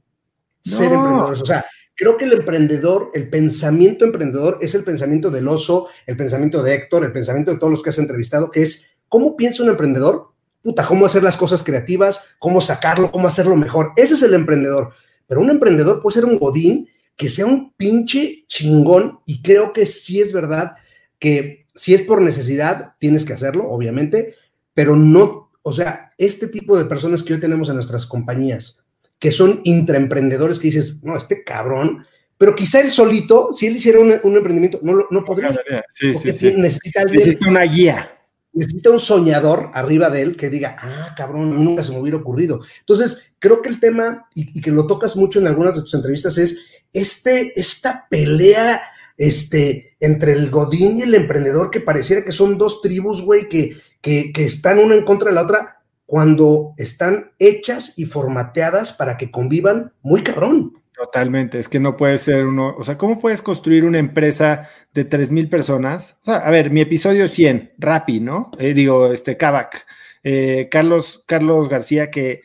ser 0.61 0.93
emprendedores. 0.93 1.41
O 1.41 1.47
sea, 1.47 1.65
creo 1.97 2.17
que 2.17 2.27
el 2.27 2.33
emprendedor, 2.35 3.11
el 3.15 3.29
pensamiento 3.29 4.05
emprendedor 4.05 4.59
es 4.61 4.75
el 4.75 4.85
pensamiento 4.85 5.31
del 5.31 5.49
oso, 5.49 5.89
el 6.07 6.17
pensamiento 6.17 6.63
de 6.63 6.75
Héctor, 6.75 7.05
el 7.05 7.13
pensamiento 7.13 7.53
de 7.53 7.59
todos 7.59 7.73
los 7.73 7.83
que 7.83 7.91
has 7.91 7.99
entrevistado, 7.99 8.51
que 8.51 8.63
es, 8.63 8.91
¿cómo 9.09 9.35
piensa 9.37 9.63
un 9.63 9.71
emprendedor? 9.71 10.33
Puta, 10.63 10.87
cómo 10.87 11.07
hacer 11.07 11.23
las 11.23 11.37
cosas 11.37 11.63
creativas, 11.63 12.25
cómo 12.39 12.61
sacarlo, 12.61 13.11
cómo 13.11 13.27
hacerlo 13.27 13.57
mejor. 13.57 13.93
Ese 13.97 14.15
es 14.15 14.23
el 14.23 14.35
emprendedor. 14.35 14.93
Pero 15.27 15.41
un 15.41 15.51
emprendedor 15.51 16.03
puede 16.03 16.15
ser 16.15 16.25
un 16.25 16.39
godín 16.39 16.89
que 17.17 17.29
sea 17.29 17.47
un 17.47 17.73
pinche 17.77 18.45
chingón 18.47 19.21
y 19.25 19.43
creo 19.43 19.73
que 19.73 19.87
sí 19.87 20.21
es 20.21 20.33
verdad 20.33 20.77
que 21.19 21.67
si 21.75 21.95
es 21.95 22.03
por 22.03 22.21
necesidad, 22.21 22.95
tienes 22.99 23.25
que 23.25 23.33
hacerlo, 23.33 23.69
obviamente, 23.69 24.35
pero 24.75 24.97
no, 24.97 25.51
o 25.63 25.73
sea, 25.73 26.13
este 26.19 26.49
tipo 26.49 26.77
de 26.77 26.85
personas 26.85 27.23
que 27.23 27.35
hoy 27.35 27.41
tenemos 27.41 27.69
en 27.69 27.77
nuestras 27.77 28.07
compañías, 28.07 28.86
que 29.19 29.31
son 29.31 29.61
intraemprendedores, 29.65 30.59
que 30.59 30.69
dices, 30.69 31.03
no, 31.03 31.17
este 31.17 31.43
cabrón, 31.45 32.07
pero 32.39 32.55
quizá 32.55 32.81
él 32.81 32.91
solito, 32.91 33.53
si 33.53 33.67
él 33.67 33.77
hiciera 33.77 33.99
un, 33.99 34.37
emprendimiento, 34.37 34.79
no, 34.83 35.07
no 35.11 35.25
podría. 35.25 35.59
Sí, 35.89 36.15
sí, 36.15 36.33
sí. 36.33 36.53
Necesita, 36.57 37.05
necesita 37.05 37.49
una 37.49 37.63
guía. 37.63 38.13
Necesita 38.53 38.91
un 38.91 39.01
soñador 39.01 39.71
arriba 39.75 40.11
de 40.11 40.23
él 40.23 40.37
que 40.37 40.51
diga, 40.51 40.77
ah, 40.79 41.15
cabrón, 41.17 41.63
nunca 41.63 41.83
se 41.83 41.93
me 41.93 41.99
hubiera 41.99 42.19
ocurrido. 42.19 42.61
Entonces, 42.81 43.23
creo 43.39 43.63
que 43.63 43.69
el 43.69 43.81
tema, 43.81 44.29
y, 44.35 44.59
y 44.59 44.61
que 44.61 44.71
lo 44.71 44.87
tocas 44.87 45.17
mucho 45.17 45.39
en 45.39 45.47
algunas 45.47 45.77
de 45.77 45.83
tus 45.83 45.95
entrevistas, 45.95 46.37
es 46.39 46.59
este, 46.93 47.59
esta 47.59 48.07
pelea 48.09 48.83
este, 49.17 49.97
entre 50.01 50.33
el 50.33 50.51
Godín 50.51 50.99
y 50.99 51.03
el 51.03 51.15
emprendedor, 51.15 51.71
que 51.71 51.81
pareciera 51.81 52.25
que 52.25 52.33
son 52.33 52.59
dos 52.59 52.83
tribus, 52.83 53.23
güey, 53.23 53.49
que, 53.49 53.77
que, 54.01 54.33
que 54.33 54.45
están 54.45 54.79
una 54.79 54.95
en 54.95 55.05
contra 55.05 55.31
de 55.31 55.35
la 55.35 55.43
otra, 55.43 55.76
cuando 56.07 56.75
están 56.77 57.33
hechas 57.39 57.95
y 57.97 58.07
formateadas 58.07 58.93
para 58.93 59.17
que 59.17 59.31
convivan 59.31 59.93
muy 60.03 60.23
cabrón. 60.23 60.73
Totalmente, 60.97 61.59
es 61.59 61.69
que 61.69 61.79
no 61.79 61.95
puede 61.95 62.17
ser 62.17 62.47
uno, 62.47 62.75
o 62.79 62.83
sea, 62.83 62.97
¿cómo 62.97 63.19
puedes 63.19 63.43
construir 63.43 63.85
una 63.85 63.99
empresa 63.99 64.71
de 64.95 65.05
tres 65.05 65.31
mil 65.31 65.51
personas? 65.51 66.17
O 66.23 66.27
sea, 66.27 66.37
a 66.37 66.51
ver, 66.51 66.71
mi 66.71 66.81
episodio 66.81 67.29
100, 67.29 67.75
Rappi, 67.77 68.21
¿no? 68.21 68.51
Eh, 68.59 68.73
digo, 68.73 69.13
este, 69.13 69.37
Kavak, 69.37 69.87
eh, 70.23 70.69
Carlos, 70.71 71.23
Carlos 71.27 71.69
García, 71.69 72.11
que 72.11 72.43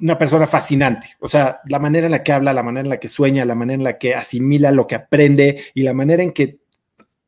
una 0.00 0.18
persona 0.18 0.46
fascinante. 0.46 1.16
O 1.20 1.28
sea, 1.28 1.60
la 1.66 1.78
manera 1.78 2.06
en 2.06 2.12
la 2.12 2.22
que 2.22 2.32
habla, 2.32 2.52
la 2.52 2.62
manera 2.62 2.84
en 2.84 2.90
la 2.90 3.00
que 3.00 3.08
sueña, 3.08 3.46
la 3.46 3.54
manera 3.54 3.76
en 3.76 3.84
la 3.84 3.98
que 3.98 4.14
asimila 4.14 4.70
lo 4.70 4.86
que 4.86 4.96
aprende 4.96 5.64
y 5.72 5.84
la 5.84 5.94
manera 5.94 6.22
en 6.22 6.32
que 6.32 6.58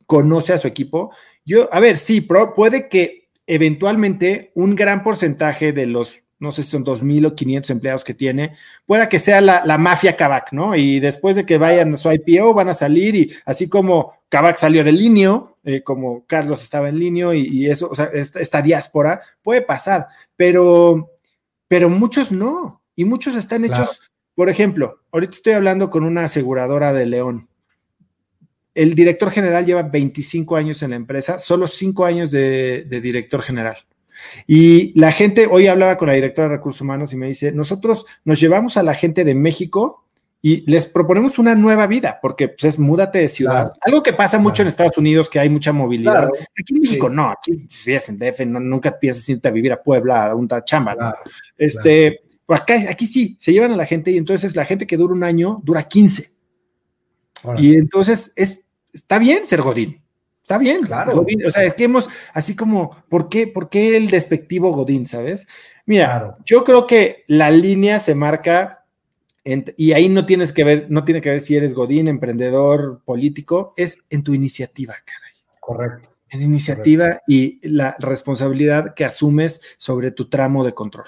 conoce 0.05 0.53
a 0.53 0.57
su 0.57 0.67
equipo. 0.67 1.11
Yo, 1.45 1.67
a 1.73 1.79
ver, 1.79 1.97
sí, 1.97 2.21
puede 2.21 2.89
que 2.89 3.18
eventualmente 3.49 4.51
un 4.53 4.75
gran 4.75 5.03
porcentaje 5.03 5.73
de 5.73 5.87
los, 5.87 6.21
no 6.37 6.51
sé 6.51 6.61
si 6.63 6.69
son 6.69 6.85
2.000 6.85 7.25
o 7.25 7.35
500 7.35 7.69
empleados 7.71 8.03
que 8.03 8.13
tiene, 8.13 8.55
pueda 8.85 9.09
que 9.09 9.17
sea 9.17 9.41
la, 9.41 9.77
mafia 9.77 10.15
Kavak, 10.15 10.53
¿no? 10.53 10.75
Y 10.75 10.99
después 10.99 11.35
de 11.35 11.45
que 11.45 11.57
vayan 11.57 11.93
a 11.93 11.97
su 11.97 12.11
IPO 12.11 12.53
van 12.53 12.69
a 12.69 12.73
salir 12.75 13.15
y 13.15 13.33
así 13.45 13.67
como 13.67 14.13
Kavak 14.29 14.55
salió 14.55 14.83
del 14.83 14.97
linio, 14.97 15.57
eh, 15.65 15.81
como 15.81 16.25
Carlos 16.27 16.61
estaba 16.61 16.89
en 16.89 16.99
línea 16.99 17.33
y, 17.33 17.47
y, 17.47 17.69
eso, 17.69 17.89
o 17.89 17.95
sea, 17.95 18.11
esta 18.13 18.61
diáspora 18.61 19.21
puede 19.41 19.63
pasar, 19.63 20.07
pero 20.37 21.09
pero 21.67 21.89
muchos 21.89 22.31
no, 22.31 22.81
y 22.95 23.05
muchos 23.05 23.35
están 23.35 23.65
hechos, 23.65 23.99
por 24.35 24.49
ejemplo, 24.49 25.01
ahorita 25.11 25.33
estoy 25.33 25.53
hablando 25.53 25.89
con 25.89 26.03
una 26.03 26.25
aseguradora 26.25 26.93
de 26.93 27.05
León. 27.07 27.48
El 28.79 28.95
director 28.95 29.29
general 29.29 29.65
lleva 29.65 29.83
25 29.83 30.55
años 30.55 30.81
en 30.83 30.91
la 30.91 30.95
empresa, 30.95 31.37
solo 31.37 31.67
5 31.67 32.05
años 32.05 32.31
de, 32.31 32.85
director 32.89 33.41
general. 33.41 33.75
Y 34.47 34.97
la 34.97 35.11
gente, 35.11 35.49
hoy 35.51 35.67
hablaba 35.67 35.97
con 35.97 36.07
la 36.07 36.13
directora 36.13 36.47
de 36.47 36.55
recursos 36.55 36.79
humanos 36.79 37.11
y 37.11 37.17
me 37.17 37.27
dice, 37.27 37.51
nosotros 37.51 38.05
nos 38.23 38.39
llevamos 38.39 38.77
a 38.77 38.83
la 38.83 38.93
gente 38.93 39.25
de 39.25 39.35
México 39.35 40.05
y 40.41 40.63
les 40.71 40.85
proponemos 40.85 41.37
una 41.39 41.55
nueva 41.55 41.87
vida, 41.87 42.19
porque 42.21 42.47
pues, 42.47 42.63
es 42.63 42.79
múdate 42.79 43.19
de 43.19 43.27
ciudad. 43.27 43.69
Algo 43.81 44.01
que 44.01 44.13
pasa 44.13 44.39
mucho 44.39 44.61
en 44.61 44.69
Estados 44.69 44.97
Unidos, 44.97 45.29
que 45.29 45.41
hay 45.41 45.49
mucha 45.49 45.73
movilidad. 45.73 46.29
Aquí 46.57 46.73
en 46.73 46.81
México 46.81 47.09
no, 47.09 47.31
aquí 47.31 47.67
si 47.69 47.91
es 47.91 48.07
en 48.07 48.17
DF, 48.17 48.45
nunca 48.45 48.97
piensas 48.97 49.27
irte 49.27 49.49
a 49.49 49.51
vivir 49.51 49.73
a 49.73 49.83
Puebla, 49.83 50.27
a 50.27 50.35
una 50.35 50.63
chamba. 50.63 50.95
¿no? 50.95 51.13
Este, 51.57 52.21
pues, 52.45 52.61
acá, 52.61 52.75
aquí 52.89 53.05
sí, 53.05 53.35
se 53.41 53.51
llevan 53.51 53.73
a 53.73 53.75
la 53.75 53.85
gente 53.85 54.09
y 54.11 54.17
entonces 54.17 54.55
la 54.55 54.63
gente 54.63 54.87
que 54.87 54.95
dura 54.95 55.13
un 55.13 55.25
año 55.25 55.59
dura 55.65 55.83
15. 55.83 56.31
Y 57.57 57.75
entonces 57.75 58.31
es, 58.35 58.65
está 58.93 59.19
bien 59.19 59.45
ser 59.45 59.61
Godín. 59.61 60.01
Está 60.41 60.57
bien, 60.57 60.81
claro. 60.81 61.23
o 61.45 61.51
sea, 61.51 61.63
es 61.63 61.75
que 61.75 61.83
hemos, 61.83 62.09
así 62.33 62.55
como, 62.55 63.03
¿por 63.07 63.29
qué, 63.29 63.45
¿por 63.45 63.69
qué 63.69 63.95
el 63.95 64.09
despectivo 64.09 64.71
Godín, 64.71 65.05
sabes? 65.05 65.45
Mira, 65.85 66.37
yo 66.43 66.63
creo 66.63 66.87
que 66.87 67.23
la 67.27 67.51
línea 67.51 67.99
se 67.99 68.15
marca 68.15 68.79
y 69.77 69.93
ahí 69.93 70.09
no 70.09 70.25
tienes 70.25 70.53
que 70.53 70.63
ver, 70.63 70.87
no 70.89 71.03
tiene 71.03 71.21
que 71.21 71.29
ver 71.29 71.39
si 71.39 71.55
eres 71.55 71.73
godín, 71.73 72.07
emprendedor, 72.07 73.01
político, 73.03 73.73
es 73.77 73.99
en 74.09 74.23
tu 74.23 74.33
iniciativa, 74.33 74.93
caray. 74.93 75.33
Correcto. 75.59 76.09
En 76.29 76.41
iniciativa 76.41 77.21
y 77.27 77.59
la 77.67 77.95
responsabilidad 77.99 78.93
que 78.93 79.05
asumes 79.05 79.61
sobre 79.77 80.11
tu 80.11 80.29
tramo 80.29 80.63
de 80.63 80.73
control. 80.73 81.07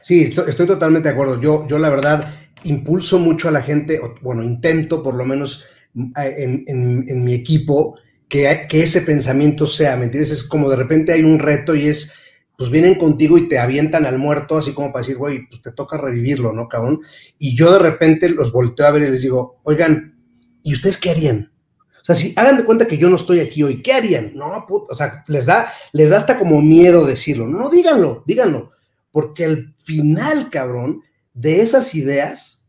Sí, 0.00 0.32
estoy, 0.46 0.66
totalmente 0.66 1.08
de 1.08 1.14
acuerdo. 1.14 1.40
Yo, 1.40 1.66
yo 1.66 1.78
la 1.78 1.90
verdad 1.90 2.34
impulso 2.62 3.18
mucho 3.18 3.48
a 3.48 3.52
la 3.52 3.62
gente, 3.62 4.00
bueno, 4.22 4.44
intento 4.44 5.02
por 5.02 5.16
lo 5.16 5.24
menos 5.24 5.66
en, 6.16 6.64
en, 6.66 7.24
mi 7.24 7.32
equipo 7.32 7.96
que, 8.28 8.66
que 8.68 8.82
ese 8.82 9.00
pensamiento 9.00 9.66
sea, 9.66 9.96
¿me 9.96 10.04
entiendes? 10.04 10.32
Es 10.32 10.42
como 10.42 10.68
de 10.68 10.76
repente 10.76 11.12
hay 11.12 11.22
un 11.22 11.38
reto 11.38 11.74
y 11.74 11.86
es 11.86 12.12
pues 12.56 12.70
vienen 12.70 12.94
contigo 12.94 13.36
y 13.36 13.48
te 13.48 13.58
avientan 13.58 14.06
al 14.06 14.18
muerto, 14.18 14.56
así 14.56 14.72
como 14.72 14.92
para 14.92 15.02
decir, 15.02 15.18
güey, 15.18 15.46
pues 15.46 15.60
te 15.60 15.72
toca 15.72 15.98
revivirlo, 15.98 16.52
¿no, 16.52 16.68
cabrón? 16.68 17.00
Y 17.38 17.54
yo 17.54 17.70
de 17.72 17.78
repente 17.78 18.30
los 18.30 18.50
volteo 18.50 18.86
a 18.86 18.90
ver 18.90 19.02
y 19.02 19.10
les 19.10 19.20
digo, 19.20 19.60
oigan, 19.62 20.14
¿y 20.62 20.72
ustedes 20.72 20.96
qué 20.96 21.10
harían? 21.10 21.52
O 22.00 22.04
sea, 22.06 22.14
si 22.14 22.32
hagan 22.36 22.56
de 22.56 22.64
cuenta 22.64 22.86
que 22.86 22.96
yo 22.96 23.10
no 23.10 23.16
estoy 23.16 23.40
aquí 23.40 23.62
hoy, 23.62 23.82
¿qué 23.82 23.92
harían? 23.92 24.32
No, 24.34 24.64
puto, 24.66 24.86
o 24.90 24.96
sea, 24.96 25.24
les 25.26 25.44
da, 25.44 25.72
les 25.92 26.08
da 26.08 26.16
hasta 26.16 26.38
como 26.38 26.62
miedo 26.62 27.04
decirlo. 27.04 27.46
No, 27.46 27.68
díganlo, 27.68 28.22
díganlo. 28.26 28.70
Porque 29.10 29.44
al 29.44 29.74
final, 29.82 30.48
cabrón, 30.48 31.02
de 31.34 31.60
esas 31.60 31.94
ideas 31.94 32.65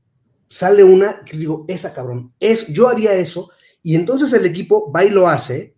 sale 0.47 0.83
una 0.83 1.23
que 1.23 1.37
digo, 1.37 1.65
esa 1.67 1.93
cabrón, 1.93 2.33
es, 2.39 2.67
yo 2.67 2.87
haría 2.87 3.13
eso, 3.13 3.49
y 3.83 3.95
entonces 3.95 4.31
el 4.33 4.45
equipo 4.45 4.91
va 4.91 5.03
y 5.03 5.09
lo 5.09 5.27
hace, 5.27 5.75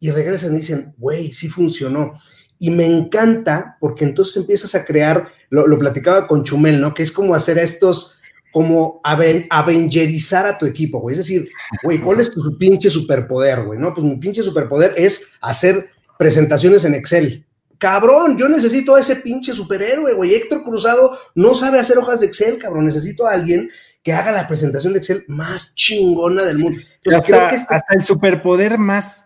y 0.00 0.10
regresan 0.10 0.54
y 0.54 0.58
dicen, 0.58 0.94
güey, 0.98 1.32
sí 1.32 1.48
funcionó 1.48 2.14
y 2.58 2.70
me 2.70 2.86
encanta 2.86 3.76
porque 3.80 4.04
entonces 4.04 4.36
empiezas 4.36 4.74
a 4.74 4.84
crear, 4.84 5.28
lo, 5.50 5.78
platicaba 5.78 6.26
con 6.26 6.44
Chumel, 6.44 6.80
¿no? 6.80 6.94
Que 6.94 7.02
es 7.02 7.12
como 7.12 7.34
hacer 7.34 7.58
estos, 7.58 8.18
como 8.52 9.00
avengerizar 9.04 10.46
a 10.46 10.56
tu 10.56 10.66
equipo, 10.66 11.00
güey. 11.00 11.14
Es 11.14 11.26
decir, 11.26 11.48
güey, 11.82 12.00
¿cuál 12.00 12.20
es 12.20 12.30
tu 12.30 12.56
pinche 12.56 12.88
superpoder, 12.88 13.64
güey? 13.64 13.78
No, 13.78 13.92
pues 13.92 14.04
mi 14.04 14.16
pinche 14.16 14.42
superpoder 14.42 14.94
es 14.96 15.28
hacer 15.40 15.90
presentaciones 16.18 16.84
en 16.84 16.94
Excel. 16.94 17.44
Cabrón, 17.78 18.38
yo 18.38 18.48
necesito 18.48 18.94
a 18.94 19.00
ese 19.00 19.16
pinche 19.16 19.52
superhéroe, 19.52 20.14
güey. 20.14 20.34
Héctor 20.34 20.64
Cruzado 20.64 21.18
no 21.34 21.54
sabe 21.54 21.78
hacer 21.78 21.98
hojas 21.98 22.20
de 22.20 22.26
Excel, 22.26 22.56
cabrón. 22.56 22.86
Necesito 22.86 23.26
a 23.26 23.32
alguien 23.32 23.70
que 24.06 24.12
haga 24.12 24.30
la 24.30 24.46
presentación 24.46 24.92
de 24.92 25.00
Excel 25.00 25.24
más 25.26 25.74
chingona 25.74 26.44
del 26.44 26.58
mundo. 26.58 26.80
hasta, 27.06 27.50
este 27.50 27.74
hasta 27.74 27.92
el 27.92 28.04
superpoder 28.04 28.78
más 28.78 29.24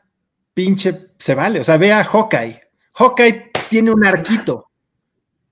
pinche 0.54 1.10
se 1.18 1.34
vale. 1.34 1.60
O 1.60 1.64
sea, 1.64 1.76
ve 1.76 1.92
a 1.92 2.02
Hawkeye. 2.02 2.62
Hawkeye 2.94 3.50
tiene 3.68 3.92
un 3.92 4.06
arquito. 4.06 4.70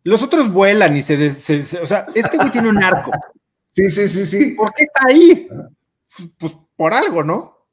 Los 0.03 0.23
otros 0.23 0.51
vuelan 0.51 0.97
y 0.97 1.03
se, 1.03 1.27
o 1.79 1.85
sea, 1.85 2.07
este 2.15 2.39
güey 2.39 2.51
tiene 2.51 2.71
un 2.71 2.83
arco. 2.83 3.11
Sí, 3.71 3.91
sí, 3.91 4.09
sí, 4.09 4.25
sí. 4.25 4.55
¿Por 4.55 4.73
qué 4.73 4.85
está 4.85 5.03
ahí? 5.07 5.47
Pues 6.37 6.57
por 6.75 6.95
algo, 6.95 7.23
¿no? 7.23 7.69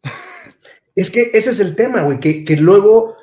Es 0.94 1.10
que 1.10 1.32
ese 1.34 1.50
es 1.50 1.60
el 1.60 1.76
tema, 1.76 2.02
güey, 2.02 2.20
que, 2.20 2.58
luego, 2.58 3.16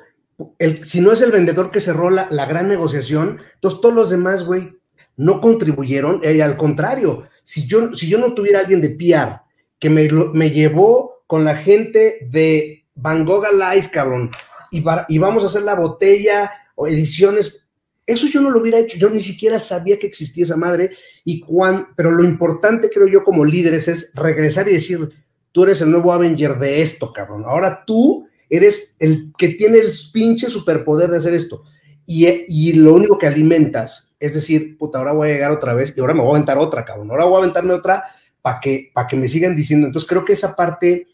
el, 0.59 0.83
si 0.85 0.99
no 0.99 1.13
es 1.13 1.21
el 1.21 1.31
vendedor 1.31 1.71
que 1.71 1.79
cerró 1.79 2.09
la, 2.09 2.27
la 2.29 2.45
gran 2.45 2.67
negociación, 2.67 3.39
entonces 3.53 3.79
todos 3.79 3.95
los 3.95 4.09
demás, 4.09 4.43
güey, 4.43 4.75
no 5.17 5.41
contribuyeron, 5.41 6.21
y 6.23 6.41
al 6.41 6.57
contrario, 6.57 7.27
si 7.43 7.67
yo, 7.67 7.93
si 7.93 8.07
yo 8.07 8.17
no 8.17 8.33
tuviera 8.33 8.59
alguien 8.59 8.81
de 8.81 8.89
PR 8.89 9.41
que 9.79 9.89
me, 9.89 10.07
me 10.33 10.51
llevó 10.51 11.23
con 11.27 11.43
la 11.43 11.55
gente 11.55 12.27
de 12.29 12.85
Van 12.95 13.25
Gogh 13.25 13.45
Live, 13.51 13.89
cabrón, 13.91 14.31
y, 14.73 15.17
vamos 15.19 15.43
a 15.43 15.45
hacer 15.45 15.61
la 15.61 15.75
botella 15.75 16.51
o 16.75 16.87
ediciones. 16.87 17.65
Eso 18.05 18.27
yo 18.27 18.41
no 18.41 18.49
lo 18.49 18.59
hubiera 18.59 18.79
hecho, 18.79 18.97
yo 18.97 19.09
ni 19.09 19.19
siquiera 19.19 19.59
sabía 19.59 19.99
que 19.99 20.07
existía 20.07 20.45
esa 20.45 20.57
madre. 20.57 20.91
Y 21.23 21.39
cuan, 21.39 21.89
pero 21.95 22.09
lo 22.09 22.23
importante, 22.23 22.89
creo 22.89 23.07
yo, 23.07 23.23
como 23.23 23.45
líderes, 23.45 23.87
es 23.87 24.11
regresar 24.15 24.67
y 24.67 24.73
decir: 24.73 25.09
tú 25.51 25.63
eres 25.63 25.81
el 25.81 25.91
nuevo 25.91 26.11
Avenger 26.11 26.57
de 26.57 26.81
esto, 26.81 27.13
cabrón. 27.13 27.43
Ahora 27.45 27.83
tú 27.85 28.27
eres 28.49 28.95
el 28.99 29.31
que 29.37 29.49
tiene 29.49 29.77
el 29.77 29.91
pinche 30.11 30.49
superpoder 30.49 31.11
de 31.11 31.17
hacer 31.17 31.35
esto. 31.35 31.63
Y, 32.05 32.27
y 32.47 32.73
lo 32.73 32.95
único 32.95 33.17
que 33.17 33.27
alimentas 33.27 34.12
es 34.25 34.33
decir, 34.33 34.77
puta, 34.77 34.99
ahora 34.99 35.11
voy 35.11 35.29
a 35.29 35.33
llegar 35.33 35.51
otra 35.51 35.73
vez 35.73 35.93
y 35.95 35.99
ahora 35.99 36.13
me 36.13 36.21
voy 36.21 36.29
a 36.29 36.35
aventar 36.35 36.57
otra, 36.57 36.85
cabrón. 36.85 37.11
Ahora 37.11 37.25
voy 37.25 37.35
a 37.35 37.39
aventarme 37.39 37.73
otra 37.73 38.03
para 38.41 38.59
que, 38.59 38.91
que 39.09 39.15
me 39.17 39.27
sigan 39.27 39.55
diciendo. 39.55 39.87
Entonces 39.87 40.07
creo 40.07 40.23
que 40.23 40.33
esa 40.33 40.55
parte 40.55 41.07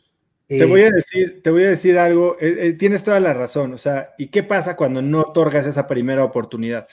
te 0.47 0.65
voy 0.65 0.81
a 0.81 0.89
decir, 0.89 1.41
te 1.43 1.51
voy 1.51 1.63
a 1.63 1.69
decir 1.69 1.99
algo, 1.99 2.35
eh, 2.39 2.57
eh, 2.59 2.73
tienes 2.73 3.03
toda 3.03 3.19
la 3.19 3.33
razón, 3.33 3.71
o 3.73 3.77
sea, 3.77 4.15
¿y 4.17 4.29
qué 4.29 4.41
pasa 4.41 4.75
cuando 4.75 4.99
no 4.99 5.21
otorgas 5.21 5.67
esa 5.67 5.85
primera 5.85 6.23
oportunidad? 6.23 6.87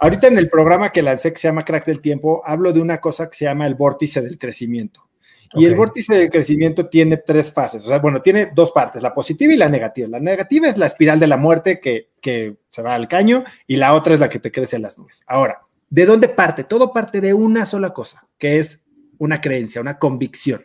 Ahorita 0.00 0.26
en 0.26 0.38
el 0.38 0.48
programa 0.48 0.90
que 0.90 1.02
lancé 1.02 1.30
que 1.30 1.38
se 1.38 1.48
llama 1.48 1.66
Crack 1.66 1.84
del 1.84 2.00
Tiempo, 2.00 2.40
hablo 2.46 2.72
de 2.72 2.80
una 2.80 2.98
cosa 2.98 3.28
que 3.28 3.36
se 3.36 3.44
llama 3.44 3.66
el 3.66 3.74
vórtice 3.74 4.22
del 4.22 4.38
crecimiento. 4.38 5.06
Y 5.54 5.64
el 5.66 5.74
vórtice 5.74 6.14
del 6.14 6.30
crecimiento 6.30 6.88
tiene 6.88 7.16
tres 7.16 7.52
fases, 7.52 7.84
o 7.84 7.88
sea, 7.88 7.98
bueno, 7.98 8.22
tiene 8.22 8.50
dos 8.54 8.72
partes, 8.72 9.02
la 9.02 9.14
positiva 9.14 9.52
y 9.52 9.56
la 9.56 9.68
negativa. 9.68 10.08
La 10.08 10.20
negativa 10.20 10.68
es 10.68 10.78
la 10.78 10.86
espiral 10.86 11.20
de 11.20 11.26
la 11.26 11.36
muerte 11.36 11.80
que, 11.80 12.10
que 12.20 12.56
se 12.68 12.82
va 12.82 12.94
al 12.94 13.08
caño 13.08 13.44
y 13.66 13.76
la 13.76 13.94
otra 13.94 14.14
es 14.14 14.20
la 14.20 14.28
que 14.28 14.38
te 14.38 14.50
crece 14.50 14.76
en 14.76 14.82
las 14.82 14.98
nubes. 14.98 15.22
Ahora, 15.26 15.62
¿de 15.90 16.06
dónde 16.06 16.28
parte? 16.28 16.64
Todo 16.64 16.92
parte 16.92 17.20
de 17.20 17.34
una 17.34 17.66
sola 17.66 17.92
cosa, 17.92 18.26
que 18.38 18.58
es 18.58 18.84
una 19.18 19.40
creencia, 19.40 19.80
una 19.80 19.98
convicción. 19.98 20.64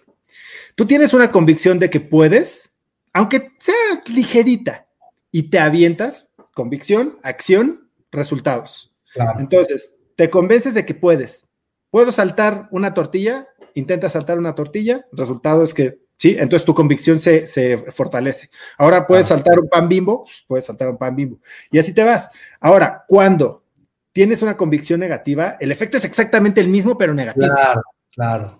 Tú 0.75 0.85
tienes 0.85 1.13
una 1.13 1.31
convicción 1.31 1.79
de 1.79 1.89
que 1.89 1.99
puedes, 1.99 2.77
aunque 3.13 3.51
sea 3.59 4.03
ligerita, 4.07 4.85
y 5.31 5.43
te 5.43 5.59
avientas, 5.59 6.31
convicción, 6.53 7.19
acción, 7.23 7.89
resultados. 8.11 8.93
Entonces, 9.37 9.95
te 10.15 10.29
convences 10.29 10.73
de 10.73 10.85
que 10.85 10.93
puedes. 10.93 11.47
¿Puedo 11.91 12.11
saltar 12.11 12.67
una 12.71 12.93
tortilla? 12.93 13.47
Intenta 13.75 14.09
saltar 14.09 14.37
una 14.37 14.55
tortilla, 14.55 15.05
el 15.11 15.17
resultado 15.17 15.63
es 15.63 15.73
que 15.73 15.99
sí, 16.17 16.35
entonces 16.39 16.65
tu 16.65 16.73
convicción 16.75 17.19
se, 17.19 17.77
fortalece. 17.91 18.49
Ahora 18.77 19.07
puedes 19.07 19.27
saltar 19.27 19.59
un 19.59 19.69
pan 19.69 19.87
bimbo, 19.87 20.25
puedes 20.47 20.65
saltar 20.65 20.89
un 20.89 20.97
pan 20.97 21.15
bimbo. 21.15 21.39
Y 21.71 21.79
así 21.79 21.93
te 21.93 22.03
vas. 22.03 22.29
Ahora, 22.59 23.05
cuando 23.07 23.63
tienes 24.11 24.41
una 24.41 24.57
convicción 24.57 24.99
negativa, 24.99 25.57
el 25.59 25.71
efecto 25.71 25.97
es 25.97 26.05
exactamente 26.05 26.61
el 26.61 26.67
mismo, 26.67 26.97
pero 26.97 27.13
negativo. 27.13 27.47
Claro, 27.47 27.81
claro. 28.11 28.59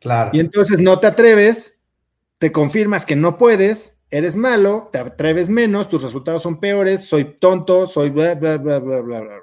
Claro. 0.00 0.30
Y 0.32 0.40
entonces 0.40 0.78
no 0.78 0.98
te 0.98 1.06
atreves, 1.06 1.78
te 2.38 2.52
confirmas 2.52 3.04
que 3.04 3.16
no 3.16 3.36
puedes, 3.36 4.00
eres 4.10 4.34
malo, 4.34 4.88
te 4.92 4.98
atreves 4.98 5.50
menos, 5.50 5.88
tus 5.88 6.02
resultados 6.02 6.42
son 6.42 6.58
peores, 6.58 7.02
soy 7.02 7.36
tonto, 7.38 7.86
soy 7.86 8.08
bla, 8.08 8.34
bla, 8.34 8.56
bla, 8.56 8.78
bla, 8.78 9.00
bla, 9.00 9.20
bla. 9.20 9.40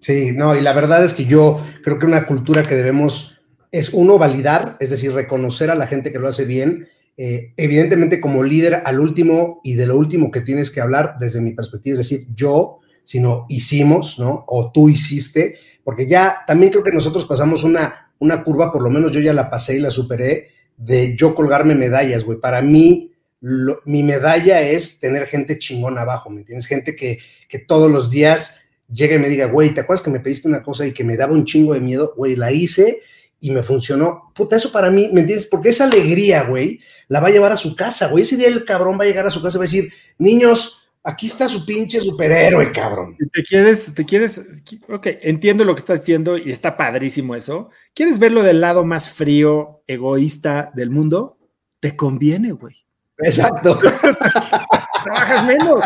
Sí, 0.00 0.32
no, 0.34 0.56
y 0.56 0.60
la 0.60 0.72
verdad 0.72 1.04
es 1.04 1.14
que 1.14 1.26
yo 1.26 1.64
creo 1.84 1.98
que 1.98 2.06
una 2.06 2.26
cultura 2.26 2.66
que 2.66 2.74
debemos 2.74 3.39
es 3.72 3.90
uno 3.90 4.18
validar, 4.18 4.76
es 4.80 4.90
decir, 4.90 5.12
reconocer 5.12 5.70
a 5.70 5.74
la 5.74 5.86
gente 5.86 6.12
que 6.12 6.18
lo 6.18 6.28
hace 6.28 6.44
bien. 6.44 6.88
Eh, 7.16 7.52
evidentemente, 7.56 8.20
como 8.20 8.42
líder, 8.42 8.82
al 8.84 9.00
último 9.00 9.60
y 9.62 9.74
de 9.74 9.86
lo 9.86 9.96
último 9.96 10.30
que 10.30 10.40
tienes 10.40 10.70
que 10.70 10.80
hablar, 10.80 11.16
desde 11.20 11.40
mi 11.40 11.52
perspectiva, 11.52 11.94
es 11.94 12.08
decir, 12.08 12.26
yo, 12.34 12.80
sino 13.04 13.46
hicimos, 13.48 14.18
¿no? 14.18 14.44
O 14.48 14.72
tú 14.72 14.88
hiciste, 14.88 15.56
porque 15.84 16.06
ya 16.06 16.38
también 16.46 16.72
creo 16.72 16.84
que 16.84 16.92
nosotros 16.92 17.26
pasamos 17.26 17.64
una 17.64 18.10
una 18.20 18.44
curva, 18.44 18.70
por 18.70 18.82
lo 18.82 18.90
menos 18.90 19.12
yo 19.12 19.20
ya 19.20 19.34
la 19.34 19.50
pasé 19.50 19.76
y 19.76 19.80
la 19.80 19.90
superé, 19.90 20.50
de 20.76 21.16
yo 21.16 21.34
colgarme 21.34 21.74
medallas, 21.74 22.24
güey. 22.24 22.38
Para 22.38 22.62
mí, 22.62 23.12
mi 23.40 24.02
medalla 24.02 24.62
es 24.62 25.00
tener 25.00 25.26
gente 25.26 25.58
chingona 25.58 26.02
abajo, 26.02 26.30
¿me 26.30 26.40
entiendes? 26.40 26.66
Gente 26.66 26.94
que, 26.94 27.18
que 27.48 27.58
todos 27.58 27.90
los 27.90 28.10
días 28.10 28.60
llegue 28.92 29.16
y 29.16 29.18
me 29.18 29.28
diga, 29.28 29.46
güey, 29.46 29.74
¿te 29.74 29.80
acuerdas 29.80 30.04
que 30.04 30.10
me 30.10 30.20
pediste 30.20 30.48
una 30.48 30.62
cosa 30.62 30.86
y 30.86 30.92
que 30.92 31.04
me 31.04 31.16
daba 31.16 31.32
un 31.32 31.46
chingo 31.46 31.72
de 31.72 31.80
miedo? 31.80 32.12
Güey, 32.16 32.36
la 32.36 32.52
hice 32.52 33.00
y 33.40 33.50
me 33.50 33.62
funcionó. 33.62 34.32
Puta, 34.34 34.56
eso 34.56 34.70
para 34.70 34.90
mí, 34.90 35.10
¿me 35.12 35.22
entiendes? 35.22 35.46
Porque 35.46 35.70
esa 35.70 35.84
alegría, 35.84 36.44
güey, 36.44 36.80
la 37.08 37.20
va 37.20 37.28
a 37.28 37.32
llevar 37.32 37.52
a 37.52 37.56
su 37.56 37.74
casa, 37.74 38.08
güey. 38.08 38.22
Ese 38.22 38.36
día 38.36 38.48
el 38.48 38.64
cabrón 38.64 38.98
va 38.98 39.04
a 39.04 39.06
llegar 39.06 39.26
a 39.26 39.30
su 39.30 39.42
casa 39.42 39.56
y 39.56 39.58
va 39.58 39.64
a 39.64 39.68
decir, 39.68 39.92
niños, 40.18 40.90
aquí 41.02 41.26
está 41.26 41.48
su 41.48 41.64
pinche 41.64 42.00
superhéroe, 42.00 42.70
cabrón. 42.72 43.16
Te 43.32 43.42
quieres, 43.42 43.94
te 43.94 44.04
quieres, 44.04 44.40
ok, 44.88 45.06
entiendo 45.22 45.64
lo 45.64 45.74
que 45.74 45.80
estás 45.80 46.00
diciendo 46.00 46.36
y 46.36 46.50
está 46.50 46.76
padrísimo 46.76 47.34
eso. 47.34 47.70
¿Quieres 47.94 48.18
verlo 48.18 48.42
del 48.42 48.60
lado 48.60 48.84
más 48.84 49.08
frío, 49.08 49.82
egoísta 49.86 50.70
del 50.74 50.90
mundo? 50.90 51.38
Te 51.80 51.96
conviene, 51.96 52.52
güey. 52.52 52.76
Exacto. 53.18 53.78
Trabajas 55.04 55.44
menos. 55.46 55.84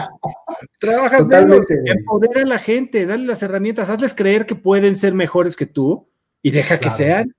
Trabajas 0.81 1.27
menos. 1.27 1.61
Empodera 1.85 2.43
a 2.43 2.47
la 2.47 2.59
gente, 2.59 3.07
dale 3.07 3.27
las 3.27 3.43
herramientas, 3.43 3.91
hazles 3.91 4.15
creer 4.15 4.47
que 4.47 4.57
pueden 4.57 4.97
ser 4.97 5.15
mejores 5.15 5.57
que 5.57 5.67
tú 5.67 6.09
y 6.43 6.51
deja 6.51 6.79
que 6.79 6.91
sean. 6.91 7.35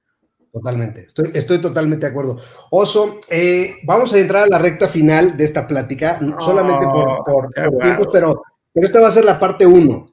Totalmente, 0.56 1.01
estoy, 1.01 1.32
estoy 1.34 1.60
totalmente 1.60 2.06
de 2.06 2.12
acuerdo. 2.14 2.38
Oso, 2.72 3.20
eh, 3.30 3.76
vamos 3.84 4.14
a 4.14 4.20
entrar 4.20 4.45
a 4.45 4.47
la 4.47 4.58
recta 4.58 4.88
final 4.88 5.36
de 5.36 5.43
esta 5.43 5.68
plática, 5.68 6.18
solamente 6.39 6.86
por, 6.86 7.26
por, 7.26 7.51
tiempos, 7.82 8.08
pero, 8.14 8.41
pero 8.72 8.88
esta 8.88 9.01
va 9.01 9.10
a 9.10 9.12
ser 9.12 9.26
la 9.26 9.38
parte 9.38 9.66
uno. 9.66 10.10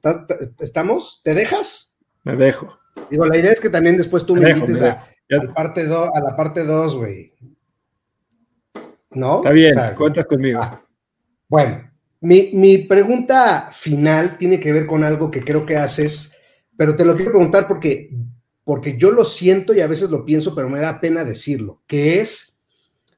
¿Estamos? 0.59 1.21
¿Te 1.23 1.33
dejas? 1.33 1.97
Me 2.25 2.35
dejo. 2.35 2.77
Digo, 3.09 3.25
la 3.25 3.37
idea 3.37 3.53
es 3.53 3.61
que 3.61 3.69
también 3.69 3.95
después 3.95 4.25
tú 4.25 4.35
me, 4.35 4.49
invites 4.49 4.81
a, 4.81 5.07
parte 5.55 5.83
a 5.83 6.19
la 6.19 6.35
parte 6.35 6.65
dos, 6.65 6.97
güey. 6.97 7.33
¿No? 9.11 9.37
Está 9.37 9.51
bien, 9.51 9.75
cuentas 9.95 10.25
conmigo. 10.25 10.59
Ah, 10.61 10.83
bueno, 11.47 11.89
mi, 12.19 12.49
mi 12.51 12.79
pregunta 12.79 13.69
final 13.71 14.37
tiene 14.37 14.59
que 14.59 14.73
ver 14.73 14.87
con 14.87 15.05
algo 15.05 15.31
que 15.31 15.41
creo 15.41 15.65
que 15.65 15.77
haces, 15.77 16.35
pero 16.75 16.97
te 16.97 17.05
lo 17.05 17.15
quiero 17.15 17.31
preguntar 17.31 17.65
porque 17.65 18.09
porque 18.63 18.97
yo 18.97 19.11
lo 19.11 19.25
siento 19.25 19.73
y 19.73 19.81
a 19.81 19.87
veces 19.87 20.09
lo 20.09 20.25
pienso, 20.25 20.55
pero 20.55 20.69
me 20.69 20.79
da 20.79 21.01
pena 21.01 21.23
decirlo, 21.23 21.81
que 21.87 22.21
es 22.21 22.57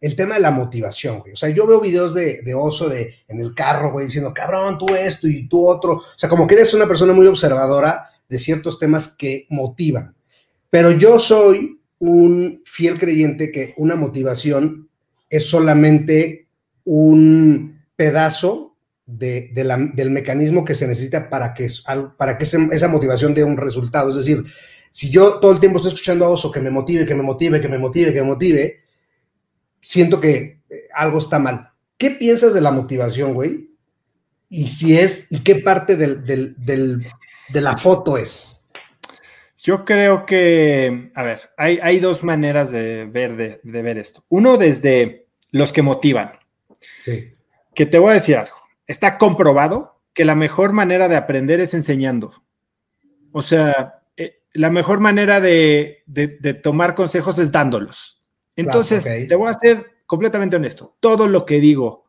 el 0.01 0.15
tema 0.15 0.35
de 0.35 0.41
la 0.41 0.51
motivación. 0.51 1.23
O 1.31 1.35
sea, 1.35 1.49
yo 1.49 1.65
veo 1.67 1.81
videos 1.81 2.13
de, 2.13 2.53
oso 2.55 2.89
de, 2.89 3.15
en 3.27 3.39
el 3.39 3.53
carro, 3.53 3.91
güey, 3.91 4.07
diciendo, 4.07 4.33
cabrón, 4.33 4.77
tú 4.77 4.93
esto 4.93 5.27
y 5.27 5.47
tú 5.47 5.67
otro. 5.67 5.93
O 5.93 6.03
sea, 6.17 6.29
como 6.29 6.45
que 6.47 6.55
eres 6.55 6.73
una 6.73 6.87
persona 6.87 7.13
muy 7.13 7.27
observadora 7.27 8.09
de 8.27 8.39
ciertos 8.39 8.79
temas 8.79 9.07
que 9.07 9.45
motivan. 9.49 10.15
Pero 10.69 10.91
yo 10.91 11.19
soy 11.19 11.79
un 11.99 12.61
fiel 12.65 12.99
creyente 12.99 13.51
que 13.51 13.73
una 13.77 13.95
motivación 13.95 14.89
es 15.29 15.45
solamente 15.45 16.49
un 16.83 17.81
pedazo 17.95 18.75
de, 19.05 19.51
del 19.53 20.09
mecanismo 20.09 20.65
que 20.65 20.75
se 20.75 20.87
necesita 20.87 21.29
para 21.29 21.53
que, 21.53 21.69
para 22.17 22.37
que 22.37 22.43
esa 22.43 22.87
motivación 22.87 23.33
dé 23.33 23.43
un 23.43 23.57
resultado. 23.57 24.09
Es 24.09 24.17
decir, 24.17 24.43
si 24.95 25.09
yo 25.09 25.41
todo 25.41 25.51
el 25.51 25.59
tiempo 25.59 25.75
estoy 25.75 25.91
escuchando 25.91 26.23
a 26.23 26.29
Oso 26.29 26.49
que 26.49 26.61
me 26.61 26.69
motive, 26.69 27.05
que 27.05 27.15
me 27.15 27.21
motive, 27.21 27.59
que 27.59 27.67
me 27.67 27.77
motive, 27.77 28.13
que 28.13 28.21
me 28.21 28.27
motive, 28.27 28.83
siento 29.81 30.21
que 30.21 30.61
eh, 30.69 30.87
algo 30.93 31.19
está 31.19 31.37
mal. 31.37 31.69
¿Qué 31.97 32.11
piensas 32.11 32.53
de 32.53 32.61
la 32.61 32.71
motivación, 32.71 33.33
güey? 33.33 33.71
Y 34.47 34.69
si 34.69 34.97
es, 34.97 35.27
y 35.31 35.39
qué 35.39 35.55
parte 35.55 35.97
de 35.97 37.61
la 37.61 37.77
foto 37.77 38.17
es. 38.17 38.65
Yo 39.57 39.83
creo 39.83 40.25
que, 40.25 41.11
a 41.13 41.23
ver, 41.23 41.49
hay, 41.57 41.99
dos 41.99 42.23
maneras 42.23 42.71
de 42.71 43.03
ver, 43.03 43.35
de, 43.35 43.81
ver 43.81 43.97
esto. 43.97 44.23
Uno 44.29 44.55
desde 44.55 45.27
los 45.51 45.73
que 45.73 45.81
motivan. 45.81 46.39
Sí. 47.03 47.33
Que 47.73 47.85
te 47.85 47.99
voy 47.99 48.11
a 48.11 48.13
decir 48.13 48.37
algo. 48.37 48.55
Está 48.87 49.17
comprobado 49.17 49.99
que 50.13 50.23
la 50.23 50.35
mejor 50.35 50.71
manera 50.71 51.09
de 51.09 51.17
aprender 51.17 51.59
es 51.59 51.73
enseñando. 51.73 52.31
O 53.33 53.41
sea, 53.41 54.04
la 54.55 54.69
mejor 54.69 54.99
manera 54.99 55.41
de, 55.41 56.03
tomar 56.63 56.95
consejos 56.95 57.37
es 57.39 57.51
dándolos. 57.51 58.21
Entonces, 58.55 59.03
te 59.03 59.35
voy 59.35 59.49
a 59.49 59.53
ser 59.53 59.85
completamente 60.05 60.55
honesto. 60.55 60.95
Todo 60.99 61.27
lo 61.27 61.45
que 61.45 61.59
digo 61.59 62.05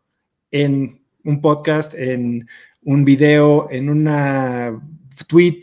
en 0.50 1.02
un 1.24 1.40
podcast, 1.40 1.92
en 1.94 2.48
un 2.84 3.04
video, 3.04 3.68
en 3.70 3.90
una 3.90 4.80
tweet, 5.26 5.62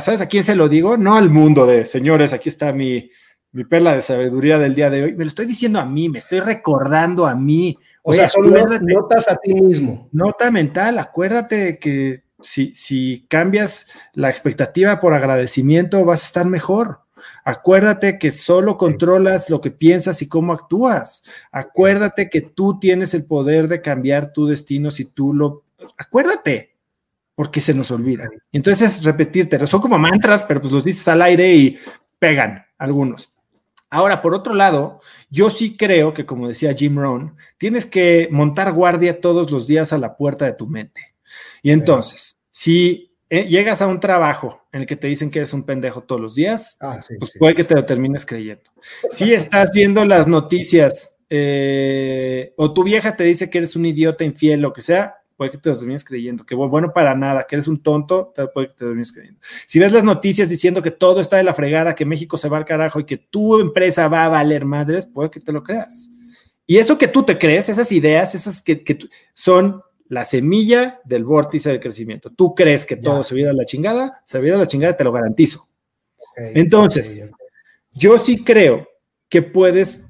¿sabes 0.00 0.22
a 0.22 0.26
quién 0.26 0.42
se 0.42 0.56
lo 0.56 0.68
digo? 0.68 0.96
No 0.96 1.16
al 1.16 1.28
mundo 1.28 1.66
de 1.66 1.84
señores, 1.84 2.32
aquí 2.32 2.48
está 2.48 2.72
mi, 2.72 3.10
mi 3.52 3.64
perla 3.64 3.94
de 3.94 4.02
sabiduría 4.02 4.58
del 4.58 4.74
día 4.74 4.88
de 4.88 5.02
hoy. 5.02 5.12
Me 5.12 5.24
lo 5.24 5.28
estoy 5.28 5.44
diciendo 5.44 5.78
a 5.78 5.84
mí, 5.84 6.08
me 6.08 6.18
estoy 6.18 6.40
recordando 6.40 7.26
a 7.26 7.34
mí. 7.34 7.76
O 8.02 8.14
sea, 8.14 8.26
son 8.26 8.54
notas 8.80 9.28
a 9.28 9.36
ti 9.36 9.52
mismo. 9.52 10.08
Nota 10.12 10.50
mental, 10.50 10.98
acuérdate 10.98 11.78
que 11.78 12.22
si, 12.42 13.26
cambias 13.28 13.86
la 14.14 14.30
expectativa 14.30 15.00
por 15.00 15.14
agradecimiento, 15.14 16.04
vas 16.04 16.22
a 16.22 16.26
estar 16.26 16.46
mejor. 16.46 17.00
Acuérdate 17.44 18.18
que 18.18 18.32
solo 18.32 18.76
controlas 18.76 19.50
lo 19.50 19.60
que 19.60 19.70
piensas 19.70 20.22
y 20.22 20.28
cómo 20.28 20.52
actúas. 20.52 21.22
Acuérdate 21.52 22.30
que 22.30 22.40
tú 22.40 22.78
tienes 22.78 23.14
el 23.14 23.26
poder 23.26 23.68
de 23.68 23.82
cambiar 23.82 24.32
tu 24.32 24.46
destino 24.46 24.90
si 24.90 25.04
tú 25.04 25.34
lo... 25.34 25.64
Acuérdate, 25.98 26.76
porque 27.34 27.60
se 27.60 27.74
nos 27.74 27.90
olvida. 27.90 28.28
Entonces 28.52 28.96
es 28.96 29.04
repetírtelo. 29.04 29.66
Son 29.66 29.80
como 29.80 29.98
mantras, 29.98 30.42
pero 30.42 30.60
pues 30.60 30.72
los 30.72 30.84
dices 30.84 31.06
al 31.08 31.22
aire 31.22 31.54
y 31.54 31.78
pegan 32.18 32.64
algunos. 32.78 33.32
Ahora, 33.90 34.22
por 34.22 34.34
otro 34.34 34.54
lado, 34.54 35.00
yo 35.30 35.50
sí 35.50 35.76
creo 35.76 36.14
que, 36.14 36.24
como 36.24 36.46
decía 36.46 36.74
Jim 36.74 36.96
Rohn, 36.96 37.36
tienes 37.58 37.86
que 37.86 38.28
montar 38.30 38.72
guardia 38.72 39.20
todos 39.20 39.50
los 39.50 39.66
días 39.66 39.92
a 39.92 39.98
la 39.98 40.16
puerta 40.16 40.44
de 40.44 40.52
tu 40.52 40.68
mente. 40.68 41.09
Y 41.62 41.70
entonces, 41.70 42.36
si 42.50 43.12
eh, 43.28 43.46
llegas 43.46 43.80
a 43.82 43.86
un 43.86 44.00
trabajo 44.00 44.66
en 44.72 44.82
el 44.82 44.86
que 44.86 44.96
te 44.96 45.06
dicen 45.06 45.30
que 45.30 45.38
eres 45.38 45.52
un 45.52 45.64
pendejo 45.64 46.02
todos 46.02 46.20
los 46.20 46.34
días, 46.34 46.76
ah, 46.80 47.00
pues 47.18 47.32
puede 47.38 47.54
que 47.54 47.64
te 47.64 47.74
lo 47.74 47.84
termines 47.84 48.26
creyendo. 48.26 48.70
Si 49.10 49.32
estás 49.32 49.70
viendo 49.72 50.04
las 50.04 50.26
noticias 50.26 51.16
eh, 51.28 52.52
o 52.56 52.72
tu 52.72 52.82
vieja 52.82 53.14
te 53.16 53.24
dice 53.24 53.48
que 53.48 53.58
eres 53.58 53.76
un 53.76 53.86
idiota 53.86 54.24
infiel, 54.24 54.60
lo 54.60 54.72
que 54.72 54.82
sea, 54.82 55.16
puede 55.36 55.52
que 55.52 55.58
te 55.58 55.70
lo 55.70 55.78
termines 55.78 56.04
creyendo, 56.04 56.44
que 56.44 56.54
bueno 56.54 56.92
para 56.92 57.14
nada, 57.14 57.46
que 57.48 57.54
eres 57.54 57.68
un 57.68 57.82
tonto, 57.82 58.34
puede 58.52 58.68
que 58.68 58.74
te 58.74 58.84
lo 58.84 58.90
termines 58.90 59.12
creyendo. 59.12 59.40
Si 59.64 59.78
ves 59.78 59.92
las 59.92 60.04
noticias 60.04 60.50
diciendo 60.50 60.82
que 60.82 60.90
todo 60.90 61.20
está 61.20 61.36
de 61.36 61.44
la 61.44 61.54
fregada, 61.54 61.94
que 61.94 62.04
México 62.04 62.36
se 62.36 62.48
va 62.48 62.58
al 62.58 62.64
carajo 62.64 63.00
y 63.00 63.04
que 63.04 63.16
tu 63.16 63.60
empresa 63.60 64.08
va 64.08 64.24
a 64.24 64.28
valer 64.28 64.64
madres, 64.64 65.06
puede 65.06 65.30
que 65.30 65.40
te 65.40 65.52
lo 65.52 65.62
creas. 65.62 66.10
Y 66.66 66.78
eso 66.78 66.98
que 66.98 67.08
tú 67.08 67.22
te 67.22 67.38
crees, 67.38 67.68
esas 67.68 67.90
ideas, 67.90 68.34
esas 68.34 68.60
que, 68.60 68.98
son 69.34 69.82
la 70.10 70.24
semilla 70.24 71.00
del 71.04 71.24
vórtice 71.24 71.70
de 71.70 71.80
crecimiento. 71.80 72.30
Tú 72.30 72.52
crees 72.52 72.84
que 72.84 72.96
todo 72.96 73.22
se 73.22 73.34
viera 73.34 73.52
a 73.52 73.54
la 73.54 73.64
chingada, 73.64 74.20
se 74.24 74.40
viera 74.40 74.56
a 74.56 74.60
la 74.60 74.66
chingada, 74.66 74.96
te 74.96 75.04
lo 75.04 75.12
garantizo. 75.12 75.68
Entonces, 76.36 77.30
yo 77.92 78.18
sí 78.18 78.42
creo 78.42 78.88
que 79.28 79.40
puedes 79.40 80.02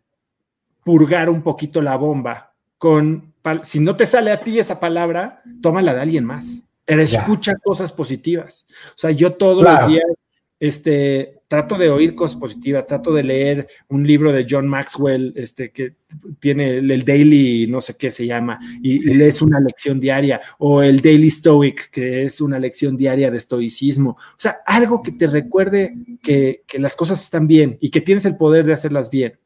purgar 0.85 1.29
un 1.29 1.43
poquito 1.43 1.83
la 1.83 1.97
bomba 1.97 2.55
con, 2.79 3.35
si 3.63 3.79
no 3.79 3.95
te 3.95 4.07
sale 4.07 4.33
a 4.33 4.41
ti 4.41 4.59
esa 4.59 4.81
palabra, 4.81 5.43
tómala 5.61 5.93
de 5.93 6.01
alguien 6.01 6.25
más. 6.25 6.63
Escucha 6.87 7.53
cosas 7.63 7.93
positivas. 7.93 8.65
O 8.97 8.99
sea, 8.99 9.11
yo 9.11 9.35
todos 9.35 9.63
los 9.63 9.87
días 9.87 10.07
este, 10.59 11.40
trato 11.51 11.77
de 11.77 11.91
oír 11.91 12.15
cosas 12.15 12.39
positivas, 12.39 12.87
trato 12.87 13.13
de 13.13 13.25
leer 13.25 13.67
un 13.89 14.07
libro 14.07 14.33
de 14.33 14.47
John 14.49 14.69
Maxwell, 14.69 15.33
este, 15.35 15.73
que 15.73 15.97
tiene 16.39 16.77
el, 16.77 17.05
Daily, 17.05 17.67
no 17.67 17.81
sé 17.81 17.97
qué 17.97 18.13
se 18.13 18.25
llama, 18.25 18.61
y, 18.81 19.01
lees 19.01 19.43
una 19.43 19.59
lección 19.59 19.99
diaria, 19.99 20.41
o 20.59 20.81
el 20.81 21.01
Daily 21.01 21.29
Stoic, 21.29 21.91
que 21.91 22.23
es 22.23 22.41
una 22.41 22.61
lección 22.61 22.97
diaria 22.97 23.33
de 23.33 23.39
estoicismo. 23.39 24.11
O 24.11 24.39
sea, 24.39 24.61
algo 24.65 25.03
que 25.03 25.11
te 25.11 25.27
recuerde 25.27 25.93
que, 26.23 26.63
las 26.75 26.95
cosas 26.95 27.21
están 27.21 27.49
bien 27.49 27.79
y 27.81 27.91
que 27.91 28.01
tienes 28.01 28.25
el 28.27 28.37
poder 28.37 28.65
de 28.65 28.75
hacerlas 28.75 29.11
bien. 29.11 29.37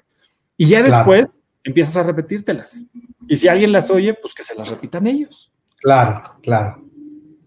Y 0.59 0.67
ya 0.67 0.83
después 0.83 1.27
empiezas 1.63 1.97
a 1.97 2.03
repetírtelas. 2.03 2.85
Y 3.31 3.37
si 3.37 3.49
alguien 3.49 3.73
las 3.73 3.89
oye, 3.89 4.13
pues 4.13 4.35
que 4.35 4.43
se 4.43 4.55
las 4.55 4.69
repitan 4.69 5.07
ellos. 5.07 5.51
Claro, 5.81 6.35
claro. 6.43 6.85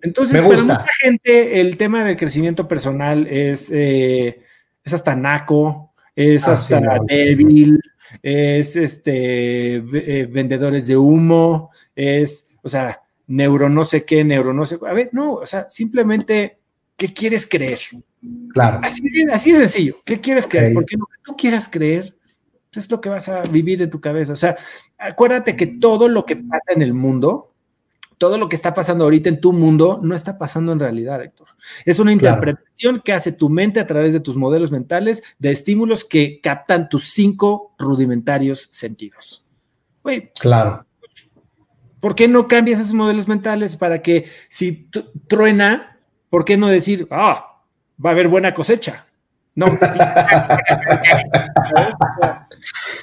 Entonces, 0.01 0.41
para 0.41 0.63
mucha 0.63 0.85
gente 0.99 1.61
el 1.61 1.77
tema 1.77 2.03
del 2.03 2.17
crecimiento 2.17 2.67
personal 2.67 3.27
es, 3.27 3.69
eh, 3.71 4.41
es 4.87 4.93
hasta 4.93 5.15
naco, 5.15 5.93
es 6.15 6.47
ah, 6.47 6.53
hasta 6.53 6.99
débil, 7.07 7.79
es 8.21 8.75
este 8.75 9.75
eh, 9.75 10.25
vendedores 10.25 10.87
de 10.87 10.97
humo, 10.97 11.71
es, 11.95 12.47
o 12.63 12.69
sea, 12.69 13.01
neuro 13.27 13.69
no 13.69 13.85
sé 13.85 14.03
qué, 14.03 14.23
neuro 14.23 14.53
no 14.53 14.65
sé. 14.65 14.79
A 14.87 14.93
ver, 14.93 15.09
no, 15.11 15.33
o 15.33 15.45
sea, 15.45 15.69
simplemente, 15.69 16.59
¿qué 16.95 17.13
quieres 17.13 17.45
creer? 17.45 17.79
Claro. 18.53 18.79
Así, 18.83 19.03
así 19.31 19.51
de 19.51 19.59
sencillo, 19.59 19.97
¿qué 20.05 20.19
quieres 20.19 20.47
creer? 20.47 20.73
Porque 20.73 20.97
lo 20.97 21.05
que 21.05 21.17
tú 21.23 21.35
quieras 21.35 21.69
creer 21.69 22.15
es 22.73 22.89
lo 22.89 23.01
que 23.01 23.09
vas 23.09 23.27
a 23.27 23.41
vivir 23.43 23.81
en 23.81 23.89
tu 23.89 23.99
cabeza. 23.99 24.33
O 24.33 24.37
sea, 24.37 24.55
acuérdate 24.97 25.55
que 25.55 25.77
todo 25.79 26.07
lo 26.07 26.25
que 26.25 26.35
pasa 26.35 26.73
en 26.75 26.81
el 26.81 26.93
mundo 26.93 27.53
todo 28.17 28.37
lo 28.37 28.49
que 28.49 28.55
está 28.55 28.73
pasando 28.73 29.03
ahorita 29.03 29.29
en 29.29 29.39
tu 29.39 29.53
mundo 29.53 29.99
no 30.01 30.15
está 30.15 30.37
pasando 30.37 30.71
en 30.71 30.79
realidad, 30.79 31.21
Héctor. 31.21 31.47
Es 31.85 31.99
una 31.99 32.11
interpretación 32.11 33.01
que 33.01 33.13
hace 33.13 33.31
tu 33.31 33.49
mente 33.49 33.79
a 33.79 33.87
través 33.87 34.13
de 34.13 34.19
tus 34.19 34.35
modelos 34.35 34.71
mentales 34.71 35.23
de 35.37 35.51
estímulos 35.51 36.03
que 36.03 36.39
captan 36.41 36.89
tus 36.89 37.11
cinco 37.11 37.75
rudimentarios 37.77 38.69
sentidos. 38.71 39.45
claro. 40.39 40.83
¿Por 41.99 42.13
qué 42.13 42.27
no 42.27 42.47
cambias 42.47 42.79
esos 42.79 42.93
modelos 42.93 43.27
mentales 43.27 43.75
para 43.75 44.03
que 44.03 44.25
si 44.49 44.87
truena, 45.27 45.99
¿por 46.29 46.45
qué 46.45 46.55
no 46.55 46.67
decir, 46.67 47.07
ah, 47.09 47.63
va 48.03 48.11
a 48.11 48.13
haber 48.13 48.27
buena 48.27 48.53
cosecha? 48.53 49.07
No. 49.55 49.65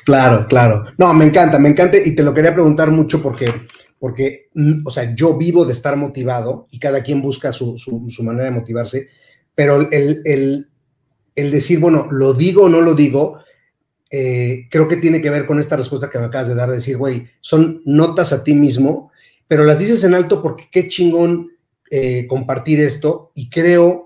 claro, 0.05 0.47
claro. 0.47 0.85
No, 0.97 1.13
me 1.13 1.25
encanta, 1.25 1.59
me 1.59 1.71
encanta 1.71 1.99
y 1.99 2.15
te 2.15 2.23
lo 2.23 2.33
quería 2.33 2.55
preguntar 2.55 2.93
mucho 2.93 3.21
porque 3.21 3.67
porque, 4.05 4.51
mm, 4.53 4.87
o 4.87 4.91
sea, 4.91 5.15
yo 5.15 5.35
vivo 5.35 5.65
de 5.65 5.73
estar 5.73 5.97
motivado 5.97 6.69
y 6.71 6.79
cada 6.79 7.03
quien 7.03 7.23
busca 7.23 7.55
su, 7.55 7.75
manera 8.19 8.45
de 8.45 8.51
motivarse, 8.51 9.09
pero 9.55 9.89
el, 9.91 10.69
decir, 11.35 11.79
bueno, 11.79 12.09
lo 12.11 12.35
digo 12.35 12.65
o 12.65 12.69
no 12.69 12.83
lo 12.83 12.93
digo, 12.93 13.39
eh, 14.11 14.67
creo 14.71 14.89
que 14.89 14.99
tiene 14.99 15.23
que 15.23 15.31
ver 15.31 15.47
con 15.47 15.59
esta 15.59 15.79
respuesta 15.79 16.11
que 16.11 16.19
me 16.19 16.27
acabas 16.27 16.49
de 16.49 16.55
dar, 16.55 16.69
de 16.69 16.75
decir, 16.75 16.99
güey, 16.99 17.29
son 17.41 17.81
notas 17.87 18.35
a 18.35 18.45
ti 18.45 18.53
mismo, 18.53 19.11
pero 19.49 19.65
las 19.65 19.79
dices 19.79 20.05
en 20.05 20.13
alto 20.13 20.43
porque 20.43 20.69
qué 20.71 20.87
chingón 20.87 21.53
eh, 21.91 22.27
compartir 22.27 22.81
esto 22.81 23.33
y 23.35 23.49
creo 23.49 24.04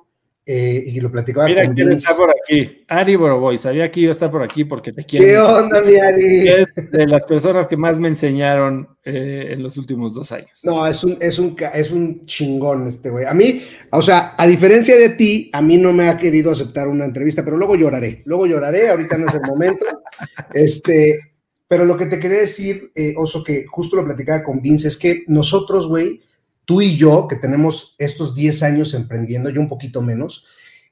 eh, 0.51 0.83
y 0.87 0.99
lo 1.03 1.13
platicaba 1.13 1.47
Mira 1.47 1.67
con 1.67 1.75
quién 1.75 1.93
está 1.93 2.17
por 2.17 2.31
aquí. 2.31 2.83
Ari 2.89 3.17
Boroboy, 3.17 3.59
sabía 3.59 3.91
que 3.91 4.01
iba 4.01 4.09
a 4.09 4.13
estar 4.13 4.31
por 4.31 4.43
aquí 4.43 4.65
porque 4.65 4.95
te 4.95 5.05
quiero. 5.05 5.27
¿Qué 5.27 5.37
onda, 5.37 5.83
mi 5.83 5.97
Ari? 5.97 6.49
Es 6.49 6.67
de 6.91 7.07
las 7.07 7.25
personas 7.25 7.69
que 7.69 7.77
más 7.77 7.99
me 7.99 8.09
enseñaron 8.09 8.89
eh, 9.05 9.49
en 9.51 9.63
los 9.63 9.77
últimos 9.77 10.15
dos 10.15 10.33
años. 10.33 10.61
No, 10.65 10.87
es 10.87 11.05
un, 11.05 11.19
es 11.21 11.39
un, 11.39 11.55
es 11.75 11.91
un 11.91 12.23
chingón 12.23 12.87
este 12.87 13.11
güey. 13.11 13.27
A 13.27 13.35
mí, 13.35 13.63
o 13.91 14.01
sea, 14.01 14.35
a 14.39 14.47
diferencia 14.47 14.97
de 14.97 15.11
ti, 15.11 15.51
a 15.53 15.61
mí 15.61 15.77
no 15.77 15.93
me 15.93 16.09
ha 16.09 16.17
querido 16.17 16.51
aceptar 16.51 16.89
una 16.89 17.05
entrevista, 17.05 17.45
pero 17.45 17.59
luego 17.59 17.77
lloraré. 17.77 18.23
Luego 18.25 18.47
lloraré, 18.47 18.89
ahorita 18.89 19.19
no 19.19 19.29
es 19.29 19.35
el 19.35 19.43
momento. 19.43 19.85
este, 20.55 21.21
pero 21.69 21.85
lo 21.85 21.95
que 21.95 22.07
te 22.07 22.19
quería 22.19 22.39
decir, 22.39 22.91
eh, 22.95 23.13
Oso, 23.19 23.45
que 23.45 23.67
justo 23.67 23.97
lo 23.97 24.05
platicaba 24.07 24.43
con 24.43 24.63
Vince, 24.63 24.89
es 24.89 24.97
que 24.97 25.25
nosotros, 25.27 25.89
güey, 25.89 26.23
tú 26.69 26.83
y 26.83 26.99
yo, 26.99 27.27
que 27.29 27.37
tenemos 27.37 27.95
estos 27.97 28.35
10 28.35 28.63
años 28.63 28.93
emprendiendo, 28.93 29.49
yo 29.49 29.59
un 29.59 29.71
poquito 29.71 30.03
menos, 30.03 30.45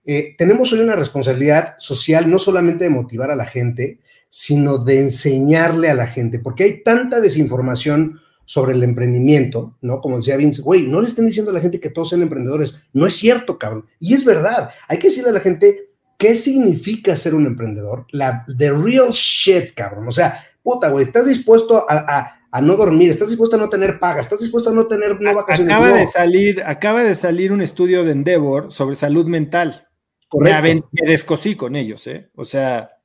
eh, 0.07 0.35
tenemos 0.39 0.73
hoy 0.73 0.81
una 0.81 0.97
responsabilidad 0.97 1.75
social 1.77 2.31
no 2.31 2.39
solamente 2.39 2.85
de 2.85 2.91
motivar 2.91 3.31
a 3.31 3.37
la 3.37 3.45
gente, 3.45 3.99
sino 4.31 4.79
de 4.79 5.01
enseñarle 5.01 5.91
a 5.91 5.95
la 5.95 6.07
gente, 6.07 6.39
porque 6.39 6.65
hay 6.65 6.83
tanta 6.83 7.21
desinformación 7.21 8.23
sobre 8.47 8.73
el 8.73 8.85
emprendimiento, 8.85 9.77
¿no? 9.83 10.01
Como 10.01 10.17
decía 10.17 10.39
Vince, 10.39 10.63
güey, 10.63 10.87
no 10.87 11.03
le 11.03 11.09
estén 11.09 11.27
diciendo 11.27 11.51
a 11.51 11.55
la 11.55 11.61
gente 11.61 11.79
que 11.79 11.91
todos 11.91 12.09
sean 12.09 12.23
emprendedores, 12.23 12.77
no 12.95 13.07
es 13.07 13.15
cierto, 13.15 13.59
cabrón. 13.59 13.85
Y 14.01 14.15
es 14.15 14.25
verdad, 14.25 14.71
hay 14.89 14.99
que 14.99 15.09
decirle 15.09 15.29
a 15.29 15.35
la 15.35 15.41
gente 15.41 15.91
qué 16.17 16.37
significa 16.37 17.15
ser 17.17 17.35
un 17.35 17.45
emprendedor, 17.45 18.07
la 18.13 18.47
the 18.57 18.71
real 18.71 19.11
shit, 19.13 19.75
cabrón. 19.75 20.09
O 20.09 20.13
sea, 20.13 20.43
puta, 20.63 20.89
güey, 20.89 21.05
estás 21.05 21.27
dispuesto 21.27 21.85
a 21.87 21.97
a 21.97 22.36
no 22.61 22.77
dormir, 22.77 23.11
estás 23.11 23.29
dispuesto 23.29 23.57
a 23.57 23.59
no 23.59 23.69
tener 23.69 23.99
paga, 23.99 24.21
estás 24.21 24.41
dispuesto 24.41 24.71
a 24.71 24.73
no 24.73 24.87
tener 24.87 25.21
no 25.21 25.35
vacaciones. 25.35 25.75
Acaba 25.75 25.93
de 25.93 26.07
salir, 26.07 26.63
acaba 26.65 27.03
de 27.03 27.15
salir 27.15 27.53
un 27.53 27.63
estudio 27.63 28.05
de 28.05 28.13
Endeavor 28.13 28.73
sobre 28.73 28.95
salud 28.95 29.27
mental. 29.27 29.89
Correcto. 30.29 30.63
Me, 30.63 30.75
me 30.75 31.11
descosí 31.11 31.55
con 31.55 31.77
ellos, 31.77 32.07
¿eh? 32.07 32.31
O 32.35 32.45
sea, 32.45 32.97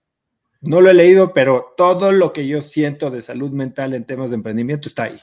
no 0.62 0.80
lo 0.80 0.90
he 0.90 0.94
leído, 0.94 1.34
pero 1.34 1.74
todo 1.76 2.12
lo 2.12 2.34
que 2.34 2.48
yo 2.48 2.62
siento 2.62 3.10
de 3.10 3.22
salud 3.22 3.52
mental 3.52 3.94
en 3.94 4.06
temas 4.06 4.30
de 4.30 4.36
emprendimiento 4.36 4.88
está 4.88 5.04
ahí. 5.04 5.20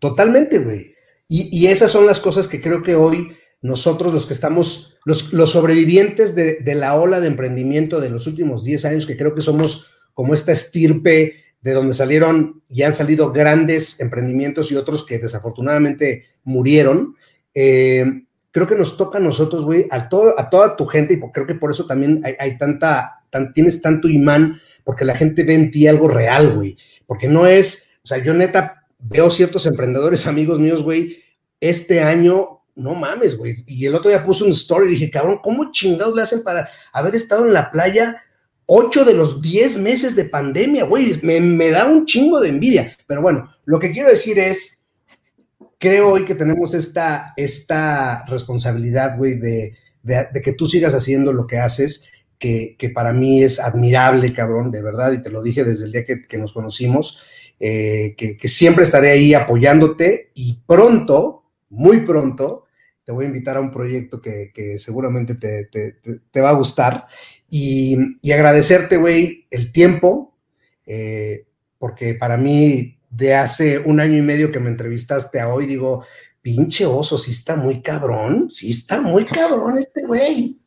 Totalmente, 0.00 0.58
güey. 0.58 0.96
Y, 1.28 1.66
esas 1.68 1.90
son 1.90 2.04
las 2.04 2.20
cosas 2.20 2.46
que 2.46 2.60
creo 2.60 2.82
que 2.82 2.94
hoy 2.94 3.34
nosotros, 3.62 4.12
los 4.12 4.26
que 4.26 4.34
estamos, 4.34 4.98
los, 5.06 5.32
los 5.32 5.52
sobrevivientes 5.52 6.34
de, 6.34 6.58
de, 6.60 6.74
la 6.74 6.94
ola 6.94 7.20
de 7.20 7.28
emprendimiento 7.28 8.02
de 8.02 8.10
los 8.10 8.26
últimos 8.26 8.64
10 8.64 8.84
años, 8.84 9.06
que 9.06 9.16
creo 9.16 9.34
que 9.34 9.40
somos 9.40 9.86
como 10.12 10.34
esta 10.34 10.52
estirpe 10.52 11.41
de 11.62 11.72
donde 11.72 11.94
salieron 11.94 12.62
y 12.68 12.82
han 12.82 12.92
salido 12.92 13.32
grandes 13.32 13.98
emprendimientos 14.00 14.70
y 14.70 14.76
otros 14.76 15.06
que 15.06 15.18
desafortunadamente 15.18 16.26
murieron. 16.42 17.16
Eh, 17.54 18.04
creo 18.50 18.66
que 18.66 18.74
nos 18.74 18.96
toca 18.96 19.18
a 19.18 19.22
nosotros, 19.22 19.64
güey, 19.64 19.86
a, 19.90 20.08
todo, 20.08 20.38
a 20.38 20.50
toda 20.50 20.76
tu 20.76 20.86
gente, 20.86 21.14
y 21.14 21.20
creo 21.32 21.46
que 21.46 21.54
por 21.54 21.70
eso 21.70 21.86
también 21.86 22.22
hay, 22.38 22.58
tanta, 22.58 23.24
tienes 23.54 23.80
tanto 23.80 24.08
imán, 24.08 24.60
porque 24.84 25.04
la 25.04 25.14
gente 25.14 25.44
ve 25.44 25.54
en 25.54 25.70
ti 25.70 25.86
algo 25.86 26.08
real, 26.08 26.54
güey. 26.54 26.76
Porque 27.06 27.28
no 27.28 27.46
es, 27.46 27.90
o 28.02 28.06
sea, 28.06 28.18
yo 28.18 28.34
neta 28.34 28.84
veo 28.98 29.30
ciertos 29.30 29.66
emprendedores, 29.66 30.26
amigos 30.26 30.58
míos, 30.58 30.82
güey, 30.82 31.22
este 31.60 32.00
año, 32.00 32.62
no 32.74 32.94
mames, 32.94 33.36
güey. 33.36 33.54
Y 33.66 33.86
el 33.86 33.94
otro 33.94 34.10
día 34.10 34.24
puse 34.24 34.42
un 34.42 34.50
story 34.50 34.88
y 34.88 34.92
dije, 34.92 35.10
cabrón, 35.10 35.38
¿cómo 35.42 35.70
chingados 35.70 36.16
le 36.16 36.22
hacen 36.22 36.42
para 36.42 36.68
haber 36.92 37.14
estado 37.14 37.46
en 37.46 37.52
la 37.52 37.70
playa 37.70 38.20
Ocho 38.74 39.04
de 39.04 39.12
los 39.12 39.42
diez 39.42 39.76
meses 39.76 40.16
de 40.16 40.24
pandemia, 40.24 40.84
güey, 40.84 41.20
me, 41.22 41.68
da 41.68 41.84
un 41.84 42.06
chingo 42.06 42.40
de 42.40 42.48
envidia. 42.48 42.96
Pero 43.06 43.20
bueno, 43.20 43.54
lo 43.66 43.78
que 43.78 43.92
quiero 43.92 44.08
decir 44.08 44.38
es, 44.38 44.82
creo 45.76 46.12
hoy 46.12 46.24
que 46.24 46.34
tenemos 46.34 46.72
esta, 46.72 47.34
esta 47.36 48.24
responsabilidad, 48.24 49.18
güey, 49.18 49.34
de, 49.34 49.76
que 50.42 50.54
tú 50.54 50.66
sigas 50.66 50.94
haciendo 50.94 51.34
lo 51.34 51.46
que 51.46 51.58
haces, 51.58 52.08
que, 52.38 52.74
para 52.94 53.12
mí 53.12 53.42
es 53.42 53.60
admirable, 53.60 54.32
cabrón, 54.32 54.70
de 54.70 54.80
verdad, 54.80 55.12
y 55.12 55.20
te 55.20 55.28
lo 55.28 55.42
dije 55.42 55.64
desde 55.64 55.84
el 55.84 55.92
día 55.92 56.06
que, 56.06 56.38
nos 56.38 56.54
conocimos, 56.54 57.20
eh, 57.60 58.14
que, 58.16 58.48
siempre 58.48 58.84
estaré 58.84 59.10
ahí 59.10 59.34
apoyándote 59.34 60.30
y 60.32 60.60
pronto, 60.66 61.44
muy 61.68 62.06
pronto, 62.06 62.64
te 63.04 63.12
voy 63.12 63.24
a 63.24 63.28
invitar 63.28 63.56
a 63.56 63.60
un 63.60 63.70
proyecto 63.70 64.20
que, 64.20 64.50
seguramente 64.78 65.34
te, 65.34 66.40
va 66.40 66.50
a 66.50 66.54
gustar 66.54 67.06
y, 67.48 67.96
agradecerte, 68.32 68.96
güey, 68.96 69.46
el 69.50 69.72
tiempo, 69.72 70.36
eh, 70.86 71.46
porque 71.78 72.14
para 72.14 72.36
mí, 72.36 72.98
de 73.10 73.34
hace 73.34 73.78
un 73.78 74.00
año 74.00 74.16
y 74.16 74.22
medio 74.22 74.52
que 74.52 74.60
me 74.60 74.70
entrevistaste 74.70 75.40
a 75.40 75.52
hoy, 75.52 75.66
digo, 75.66 76.04
pinche 76.40 76.86
oso, 76.86 77.18
sí 77.18 77.30
está 77.30 77.56
muy 77.56 77.82
cabrón, 77.82 78.50
sí 78.50 78.70
está 78.70 79.00
muy 79.00 79.24
cabrón 79.24 79.78
este 79.78 80.02
güey. 80.06 80.58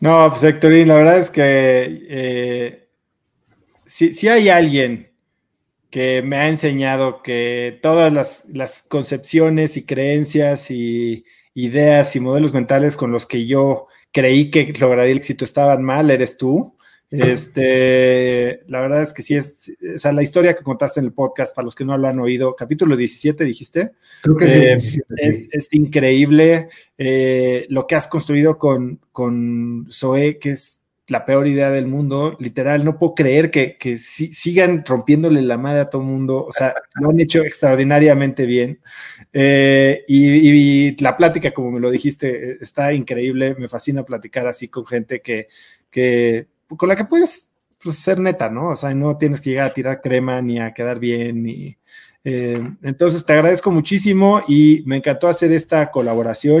No, 0.00 0.30
pues 0.30 0.42
Héctorín, 0.44 0.88
la 0.88 0.94
verdad 0.94 1.18
es 1.18 1.30
que 1.30 2.06
eh, 2.08 2.88
si, 3.84 4.28
hay 4.28 4.48
alguien 4.48 5.09
que 5.90 6.22
me 6.22 6.36
ha 6.36 6.48
enseñado 6.48 7.22
que 7.22 7.78
todas 7.82 8.12
las, 8.12 8.44
las, 8.52 8.82
concepciones 8.82 9.76
y 9.76 9.84
creencias 9.84 10.70
y 10.70 11.24
ideas 11.54 12.14
y 12.16 12.20
modelos 12.20 12.52
mentales 12.52 12.96
con 12.96 13.12
los 13.12 13.26
que 13.26 13.46
yo 13.46 13.88
creí 14.12 14.50
que 14.50 14.72
lograría 14.78 15.12
el 15.12 15.18
éxito 15.18 15.44
estaban 15.44 15.82
mal, 15.82 16.10
eres 16.10 16.36
tú. 16.36 16.76
Este, 17.10 18.62
la 18.68 18.80
verdad 18.80 19.02
es 19.02 19.12
que 19.12 19.22
sí 19.22 19.34
es, 19.34 19.72
o 19.96 19.98
sea, 19.98 20.12
la 20.12 20.22
historia 20.22 20.54
que 20.54 20.62
contaste 20.62 21.00
en 21.00 21.06
el 21.06 21.12
podcast, 21.12 21.54
para 21.54 21.64
los 21.64 21.74
que 21.74 21.84
no 21.84 21.98
lo 21.98 22.06
han 22.06 22.20
oído, 22.20 22.54
capítulo 22.54 22.96
17, 22.96 23.42
dijiste. 23.44 23.90
Creo 24.22 24.36
que 24.36 24.72
Eh, 24.72 24.78
sí. 24.78 25.00
es, 25.16 25.48
es 25.50 25.68
increíble 25.72 26.68
eh, 26.98 27.66
lo 27.68 27.88
que 27.88 27.96
has 27.96 28.06
construido 28.06 28.58
con, 28.58 29.00
con 29.10 29.88
Zoe, 29.90 30.38
que 30.38 30.50
es 30.50 30.79
la 31.10 31.24
peor 31.26 31.46
idea 31.48 31.70
del 31.70 31.86
mundo. 31.86 32.36
Literal, 32.40 32.84
no 32.84 32.98
puedo 32.98 33.14
creer 33.14 33.50
que, 33.50 33.76
que 33.76 33.98
si- 33.98 34.32
sigan 34.32 34.84
rompiéndole 34.86 35.42
la 35.42 35.56
madre 35.58 35.80
a 35.80 35.90
todo 35.90 36.02
el 36.02 36.08
mundo. 36.08 36.44
O 36.46 36.52
sea, 36.52 36.74
lo 36.94 37.10
han 37.10 37.20
hecho 37.20 37.42
extraordinariamente 37.44 38.46
bien. 38.46 38.80
Eh, 39.32 40.04
y, 40.08 40.28
y 40.90 40.96
la 40.98 41.16
plática, 41.16 41.50
como 41.52 41.70
me 41.70 41.80
lo 41.80 41.90
dijiste, 41.90 42.52
eh, 42.52 42.58
está 42.60 42.92
increíble. 42.92 43.54
Me 43.58 43.68
fascina 43.68 44.04
platicar 44.04 44.46
así 44.46 44.68
con 44.68 44.86
gente 44.86 45.20
que, 45.20 45.48
que 45.90 46.46
con 46.76 46.88
la 46.88 46.96
que 46.96 47.04
puedes 47.04 47.54
pues, 47.82 47.96
ser 47.96 48.18
neta, 48.18 48.48
¿no? 48.48 48.68
O 48.70 48.76
sea, 48.76 48.94
no 48.94 49.16
tienes 49.16 49.40
que 49.40 49.50
llegar 49.50 49.70
a 49.70 49.74
tirar 49.74 50.00
crema 50.00 50.40
ni 50.40 50.58
a 50.58 50.72
quedar 50.72 50.98
bien. 50.98 51.42
Ni, 51.42 51.76
eh, 52.24 52.62
entonces, 52.82 53.24
te 53.24 53.32
agradezco 53.32 53.70
muchísimo 53.70 54.42
y 54.46 54.82
me 54.86 54.96
encantó 54.96 55.26
hacer 55.28 55.50
esta 55.52 55.90
colaboración. 55.90 56.60